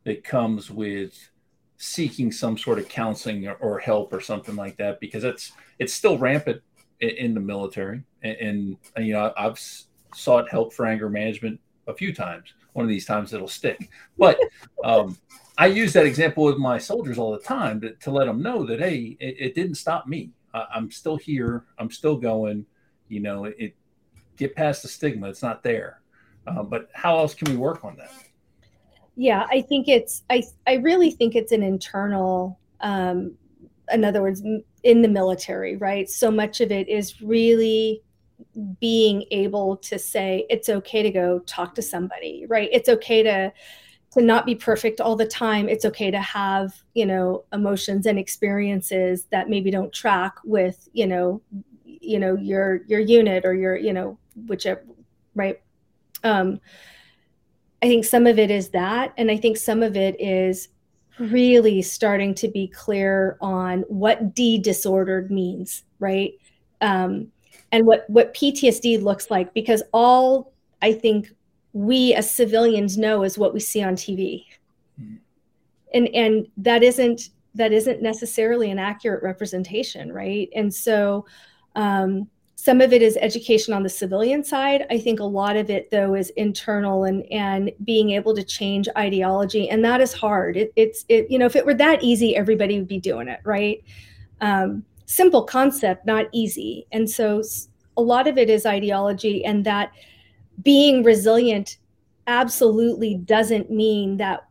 that 0.04 0.24
comes 0.24 0.70
with 0.70 1.30
seeking 1.78 2.32
some 2.32 2.58
sort 2.58 2.78
of 2.78 2.88
counseling 2.88 3.48
or, 3.48 3.56
or 3.56 3.80
help 3.80 4.14
or 4.14 4.22
something 4.22 4.56
like 4.56 4.78
that 4.78 5.00
because 5.00 5.24
it's 5.24 5.52
it's 5.80 5.94
still 5.94 6.18
rampant 6.18 6.62
in, 7.00 7.10
in 7.10 7.34
the 7.34 7.40
military 7.40 8.04
and, 8.22 8.78
and, 8.96 9.06
you 9.06 9.14
know 9.14 9.34
I've 9.36 9.60
sought 10.14 10.50
help 10.50 10.74
for 10.74 10.86
anger 10.86 11.10
management 11.10 11.60
a 11.88 11.94
few 11.94 12.14
times. 12.14 12.54
One 12.74 12.86
of 12.86 12.90
these 12.90 13.06
times 13.06 13.34
it'll 13.34 13.48
stick, 13.48 13.90
but 14.18 14.40
um, 14.84 15.18
I 15.58 15.68
use 15.68 15.94
that 15.94 16.06
example 16.06 16.46
with 16.46 16.58
my 16.58 16.78
soldiers 16.78 17.18
all 17.18 17.32
the 17.32 17.40
time 17.40 17.82
to, 17.82 17.94
to 17.96 18.12
let 18.12 18.26
them 18.26 18.42
know 18.42 18.66
that 18.66 18.80
hey, 18.80 19.18
it, 19.20 19.36
it 19.40 19.56
didn't 19.56 19.76
stop 19.76 20.08
me. 20.08 20.32
I, 20.54 20.66
am 20.76 20.92
still 20.92 21.18
here. 21.18 21.66
I'm 21.78 21.92
still 21.92 22.18
going. 22.18 22.66
You 23.10 23.20
know, 23.20 23.46
it, 23.46 23.76
get 24.38 24.56
past 24.56 24.84
the 24.84 24.88
stigma. 24.88 25.30
It's 25.30 25.44
not 25.44 25.64
there. 25.64 26.02
Uh, 26.48 26.64
but 26.64 26.90
how 26.94 27.18
else 27.18 27.34
can 27.34 27.52
we 27.52 27.58
work 27.58 27.84
on 27.84 27.98
that? 27.98 28.12
Yeah, 29.22 29.46
I 29.52 29.62
think 29.62 29.88
it's. 29.88 30.24
I 30.32 30.42
I 30.66 30.74
really 30.78 31.12
think 31.12 31.36
it's 31.36 31.52
an 31.52 31.62
internal. 31.62 32.58
Um, 32.80 33.36
in 33.94 34.04
other 34.04 34.24
words, 34.24 34.42
in 34.84 35.04
the 35.04 35.08
military, 35.08 35.78
right? 35.78 36.10
So 36.10 36.32
much 36.32 36.60
of 36.60 36.72
it 36.72 36.90
is 36.90 37.22
really 37.22 38.02
being 38.80 39.26
able 39.32 39.78
to 39.78 40.00
say 40.00 40.48
it's 40.50 40.70
okay 40.70 41.04
to 41.04 41.12
go 41.12 41.40
talk 41.40 41.76
to 41.76 41.84
somebody, 41.84 42.46
right? 42.50 42.70
It's 42.72 42.90
okay 42.90 43.22
to 43.24 43.54
to 44.14 44.22
not 44.22 44.46
be 44.48 44.56
perfect 44.56 45.02
all 45.02 45.16
the 45.16 45.28
time 45.28 45.70
it's 45.70 45.86
okay 45.86 46.12
to 46.12 46.20
have 46.22 46.74
you 46.96 47.06
know 47.06 47.46
emotions 47.54 48.06
and 48.06 48.20
experiences 48.20 49.26
that 49.32 49.50
maybe 49.50 49.72
don't 49.72 49.94
track 49.94 50.36
with 50.46 50.90
you 50.94 51.08
know 51.08 51.42
you 51.86 52.20
know 52.20 52.36
your 52.38 52.82
your 52.88 53.00
unit 53.00 53.46
or 53.46 53.54
your 53.54 53.78
you 53.78 53.94
know 53.94 54.18
whichever 54.48 54.84
right 55.36 55.62
um 56.26 56.60
i 57.82 57.88
think 57.88 58.06
some 58.06 58.28
of 58.28 58.40
it 58.40 58.52
is 58.52 58.70
that 58.70 59.14
and 59.18 59.30
i 59.32 59.38
think 59.38 59.58
some 59.58 59.84
of 59.84 59.96
it 59.96 60.20
is 60.20 60.70
really 61.20 61.82
starting 61.82 62.34
to 62.34 62.48
be 62.48 62.68
clear 62.68 63.38
on 63.42 63.82
what 63.82 64.34
d 64.34 64.58
disordered 64.58 65.30
means 65.30 65.84
right 66.00 66.34
um 66.82 67.28
and 67.72 67.86
what 67.86 68.10
what 68.10 68.34
ptsd 68.34 69.02
looks 69.02 69.30
like 69.30 69.54
because 69.54 69.84
all 69.94 70.52
i 70.82 70.92
think 70.92 71.30
we 71.74 72.14
as 72.14 72.34
civilians 72.34 72.98
know 72.98 73.24
is 73.24 73.38
what 73.38 73.54
we 73.54 73.60
see 73.60 73.82
on 73.82 73.96
TV. 73.96 74.46
Mm-hmm. 75.02 75.16
And 75.94 76.08
and 76.10 76.48
that 76.58 76.84
isn't 76.84 77.30
that 77.56 77.74
isn't 77.74 78.02
necessarily 78.02 78.72
an 78.72 78.80
accurate 78.80 79.24
representation, 79.24 80.12
right? 80.12 80.50
And 80.56 80.74
so 80.74 81.26
um, 81.76 82.30
some 82.62 82.80
of 82.80 82.94
it 82.94 83.02
is 83.02 83.18
education 83.20 83.74
on 83.74 83.82
the 83.82 83.90
civilian 83.90 84.44
side. 84.44 84.86
I 84.92 85.00
think 85.00 85.20
a 85.20 85.24
lot 85.24 85.56
of 85.56 85.72
it 85.72 85.90
though 85.90 86.14
is 86.14 86.30
internal 86.38 87.06
and 87.06 87.26
and 87.32 87.72
being 87.84 88.12
able 88.12 88.36
to 88.36 88.44
change 88.44 88.88
ideology, 88.96 89.68
and 89.68 89.84
that 89.84 90.00
is 90.00 90.14
hard. 90.14 90.58
It, 90.58 90.72
it's 90.76 91.04
it 91.10 91.26
you 91.32 91.40
know 91.40 91.48
if 91.48 91.56
it 91.56 91.66
were 91.66 91.74
that 91.74 92.04
easy, 92.04 92.36
everybody 92.36 92.78
would 92.78 92.88
be 92.88 93.00
doing 93.00 93.28
it, 93.28 93.40
right? 93.44 93.84
Um, 94.42 94.86
simple 95.08 95.44
concept, 95.44 96.06
not 96.06 96.28
easy. 96.34 96.86
And 96.92 97.10
so 97.10 97.42
a 97.98 98.02
lot 98.04 98.28
of 98.28 98.38
it 98.38 98.48
is 98.48 98.68
ideology, 98.68 99.44
and 99.44 99.66
that 99.66 99.92
being 100.62 101.02
resilient 101.02 101.80
absolutely 102.28 103.16
doesn't 103.16 103.72
mean 103.72 104.18
that 104.18 104.46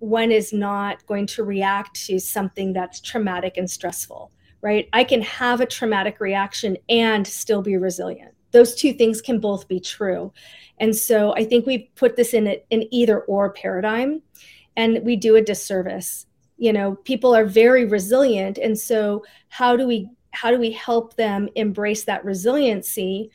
one 0.00 0.30
is 0.30 0.52
not 0.52 1.06
going 1.06 1.26
to 1.28 1.42
react 1.42 1.94
to 2.08 2.18
something 2.18 2.74
that's 2.74 3.00
traumatic 3.00 3.56
and 3.56 3.70
stressful, 3.70 4.30
right? 4.64 4.88
I 4.94 5.04
can 5.04 5.20
have 5.20 5.60
a 5.60 5.66
traumatic 5.66 6.20
reaction 6.20 6.78
and 6.88 7.26
still 7.26 7.60
be 7.60 7.76
resilient. 7.76 8.32
Those 8.50 8.74
two 8.74 8.94
things 8.94 9.20
can 9.20 9.38
both 9.38 9.68
be 9.68 9.78
true. 9.78 10.32
And 10.78 10.96
so 10.96 11.34
I 11.34 11.44
think 11.44 11.66
we 11.66 11.90
put 11.96 12.16
this 12.16 12.32
in 12.32 12.46
an 12.46 12.84
either 12.90 13.20
or 13.20 13.50
paradigm 13.50 14.22
and 14.74 15.04
we 15.04 15.16
do 15.16 15.36
a 15.36 15.42
disservice. 15.42 16.24
You 16.56 16.72
know, 16.72 16.94
people 16.94 17.36
are 17.36 17.44
very 17.44 17.84
resilient. 17.84 18.56
And 18.56 18.76
so 18.78 19.24
how 19.48 19.76
do 19.76 19.86
we 19.86 20.08
how 20.30 20.50
do 20.50 20.58
we 20.58 20.72
help 20.72 21.14
them 21.14 21.50
embrace 21.56 22.04
that 22.04 22.24
resiliency 22.24 23.30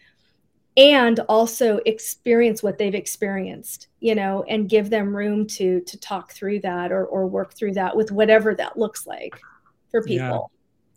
and 0.77 1.19
also 1.29 1.79
experience 1.85 2.63
what 2.63 2.77
they've 2.77 2.93
experienced 2.93 3.87
you 4.01 4.13
know 4.13 4.43
and 4.49 4.69
give 4.69 4.89
them 4.89 5.15
room 5.15 5.47
to 5.47 5.79
to 5.81 5.97
talk 5.97 6.33
through 6.33 6.59
that 6.59 6.91
or 6.91 7.05
or 7.05 7.25
work 7.25 7.53
through 7.53 7.73
that 7.73 7.95
with 7.95 8.11
whatever 8.11 8.53
that 8.53 8.77
looks 8.77 9.07
like 9.07 9.33
for 9.89 10.03
people 10.03 10.51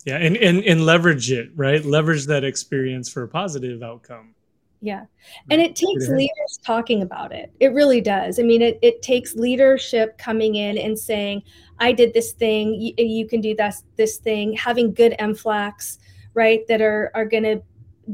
yeah. 0.04 0.16
And, 0.16 0.36
and 0.36 0.64
and 0.64 0.84
leverage 0.84 1.30
it 1.30 1.50
right? 1.54 1.84
Leverage 1.84 2.26
that 2.26 2.44
experience 2.44 3.08
for 3.08 3.22
a 3.22 3.28
positive 3.28 3.82
outcome. 3.82 4.34
Yeah 4.80 5.04
and 5.50 5.60
it 5.60 5.76
takes 5.76 6.08
leaders 6.08 6.58
talking 6.64 7.02
about 7.02 7.32
it. 7.32 7.52
It 7.60 7.72
really 7.72 8.00
does. 8.00 8.40
I 8.40 8.42
mean 8.42 8.62
it, 8.62 8.78
it 8.82 9.00
takes 9.02 9.34
leadership 9.34 10.18
coming 10.18 10.56
in 10.56 10.78
and 10.78 10.98
saying 10.98 11.42
i 11.78 11.90
did 11.90 12.12
this 12.14 12.32
thing 12.32 12.74
you, 12.74 12.92
you 12.98 13.26
can 13.26 13.40
do 13.40 13.54
this 13.54 13.84
this 13.96 14.18
thing 14.18 14.52
having 14.52 14.92
good 14.92 15.14
MFLCs 15.18 15.98
right 16.34 16.66
that 16.68 16.80
are 16.80 17.10
are 17.14 17.24
going 17.24 17.44
to 17.44 17.62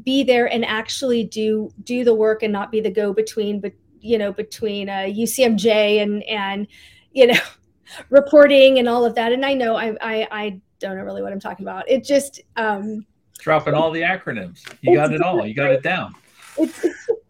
be 0.04 0.22
there 0.22 0.46
and 0.52 0.64
actually 0.64 1.24
do 1.24 1.72
do 1.84 2.04
the 2.04 2.14
work 2.14 2.42
and 2.42 2.52
not 2.52 2.70
be 2.70 2.80
the 2.80 2.90
go 2.90 3.12
between 3.12 3.60
but 3.60 3.72
you 4.00 4.18
know 4.18 4.32
between 4.32 4.88
uh, 4.88 5.06
UCMJ 5.08 6.02
and 6.02 6.22
and 6.24 6.66
you 7.12 7.28
know 7.28 7.40
reporting 8.10 8.78
and 8.78 8.88
all 8.88 9.04
of 9.04 9.14
that. 9.14 9.32
And 9.32 9.44
I 9.44 9.54
know 9.54 9.76
I, 9.76 9.96
I 10.00 10.28
I 10.30 10.60
don't 10.80 10.96
know 10.96 11.04
really 11.04 11.22
what 11.22 11.32
I'm 11.32 11.40
talking 11.40 11.64
about. 11.64 11.88
It 11.88 12.04
just 12.04 12.40
um 12.56 13.06
dropping 13.38 13.74
all 13.74 13.90
the 13.90 14.02
acronyms. 14.02 14.60
You 14.80 14.94
got 14.94 15.12
it 15.12 15.22
all. 15.22 15.46
You 15.46 15.54
got 15.54 15.70
it 15.70 15.82
down. 15.82 16.14
It's, 16.56 16.86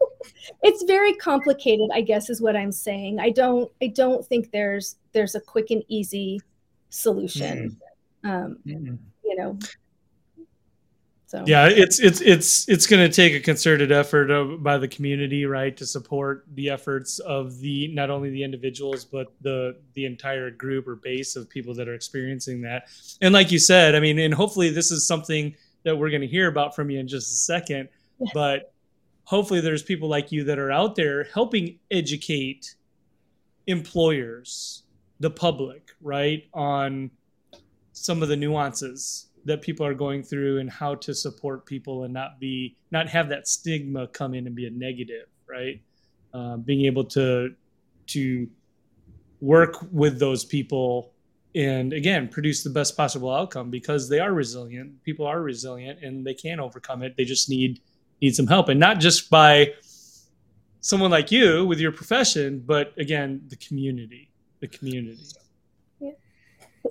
it's 0.63 0.83
very 0.83 1.13
complicated 1.15 1.89
I 1.93 2.01
guess 2.01 2.29
is 2.29 2.41
what 2.41 2.55
I'm 2.55 2.71
saying. 2.71 3.19
I 3.19 3.29
don't 3.29 3.71
I 3.81 3.87
don't 3.87 4.25
think 4.25 4.51
there's 4.51 4.97
there's 5.13 5.35
a 5.35 5.41
quick 5.41 5.71
and 5.71 5.83
easy 5.87 6.41
solution. 6.89 7.77
Mm. 8.23 8.29
um 8.29 8.57
mm. 8.65 8.97
you 9.23 9.35
know 9.35 9.57
So 11.29 11.43
yeah, 11.45 11.67
it's 11.67 11.99
it's 11.99 12.21
it's 12.21 12.67
it's 12.67 12.87
going 12.87 13.07
to 13.07 13.15
take 13.15 13.35
a 13.35 13.39
concerted 13.39 13.91
effort 13.91 14.31
of, 14.31 14.63
by 14.63 14.79
the 14.79 14.87
community, 14.87 15.45
right, 15.45 15.77
to 15.77 15.85
support 15.85 16.43
the 16.55 16.71
efforts 16.71 17.19
of 17.19 17.59
the 17.59 17.87
not 17.93 18.09
only 18.09 18.31
the 18.31 18.43
individuals 18.43 19.05
but 19.05 19.27
the 19.41 19.77
the 19.93 20.05
entire 20.05 20.49
group 20.49 20.87
or 20.87 20.95
base 20.95 21.35
of 21.35 21.47
people 21.47 21.75
that 21.75 21.87
are 21.87 21.93
experiencing 21.93 22.61
that. 22.61 22.87
And 23.21 23.31
like 23.31 23.51
you 23.51 23.59
said, 23.59 23.93
I 23.93 23.99
mean, 23.99 24.17
and 24.17 24.33
hopefully 24.33 24.71
this 24.71 24.89
is 24.89 25.05
something 25.05 25.55
that 25.83 25.95
we're 25.95 26.09
going 26.09 26.21
to 26.21 26.27
hear 26.27 26.47
about 26.47 26.75
from 26.75 26.89
you 26.89 26.99
in 26.99 27.07
just 27.07 27.31
a 27.31 27.35
second. 27.35 27.89
Yeah. 28.17 28.31
But 28.33 28.73
hopefully 29.25 29.61
there's 29.61 29.83
people 29.83 30.09
like 30.09 30.31
you 30.31 30.45
that 30.45 30.57
are 30.57 30.71
out 30.71 30.95
there 30.95 31.25
helping 31.25 31.77
educate 31.91 32.73
employers, 33.67 34.81
the 35.19 35.29
public, 35.29 35.91
right, 36.01 36.47
on 36.55 37.11
some 37.93 38.23
of 38.23 38.29
the 38.29 38.35
nuances 38.35 39.28
that 39.45 39.61
people 39.61 39.85
are 39.85 39.93
going 39.93 40.23
through 40.23 40.59
and 40.59 40.69
how 40.69 40.95
to 40.95 41.13
support 41.13 41.65
people 41.65 42.03
and 42.03 42.13
not 42.13 42.39
be 42.39 42.75
not 42.91 43.07
have 43.09 43.29
that 43.29 43.47
stigma 43.47 44.07
come 44.07 44.33
in 44.33 44.47
and 44.47 44.55
be 44.55 44.65
a 44.67 44.71
negative 44.71 45.27
right? 45.49 45.81
Uh, 46.33 46.57
being 46.57 46.85
able 46.85 47.03
to 47.03 47.55
to 48.07 48.47
work 49.41 49.77
with 49.91 50.19
those 50.19 50.45
people 50.45 51.13
and 51.55 51.93
again 51.93 52.27
produce 52.27 52.63
the 52.63 52.69
best 52.69 52.95
possible 52.95 53.33
outcome 53.33 53.69
because 53.69 54.07
they 54.07 54.19
are 54.19 54.33
resilient. 54.33 55.03
People 55.03 55.25
are 55.25 55.41
resilient 55.41 56.03
and 56.03 56.25
they 56.25 56.33
can 56.33 56.59
overcome 56.59 57.01
it. 57.01 57.15
They 57.17 57.25
just 57.25 57.49
need 57.49 57.81
need 58.21 58.35
some 58.35 58.47
help. 58.47 58.69
And 58.69 58.79
not 58.79 58.99
just 58.99 59.29
by 59.29 59.73
someone 60.81 61.11
like 61.11 61.31
you 61.31 61.65
with 61.65 61.79
your 61.79 61.91
profession 61.91 62.63
but 62.65 62.93
again 62.97 63.41
the 63.49 63.55
community 63.57 64.31
the 64.61 64.67
community 64.67 65.21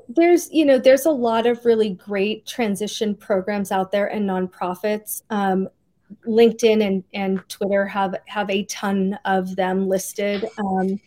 there's 0.08 0.50
you 0.52 0.64
know 0.64 0.78
there's 0.78 1.06
a 1.06 1.10
lot 1.10 1.46
of 1.46 1.64
really 1.64 1.90
great 1.90 2.46
transition 2.46 3.14
programs 3.14 3.72
out 3.72 3.90
there 3.90 4.06
and 4.06 4.28
nonprofits. 4.28 5.22
Um, 5.30 5.68
linkedin 6.26 6.82
and, 6.82 7.04
and 7.12 7.46
twitter 7.50 7.84
have 7.84 8.14
have 8.26 8.48
a 8.50 8.64
ton 8.64 9.18
of 9.24 9.56
them 9.56 9.88
listed. 9.88 10.44
Um, 10.58 10.98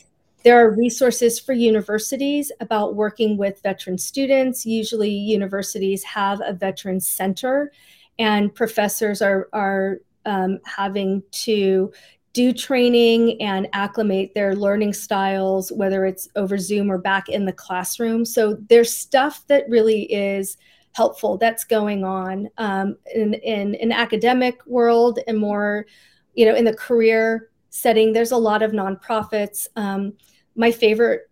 there 0.44 0.64
are 0.64 0.76
resources 0.76 1.40
for 1.40 1.54
universities 1.54 2.52
about 2.60 2.96
working 2.96 3.38
with 3.38 3.62
veteran 3.62 3.98
students. 3.98 4.66
Usually 4.66 5.10
universities 5.10 6.04
have 6.04 6.42
a 6.44 6.54
veteran 6.54 7.00
center 7.00 7.72
and 8.20 8.54
professors 8.54 9.22
are 9.22 9.50
are 9.54 9.98
um, 10.26 10.60
having 10.66 11.24
to 11.32 11.92
do 12.34 12.54
training 12.54 13.42
and 13.42 13.68
acclimate 13.74 14.34
their 14.34 14.56
learning 14.56 14.94
styles, 14.94 15.72
whether 15.72 16.06
it's 16.06 16.30
over 16.36 16.58
Zoom 16.58 16.90
or 16.90 16.98
back 16.98 17.28
in 17.28 17.46
the 17.46 17.52
classroom. 17.52 18.24
So 18.24 18.58
there's 18.70 18.96
stuff 18.96 19.46
that 19.48 19.70
really 19.70 20.04
is 20.04 20.58
helpful 20.94 21.38
that's 21.38 21.64
going 21.64 22.04
on 22.04 22.50
um, 22.58 22.98
in, 23.14 23.34
in 23.36 23.76
an 23.76 23.92
academic 23.92 24.66
world 24.66 25.20
and 25.28 25.38
more, 25.38 25.86
you 26.34 26.46
know, 26.46 26.56
in 26.56 26.66
the 26.66 26.76
career 26.76 27.50
setting. 27.70 28.14
There's 28.14 28.32
a 28.32 28.38
lot 28.38 28.62
of 28.62 28.72
nonprofits. 28.72 29.68
Um, 29.76 30.14
my 30.56 30.72
favorite 30.72 31.30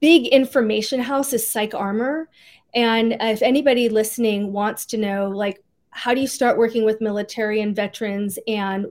big 0.00 0.26
information 0.28 1.00
house 1.00 1.32
is 1.32 1.44
PsychArmor. 1.44 2.26
And 2.74 3.16
if 3.20 3.42
anybody 3.42 3.88
listening 3.88 4.52
wants 4.52 4.84
to 4.86 4.98
know, 4.98 5.28
like, 5.28 5.62
how 5.90 6.14
do 6.14 6.20
you 6.20 6.26
start 6.26 6.58
working 6.58 6.84
with 6.84 7.00
military 7.00 7.60
and 7.60 7.74
veterans 7.74 8.38
and 8.46 8.86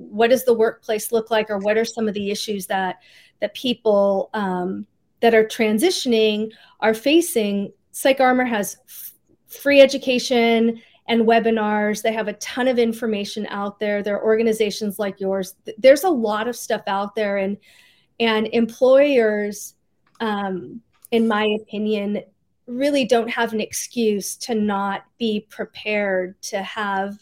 what 0.00 0.30
does 0.30 0.44
the 0.44 0.54
workplace 0.54 1.12
look 1.12 1.30
like 1.30 1.50
or 1.50 1.58
what 1.58 1.76
are 1.76 1.84
some 1.84 2.08
of 2.08 2.14
the 2.14 2.30
issues 2.30 2.66
that 2.66 3.00
that 3.40 3.54
people 3.54 4.30
um, 4.34 4.86
that 5.20 5.34
are 5.34 5.44
transitioning 5.44 6.50
are 6.80 6.94
facing? 6.94 7.72
PsychArmor 7.92 8.48
has 8.48 8.76
f- 8.88 9.12
free 9.48 9.80
education 9.80 10.80
and 11.08 11.22
webinars. 11.22 12.02
They 12.02 12.12
have 12.12 12.28
a 12.28 12.34
ton 12.34 12.68
of 12.68 12.78
information 12.78 13.46
out 13.48 13.80
there. 13.80 14.02
There 14.02 14.16
are 14.16 14.24
organizations 14.24 14.98
like 14.98 15.20
yours. 15.20 15.56
There's 15.78 16.04
a 16.04 16.10
lot 16.10 16.48
of 16.48 16.56
stuff 16.56 16.82
out 16.86 17.14
there 17.14 17.38
and 17.38 17.56
and 18.18 18.48
employers 18.52 19.74
um, 20.20 20.80
in 21.10 21.26
my 21.26 21.44
opinion 21.62 22.22
really 22.66 23.04
don't 23.04 23.28
have 23.28 23.52
an 23.52 23.60
excuse 23.60 24.36
to 24.36 24.54
not 24.54 25.04
be 25.18 25.46
prepared 25.50 26.40
to 26.42 26.62
have 26.62 27.18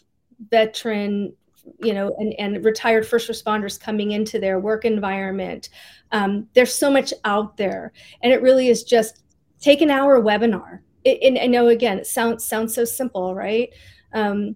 veteran 0.49 1.33
you 1.79 1.93
know, 1.93 2.15
and, 2.17 2.33
and 2.39 2.63
retired 2.65 3.07
first 3.07 3.29
responders 3.29 3.79
coming 3.79 4.11
into 4.11 4.39
their 4.39 4.59
work 4.59 4.85
environment. 4.85 5.69
Um, 6.11 6.47
there's 6.53 6.73
so 6.73 6.91
much 6.91 7.13
out 7.25 7.57
there, 7.57 7.93
and 8.21 8.33
it 8.33 8.41
really 8.41 8.69
is 8.69 8.83
just 8.83 9.23
take 9.59 9.81
an 9.81 9.89
hour 9.89 10.21
webinar. 10.21 10.79
It, 11.03 11.19
and 11.21 11.37
I 11.37 11.47
know 11.47 11.67
again, 11.67 11.99
it 11.99 12.07
sounds 12.07 12.43
sounds 12.43 12.73
so 12.73 12.85
simple, 12.85 13.35
right? 13.35 13.69
Um, 14.13 14.55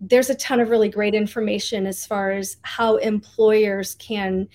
there's 0.00 0.30
a 0.30 0.34
ton 0.34 0.60
of 0.60 0.68
really 0.68 0.88
great 0.88 1.14
information 1.14 1.86
as 1.86 2.04
far 2.04 2.32
as 2.32 2.56
how 2.62 2.96
employers 2.96 3.94
can 3.96 4.48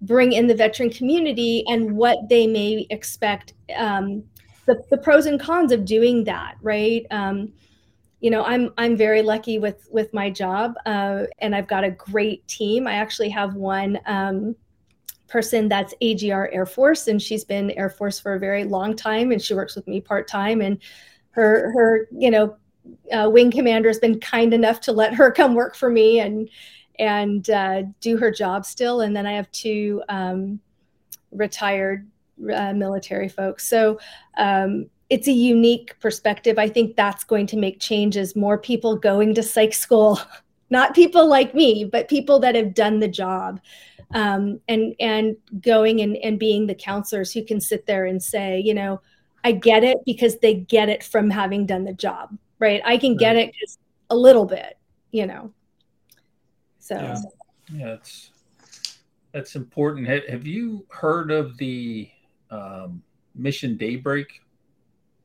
bring 0.00 0.32
in 0.32 0.46
the 0.46 0.54
veteran 0.54 0.90
community 0.90 1.62
and 1.68 1.96
what 1.96 2.28
they 2.28 2.46
may 2.46 2.86
expect 2.90 3.52
um, 3.76 4.24
the, 4.66 4.82
the 4.90 4.96
pros 4.96 5.26
and 5.26 5.38
cons 5.38 5.72
of 5.72 5.84
doing 5.84 6.24
that 6.24 6.56
right 6.62 7.06
um, 7.10 7.52
you 8.24 8.30
know 8.30 8.42
i'm 8.44 8.72
i'm 8.78 8.96
very 8.96 9.20
lucky 9.20 9.58
with 9.58 9.86
with 9.92 10.12
my 10.14 10.30
job 10.30 10.72
uh, 10.86 11.24
and 11.40 11.54
i've 11.54 11.68
got 11.68 11.84
a 11.84 11.90
great 11.90 12.46
team. 12.48 12.86
I 12.86 12.94
actually 12.94 13.28
have 13.28 13.54
one 13.54 14.00
um, 14.06 14.56
person 15.28 15.68
that's 15.68 15.92
agr 16.00 16.48
air 16.50 16.64
force 16.64 17.06
and 17.06 17.20
she's 17.20 17.44
been 17.44 17.70
air 17.72 17.90
force 17.90 18.18
for 18.18 18.32
a 18.32 18.40
very 18.40 18.64
long 18.64 18.96
time 18.96 19.30
and 19.30 19.42
she 19.42 19.52
works 19.52 19.76
with 19.76 19.86
me 19.86 20.00
part-time 20.00 20.62
and 20.62 20.78
her 21.32 21.70
her 21.72 22.08
you 22.16 22.30
know 22.30 22.56
uh, 23.12 23.28
wing 23.28 23.50
commander 23.50 23.90
has 23.90 23.98
been 23.98 24.18
kind 24.18 24.54
enough 24.54 24.80
to 24.80 24.92
let 24.92 25.12
her 25.12 25.30
come 25.40 25.54
work 25.54 25.76
for 25.76 25.90
me 25.90 26.20
and 26.20 26.48
and 26.98 27.50
uh, 27.50 27.82
do 28.00 28.16
her 28.16 28.30
job 28.30 28.64
still 28.64 29.02
and 29.02 29.14
then 29.14 29.26
i 29.26 29.32
have 29.32 29.50
two 29.50 30.02
um, 30.08 30.58
retired 31.30 32.08
uh, 32.52 32.72
military 32.72 33.28
folks. 33.28 33.66
So 33.66 33.98
um, 34.36 34.86
it's 35.10 35.28
a 35.28 35.32
unique 35.32 35.98
perspective. 36.00 36.58
I 36.58 36.68
think 36.68 36.96
that's 36.96 37.24
going 37.24 37.46
to 37.48 37.56
make 37.56 37.80
changes. 37.80 38.34
More 38.34 38.58
people 38.58 38.96
going 38.96 39.34
to 39.34 39.42
psych 39.42 39.74
school, 39.74 40.20
not 40.70 40.94
people 40.94 41.28
like 41.28 41.54
me, 41.54 41.84
but 41.84 42.08
people 42.08 42.38
that 42.40 42.54
have 42.54 42.74
done 42.74 43.00
the 43.00 43.08
job, 43.08 43.60
um, 44.12 44.60
and 44.68 44.94
and 45.00 45.36
going 45.60 46.00
and 46.00 46.16
and 46.16 46.38
being 46.38 46.66
the 46.66 46.74
counselors 46.74 47.32
who 47.32 47.44
can 47.44 47.60
sit 47.60 47.86
there 47.86 48.06
and 48.06 48.22
say, 48.22 48.60
you 48.60 48.74
know, 48.74 49.00
I 49.42 49.52
get 49.52 49.84
it 49.84 49.98
because 50.06 50.38
they 50.38 50.54
get 50.54 50.88
it 50.88 51.04
from 51.04 51.30
having 51.30 51.66
done 51.66 51.84
the 51.84 51.92
job, 51.92 52.36
right? 52.58 52.80
I 52.84 52.96
can 52.96 53.16
get 53.16 53.36
it 53.36 53.54
just 53.54 53.78
a 54.10 54.16
little 54.16 54.46
bit, 54.46 54.78
you 55.10 55.26
know. 55.26 55.52
So 56.78 56.96
yeah, 56.96 57.16
yeah 57.72 57.86
that's 57.88 58.30
that's 59.32 59.56
important. 59.56 60.06
Have, 60.06 60.26
have 60.28 60.46
you 60.46 60.86
heard 60.90 61.30
of 61.30 61.58
the 61.58 62.08
um, 62.50 63.02
Mission 63.34 63.76
Daybreak 63.76 64.43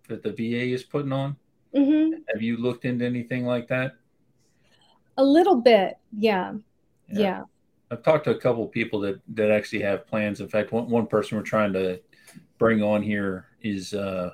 that 0.10 0.24
the 0.24 0.32
VA 0.32 0.74
is 0.74 0.84
putting 0.84 1.12
on? 1.12 1.36
Mm-hmm. 1.76 2.22
Have 2.34 2.42
you 2.42 2.58
looked 2.58 2.86
into 2.86 3.06
anything 3.06 3.46
like 3.46 3.68
that? 3.68 3.96
A 5.18 5.24
little 5.24 5.56
bit, 5.56 5.98
yeah. 6.18 6.54
yeah. 7.10 7.20
yeah. 7.20 7.44
I've 7.92 8.04
talked 8.04 8.26
to 8.26 8.32
a 8.32 8.40
couple 8.40 8.64
of 8.64 8.72
people 8.72 9.00
that 9.02 9.20
that 9.30 9.52
actually 9.52 9.82
have 9.82 10.08
plans. 10.08 10.42
In 10.42 10.48
fact, 10.48 10.72
one, 10.72 10.90
one 10.90 11.08
person 11.08 11.38
we're 11.38 11.44
trying 11.44 11.74
to 11.74 12.00
bring 12.58 12.84
on 12.84 13.02
here 13.02 13.48
is 13.62 13.94
uh, 13.94 14.32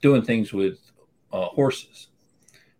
doing 0.00 0.22
things 0.22 0.52
with 0.52 0.78
uh, 1.32 1.46
horses 1.46 2.08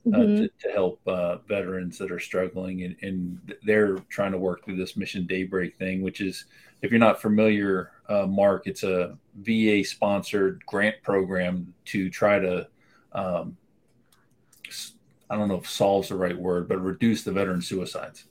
uh, 0.06 0.18
mm-hmm. 0.18 0.36
to, 0.36 0.48
to, 0.60 0.68
help 0.70 1.00
uh, 1.06 1.38
veterans 1.48 1.98
that 1.98 2.12
are 2.12 2.20
struggling, 2.20 2.84
and, 2.84 2.96
and, 3.02 3.54
they're 3.64 3.96
trying 4.10 4.32
to 4.32 4.38
work 4.38 4.64
through 4.64 4.76
this 4.76 4.96
Mission 4.96 5.26
Daybreak 5.26 5.76
thing, 5.76 6.02
which 6.02 6.20
is, 6.20 6.44
if 6.84 6.90
you're 6.90 7.00
not 7.00 7.20
familiar, 7.20 7.92
uh, 8.10 8.26
Mark, 8.26 8.66
it's 8.66 8.82
a 8.82 9.16
VA 9.36 9.82
sponsored 9.82 10.62
grant 10.66 11.02
program 11.02 11.72
to 11.86 12.10
try 12.10 12.38
to, 12.38 12.68
um, 13.12 13.56
I 15.30 15.36
don't 15.36 15.48
know 15.48 15.56
if 15.56 15.68
solves 15.68 16.10
the 16.10 16.16
right 16.16 16.38
word, 16.38 16.68
but 16.68 16.78
reduce 16.82 17.24
the 17.24 17.32
veteran 17.32 17.62
suicides. 17.62 18.26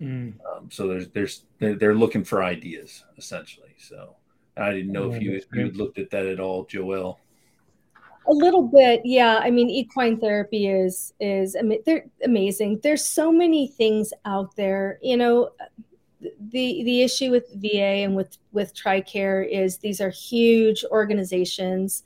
Mm. 0.00 0.34
Um, 0.44 0.68
so 0.68 0.88
there's 0.88 1.08
there's 1.10 1.44
they're, 1.60 1.76
they're, 1.76 1.94
looking 1.94 2.24
for 2.24 2.42
ideas 2.42 3.04
essentially. 3.18 3.72
So 3.78 4.16
I 4.56 4.72
didn't 4.72 4.90
know 4.90 5.12
if 5.12 5.22
you 5.22 5.40
you 5.52 5.70
looked 5.70 6.00
at 6.00 6.10
that 6.10 6.26
at 6.26 6.40
all, 6.40 6.66
Joelle. 6.66 7.18
A 8.26 8.32
little 8.32 8.64
bit, 8.64 9.02
yeah. 9.04 9.38
I 9.40 9.50
mean, 9.50 9.70
equine 9.70 10.18
therapy 10.18 10.66
is 10.66 11.14
is 11.20 11.56
they're 11.86 12.06
amazing. 12.24 12.80
There's 12.82 13.04
so 13.04 13.30
many 13.30 13.68
things 13.68 14.12
out 14.24 14.56
there. 14.56 14.98
You 15.02 15.18
know, 15.18 15.50
the 16.50 16.82
the 16.84 17.02
issue 17.02 17.30
with 17.30 17.46
VA 17.54 18.02
and 18.04 18.14
with 18.14 18.38
with 18.52 18.74
TRICARE 18.74 19.48
is 19.50 19.78
these 19.78 20.00
are 20.00 20.10
huge 20.10 20.84
organizations, 20.90 22.04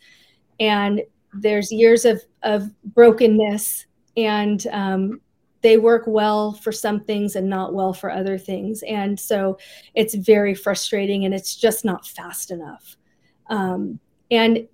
and 0.61 1.03
there's 1.33 1.73
years 1.73 2.05
of 2.05 2.23
of 2.43 2.71
brokenness, 2.85 3.87
and 4.17 4.67
um, 4.69 5.21
they 5.63 5.77
work 5.77 6.05
well 6.07 6.53
for 6.53 6.73
some 6.73 7.01
things 7.01 7.37
and 7.37 7.49
not 7.49 7.75
well 7.75 7.93
for 7.93 8.11
other 8.11 8.39
things, 8.39 8.83
and 8.85 9.19
so 9.19 9.59
it's 9.95 10.15
very 10.15 10.55
frustrating, 10.55 11.25
and 11.25 11.35
it's 11.35 11.57
just 11.57 11.85
not 11.85 12.07
fast 12.07 12.51
enough. 12.51 12.97
Um, 13.49 13.99
and 14.31 14.67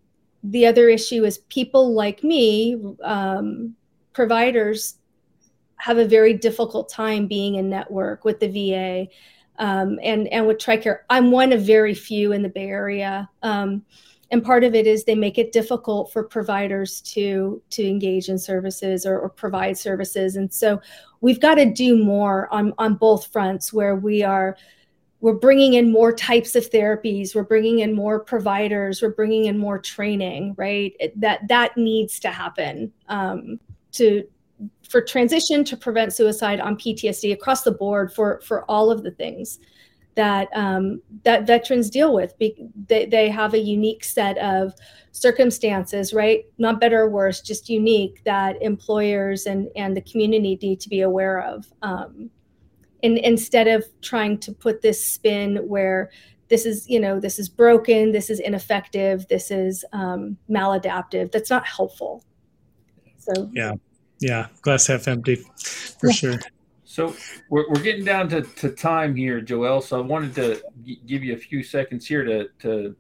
the 0.45 0.67
other 0.67 0.89
issue 0.89 1.25
is 1.25 1.39
people 1.49 1.93
like 1.95 2.25
me, 2.25 2.83
um, 3.05 3.75
providers 4.13 4.97
have 5.83 5.99
a 5.99 6.05
very 6.05 6.33
difficult 6.33 6.89
time 6.89 7.27
being 7.27 7.57
in 7.57 7.69
network 7.69 8.25
with 8.25 8.39
the 8.39 8.47
VA 8.47 9.09
um, 9.59 9.99
and 10.01 10.29
and 10.29 10.47
with 10.47 10.59
TRICARE. 10.59 10.99
I'm 11.11 11.33
one 11.33 11.53
of 11.53 11.61
very 11.63 11.93
few 11.93 12.31
in 12.31 12.43
the 12.43 12.49
Bay 12.49 12.69
Area. 12.69 13.29
Um, 13.43 13.85
and 14.31 14.45
part 14.45 14.63
of 14.63 14.77
it 14.77 14.87
is 14.87 15.03
they 15.03 15.17
make 15.17 15.39
it 15.39 15.51
difficult 15.51 16.13
for 16.13 16.23
providers 16.23 17.01
to 17.01 17.61
to 17.71 17.85
engage 17.85 18.29
in 18.29 18.39
services 18.39 19.05
or, 19.05 19.19
or 19.19 19.29
provide 19.29 19.77
services 19.77 20.37
and 20.37 20.55
so 20.55 20.81
we've 21.21 21.41
got 21.41 21.57
to 21.57 21.67
do 21.67 22.03
more 22.03 22.49
on 22.55 22.73
on 22.79 22.95
both 22.95 23.27
fronts 23.27 23.73
where 23.73 23.97
we 23.97 24.23
are 24.23 24.57
we're 25.21 25.35
bringing 25.35 25.75
in 25.75 25.91
more 25.91 26.13
types 26.13 26.55
of 26.55 26.71
therapies 26.71 27.35
we're 27.35 27.43
bringing 27.43 27.81
in 27.81 27.93
more 27.93 28.21
providers 28.21 29.03
we're 29.03 29.11
bringing 29.11 29.47
in 29.47 29.59
more 29.59 29.79
training 29.79 30.55
right 30.57 30.95
that 31.17 31.47
that 31.49 31.77
needs 31.77 32.19
to 32.21 32.31
happen 32.31 32.91
um, 33.09 33.61
to 33.91 34.25
for 34.89 35.01
transition 35.01 35.65
to 35.65 35.77
prevent 35.77 36.13
suicide 36.13 36.61
on 36.61 36.77
ptsd 36.77 37.33
across 37.33 37.63
the 37.63 37.73
board 37.73 38.13
for 38.13 38.41
for 38.43 38.65
all 38.71 38.91
of 38.91 39.03
the 39.03 39.11
things 39.13 39.59
that 40.15 40.49
um, 40.55 41.01
that 41.25 41.47
veterans 41.47 41.91
deal 41.91 42.15
with. 42.15 42.37
Be- 42.39 42.69
they, 42.87 43.07
they 43.07 43.29
have 43.31 43.55
a 43.55 43.59
unique 43.59 44.05
set 44.05 44.37
of 44.39 44.75
circumstances, 45.13 46.13
right? 46.13 46.45
Not 46.59 46.81
better 46.81 47.03
or 47.03 47.11
worse, 47.11 47.41
just 47.41 47.69
unique 47.69 48.23
that 48.25 48.61
employers 48.63 49.47
and 49.47 49.69
and 49.77 49.97
the 49.97 50.03
community 50.03 50.59
need 50.61 50.81
to 50.81 50.89
be 50.89 51.01
aware 51.01 51.41
of. 51.41 51.67
Um, 51.83 52.31
and 53.03 53.19
instead 53.19 53.69
of 53.69 53.85
trying 54.01 54.39
to 54.39 54.53
put 54.53 54.81
this 54.83 55.05
spin 55.05 55.57
where 55.67 56.11
this 56.49 56.67
is 56.67 56.89
you 56.89 57.01
know 57.01 57.19
this 57.19 57.39
is 57.39 57.49
broken, 57.49 58.13
this 58.13 58.29
is 58.29 58.41
ineffective, 58.41 59.27
this 59.29 59.51
is 59.51 59.85
um, 59.93 60.37
maladaptive, 60.51 61.33
that's 61.33 61.51
not 61.51 61.67
helpful. 61.67 62.25
So 63.19 63.51
yeah, 63.53 63.73
yeah, 64.23 64.47
glass 64.63 64.87
half 64.87 65.09
empty 65.09 65.37
for 65.37 66.09
yeah. 66.09 66.13
sure. 66.13 66.39
So 66.85 67.15
we're, 67.49 67.69
we're 67.69 67.83
getting 67.83 68.05
down 68.05 68.29
to, 68.31 68.43
to 68.43 68.71
time 68.71 69.17
here, 69.17 69.41
Joelle. 69.41 69.83
So 69.83 69.99
I 69.99 70.03
wanted 70.03 70.35
to 70.35 70.63
g- 70.85 71.01
give 71.07 71.25
you 71.25 71.35
a 71.35 71.39
few 71.39 71.63
seconds 71.63 72.07
here 72.07 72.23
to, 72.25 72.49
to 72.61 72.95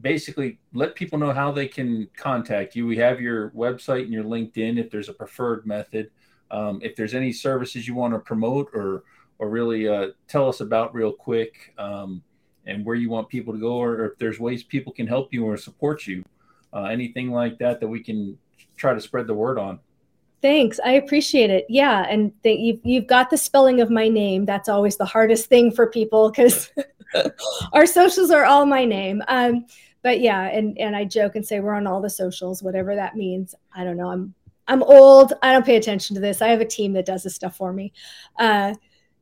basically 0.00 0.58
let 0.74 0.94
people 0.94 1.18
know 1.18 1.32
how 1.32 1.50
they 1.50 1.66
can 1.66 2.08
contact 2.16 2.76
you. 2.76 2.86
We 2.86 2.98
have 2.98 3.20
your 3.20 3.50
website 3.50 4.02
and 4.02 4.12
your 4.12 4.24
LinkedIn 4.24 4.78
if 4.78 4.90
there's 4.90 5.08
a 5.08 5.14
preferred 5.14 5.66
method. 5.66 6.10
Um, 6.50 6.80
if 6.82 6.94
there's 6.96 7.14
any 7.14 7.32
services 7.32 7.88
you 7.88 7.94
want 7.94 8.14
to 8.14 8.20
promote 8.20 8.70
or 8.74 9.04
or 9.38 9.50
really 9.50 9.88
uh, 9.88 10.08
tell 10.28 10.48
us 10.48 10.60
about 10.60 10.94
real 10.94 11.12
quick 11.12 11.74
um, 11.78 12.22
and 12.66 12.84
where 12.84 12.94
you 12.94 13.10
want 13.10 13.28
people 13.28 13.52
to 13.52 13.60
go 13.60 13.76
or, 13.76 14.04
if 14.06 14.18
there's 14.18 14.40
ways 14.40 14.62
people 14.62 14.92
can 14.92 15.06
help 15.06 15.32
you 15.32 15.44
or 15.44 15.56
support 15.56 16.06
you, 16.06 16.24
uh, 16.72 16.84
anything 16.84 17.30
like 17.30 17.58
that 17.58 17.80
that 17.80 17.88
we 17.88 18.02
can 18.02 18.38
try 18.76 18.94
to 18.94 19.00
spread 19.00 19.26
the 19.26 19.34
word 19.34 19.58
on. 19.58 19.80
Thanks. 20.42 20.78
I 20.84 20.92
appreciate 20.92 21.50
it. 21.50 21.66
Yeah. 21.68 22.06
And 22.08 22.32
th- 22.42 22.60
you've, 22.60 22.80
you've 22.84 23.06
got 23.06 23.30
the 23.30 23.36
spelling 23.36 23.80
of 23.80 23.90
my 23.90 24.08
name. 24.08 24.44
That's 24.44 24.68
always 24.68 24.96
the 24.96 25.04
hardest 25.04 25.46
thing 25.46 25.72
for 25.72 25.88
people 25.88 26.30
because 26.30 26.70
our 27.72 27.86
socials 27.86 28.30
are 28.30 28.44
all 28.44 28.66
my 28.66 28.84
name. 28.84 29.22
Um, 29.28 29.66
but 30.02 30.20
yeah, 30.20 30.42
and, 30.42 30.78
and 30.78 30.94
I 30.94 31.04
joke 31.04 31.34
and 31.34 31.44
say 31.44 31.58
we're 31.58 31.74
on 31.74 31.86
all 31.86 32.00
the 32.00 32.10
socials, 32.10 32.62
whatever 32.62 32.94
that 32.94 33.16
means. 33.16 33.54
I 33.74 33.82
don't 33.82 33.96
know. 33.96 34.10
I'm, 34.10 34.34
I'm 34.68 34.82
old. 34.82 35.32
I 35.42 35.52
don't 35.52 35.66
pay 35.66 35.76
attention 35.76 36.14
to 36.14 36.20
this. 36.20 36.42
I 36.42 36.48
have 36.48 36.60
a 36.60 36.66
team 36.66 36.92
that 36.92 37.06
does 37.06 37.22
this 37.22 37.34
stuff 37.34 37.56
for 37.56 37.72
me. 37.72 37.92
Uh, 38.38 38.74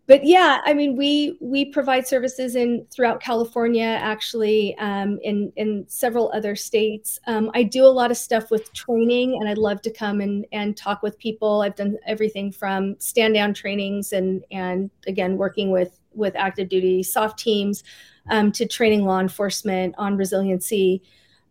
but 0.07 0.23
yeah, 0.25 0.61
I 0.65 0.75
mean, 0.75 0.97
we 0.97 1.39
we 1.41 1.65
provide 1.65 2.07
services 2.07 2.57
in 2.57 2.87
throughout 2.91 3.23
California, 3.23 3.85
actually, 3.85 4.77
um, 4.77 5.19
in 5.23 5.51
in 5.57 5.85
several 5.89 6.31
other 6.35 6.55
states. 6.55 7.19
Um, 7.27 7.51
I 7.55 7.63
do 7.63 7.87
a 7.87 7.89
lot 7.89 8.11
of 8.11 8.19
stuff 8.19 8.51
with 8.51 8.71
training, 8.75 9.39
and 9.41 9.49
I'd 9.49 9.57
love 9.57 9.81
to 9.83 9.91
come 9.91 10.21
and 10.21 10.47
and 10.53 10.77
talk 10.77 11.03
with 11.03 11.19
people. 11.19 11.63
I've 11.63 11.75
done 11.75 11.97
everything 12.07 12.53
from 12.53 12.97
stand 12.99 13.35
down 13.35 13.55
trainings 13.55 14.13
and 14.13 14.45
and 14.51 14.91
again 15.07 15.39
working 15.39 15.71
with 15.71 15.99
with 16.13 16.37
active 16.37 16.69
duty 16.69 17.03
SOF 17.03 17.37
teams 17.37 17.83
um, 18.29 18.53
to 18.53 18.67
training 18.67 19.05
law 19.05 19.21
enforcement 19.21 19.95
on 19.97 20.19
resiliency 20.19 21.03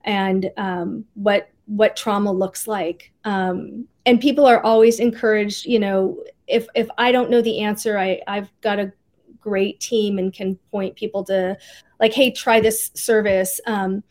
and 0.05 0.51
um, 0.57 1.05
what 1.15 1.49
what 1.65 1.95
trauma 1.95 2.31
looks 2.31 2.67
like. 2.67 3.11
Um, 3.23 3.87
and 4.05 4.19
people 4.19 4.45
are 4.45 4.61
always 4.63 4.99
encouraged, 4.99 5.65
you 5.65 5.79
know, 5.79 6.21
if 6.47 6.67
if 6.75 6.87
I 6.97 7.11
don't 7.11 7.29
know 7.29 7.41
the 7.41 7.61
answer, 7.61 7.97
I 7.97 8.21
I've 8.27 8.51
got 8.61 8.79
a 8.79 8.91
great 9.39 9.79
team 9.79 10.19
and 10.19 10.33
can 10.33 10.55
point 10.71 10.95
people 10.95 11.23
to 11.25 11.57
like, 11.99 12.13
hey, 12.13 12.31
try 12.31 12.59
this 12.59 12.91
service. 12.95 13.59
Um, 13.65 14.03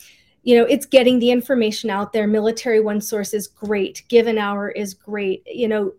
you 0.45 0.57
know, 0.57 0.65
it's 0.65 0.87
getting 0.87 1.19
the 1.19 1.31
information 1.31 1.89
out 1.89 2.13
there. 2.13 2.27
Military 2.27 2.81
One 2.81 3.01
Source 3.01 3.33
is 3.33 3.47
great. 3.47 4.03
Give 4.09 4.27
an 4.27 4.39
Hour 4.39 4.71
is 4.71 4.95
great. 4.95 5.43
You 5.47 5.69
know, 5.69 5.93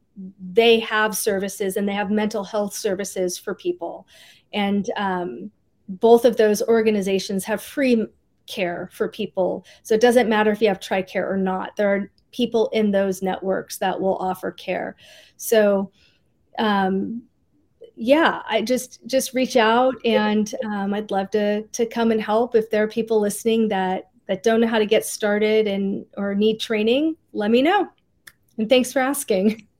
they 0.51 0.79
have 0.79 1.15
services 1.15 1.77
and 1.77 1.87
they 1.87 1.93
have 1.93 2.11
mental 2.11 2.43
health 2.43 2.73
services 2.73 3.37
for 3.37 3.55
people, 3.55 4.07
and 4.53 4.89
um, 4.97 5.51
both 5.87 6.25
of 6.25 6.37
those 6.37 6.61
organizations 6.63 7.43
have 7.45 7.61
free 7.61 8.05
care 8.47 8.89
for 8.93 9.07
people. 9.07 9.65
So 9.83 9.95
it 9.95 10.01
doesn't 10.01 10.29
matter 10.29 10.51
if 10.51 10.61
you 10.61 10.67
have 10.67 10.79
TRICARE 10.79 11.29
or 11.29 11.37
not. 11.37 11.75
There 11.75 11.93
are 11.93 12.11
people 12.31 12.69
in 12.73 12.91
those 12.91 13.21
networks 13.21 13.77
that 13.77 13.99
will 13.99 14.17
offer 14.17 14.51
care. 14.51 14.95
So 15.37 15.91
um, 16.59 17.23
yeah, 17.95 18.41
I 18.47 18.61
just 18.61 19.05
just 19.05 19.33
reach 19.33 19.55
out 19.55 19.95
and 20.03 20.53
um, 20.65 20.93
I'd 20.93 21.11
love 21.11 21.29
to 21.31 21.63
to 21.63 21.85
come 21.85 22.11
and 22.11 22.21
help 22.21 22.55
if 22.55 22.69
there 22.69 22.83
are 22.83 22.87
people 22.87 23.19
listening 23.19 23.67
that 23.69 24.09
that 24.27 24.43
don't 24.43 24.61
know 24.61 24.67
how 24.67 24.79
to 24.79 24.85
get 24.85 25.05
started 25.05 25.67
and 25.67 26.05
or 26.17 26.33
need 26.33 26.59
training. 26.59 27.15
Let 27.33 27.51
me 27.51 27.61
know. 27.61 27.87
And 28.57 28.69
thanks 28.69 28.91
for 28.91 28.99
asking. 28.99 29.67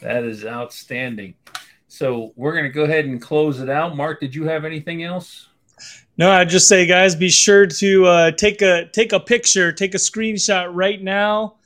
That 0.00 0.24
is 0.24 0.46
outstanding. 0.46 1.34
So 1.86 2.32
we're 2.34 2.52
going 2.52 2.64
to 2.64 2.70
go 2.70 2.84
ahead 2.84 3.04
and 3.04 3.20
close 3.20 3.60
it 3.60 3.68
out. 3.68 3.98
Mark, 3.98 4.18
did 4.18 4.34
you 4.34 4.44
have 4.44 4.64
anything 4.64 5.02
else? 5.02 5.49
No, 6.16 6.30
I'd 6.30 6.48
just 6.50 6.68
say, 6.68 6.86
guys, 6.86 7.14
be 7.14 7.30
sure 7.30 7.66
to 7.66 8.06
uh, 8.06 8.30
take 8.32 8.62
a 8.62 8.88
take 8.92 9.12
a 9.12 9.20
picture, 9.20 9.72
take 9.72 9.94
a 9.94 9.98
screenshot 9.98 10.70
right 10.72 11.02
now 11.02 11.56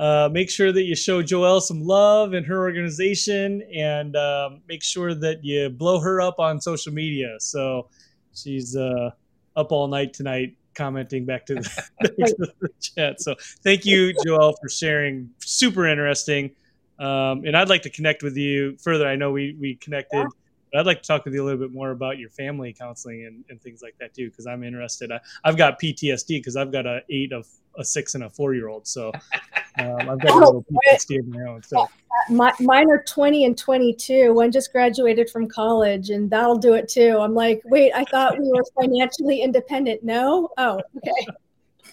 uh, 0.00 0.30
make 0.32 0.48
sure 0.48 0.72
that 0.72 0.84
you 0.84 0.96
show 0.96 1.22
Joelle 1.22 1.60
some 1.60 1.84
love 1.84 2.32
and 2.32 2.46
her 2.46 2.58
organization, 2.58 3.60
and 3.70 4.16
um, 4.16 4.62
make 4.66 4.82
sure 4.82 5.14
that 5.14 5.44
you 5.44 5.68
blow 5.68 6.00
her 6.00 6.22
up 6.22 6.38
on 6.38 6.58
social 6.58 6.90
media. 6.90 7.36
So 7.38 7.90
she's 8.34 8.74
uh, 8.74 9.10
up 9.56 9.72
all 9.72 9.88
night 9.88 10.14
tonight 10.14 10.56
commenting 10.74 11.26
back 11.26 11.44
to 11.44 11.56
the, 11.56 11.84
to 12.02 12.34
the, 12.38 12.70
chat. 12.80 13.20
So 13.20 13.34
thank 13.62 13.84
you, 13.84 14.14
Joelle, 14.24 14.54
for 14.58 14.70
sharing. 14.70 15.28
Super 15.40 15.86
interesting. 15.86 16.52
Um, 16.98 17.44
and 17.44 17.54
I'd 17.54 17.68
like 17.68 17.82
to 17.82 17.90
connect 17.90 18.22
with 18.22 18.38
you 18.38 18.78
further. 18.78 19.06
I 19.06 19.16
know 19.16 19.32
we 19.32 19.54
we 19.60 19.74
connected. 19.74 20.26
Yeah. 20.72 20.78
But 20.78 20.80
I'd 20.80 20.86
like 20.86 21.02
to 21.02 21.06
talk 21.06 21.24
with 21.24 21.34
you 21.34 21.42
a 21.42 21.46
little 21.46 21.58
bit 21.58 21.72
more 21.72 21.90
about 21.90 22.18
your 22.18 22.30
family 22.30 22.72
counseling 22.72 23.26
and, 23.26 23.44
and 23.48 23.60
things 23.60 23.82
like 23.82 23.96
that 24.00 24.14
too, 24.14 24.30
because 24.30 24.46
I'm 24.46 24.64
interested. 24.64 25.10
I, 25.12 25.20
have 25.44 25.56
got 25.56 25.80
PTSD 25.80 26.28
because 26.28 26.56
I've 26.56 26.72
got 26.72 26.86
a 26.86 27.02
eight 27.10 27.32
of 27.32 27.46
a 27.78 27.84
six 27.84 28.14
and 28.14 28.24
a 28.24 28.30
four 28.30 28.54
year 28.54 28.68
old. 28.68 28.86
So 28.86 29.08
um, 29.78 30.08
I've 30.08 30.20
got 30.20 30.30
a 30.30 30.38
little 30.38 30.64
PTSD 30.64 31.20
of 31.20 31.28
my 31.28 31.42
own. 31.42 31.62
So 31.62 31.88
my, 32.28 32.52
mine 32.60 32.90
are 32.90 33.02
20 33.02 33.44
and 33.44 33.56
22. 33.56 34.32
One 34.34 34.50
just 34.50 34.72
graduated 34.72 35.30
from 35.30 35.48
college, 35.48 36.10
and 36.10 36.30
that'll 36.30 36.58
do 36.58 36.74
it 36.74 36.88
too. 36.88 37.18
I'm 37.18 37.34
like, 37.34 37.62
wait, 37.64 37.92
I 37.94 38.04
thought 38.04 38.38
we 38.38 38.50
were 38.50 38.64
financially 38.80 39.42
independent. 39.42 40.02
No? 40.02 40.50
Oh, 40.58 40.80
okay. 40.96 41.26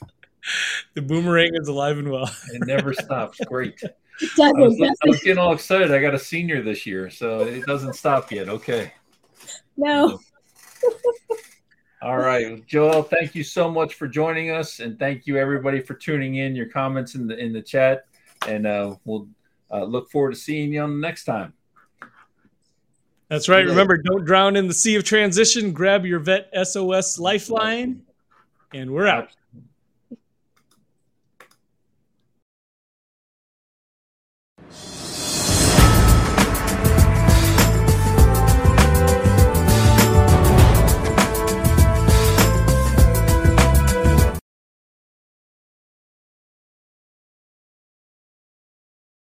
the 0.93 1.01
boomerang 1.01 1.51
is 1.53 1.67
alive 1.67 1.97
and 1.97 2.11
well. 2.11 2.29
it 2.53 2.65
never 2.65 2.93
stops. 2.93 3.39
Great. 3.47 3.81
It 4.19 4.31
doesn't, 4.35 4.57
I, 4.57 4.59
was, 4.59 4.81
I 4.81 5.07
was 5.07 5.19
getting 5.21 5.37
all 5.37 5.53
excited. 5.53 5.91
I 5.91 6.01
got 6.01 6.15
a 6.15 6.19
senior 6.19 6.61
this 6.61 6.85
year, 6.85 7.09
so 7.09 7.41
it 7.41 7.65
doesn't 7.65 7.93
stop 7.93 8.31
yet. 8.31 8.49
Okay. 8.49 8.91
No. 9.75 10.19
All 12.01 12.17
right, 12.17 12.65
Joelle. 12.67 13.07
Thank 13.07 13.35
you 13.35 13.43
so 13.43 13.71
much 13.71 13.95
for 13.95 14.07
joining 14.07 14.51
us, 14.51 14.79
and 14.79 14.99
thank 14.99 15.25
you 15.25 15.37
everybody 15.37 15.81
for 15.81 15.95
tuning 15.95 16.35
in. 16.35 16.55
Your 16.55 16.67
comments 16.67 17.15
in 17.15 17.27
the 17.27 17.37
in 17.37 17.53
the 17.53 17.61
chat, 17.61 18.05
and 18.47 18.67
uh, 18.67 18.95
we'll 19.05 19.27
uh, 19.71 19.83
look 19.83 20.09
forward 20.11 20.35
to 20.35 20.39
seeing 20.39 20.73
you 20.73 20.81
on 20.81 21.01
the 21.01 21.07
next 21.07 21.25
time. 21.25 21.53
That's 23.29 23.49
right. 23.49 23.65
Remember, 23.65 23.97
don't 23.97 24.25
drown 24.25 24.55
in 24.55 24.67
the 24.67 24.73
sea 24.73 24.95
of 24.95 25.03
transition. 25.03 25.73
Grab 25.73 26.05
your 26.05 26.19
vet 26.19 26.49
SOS 26.63 27.19
lifeline, 27.19 28.03
and 28.73 28.91
we're 28.91 29.07
out. 29.07 29.29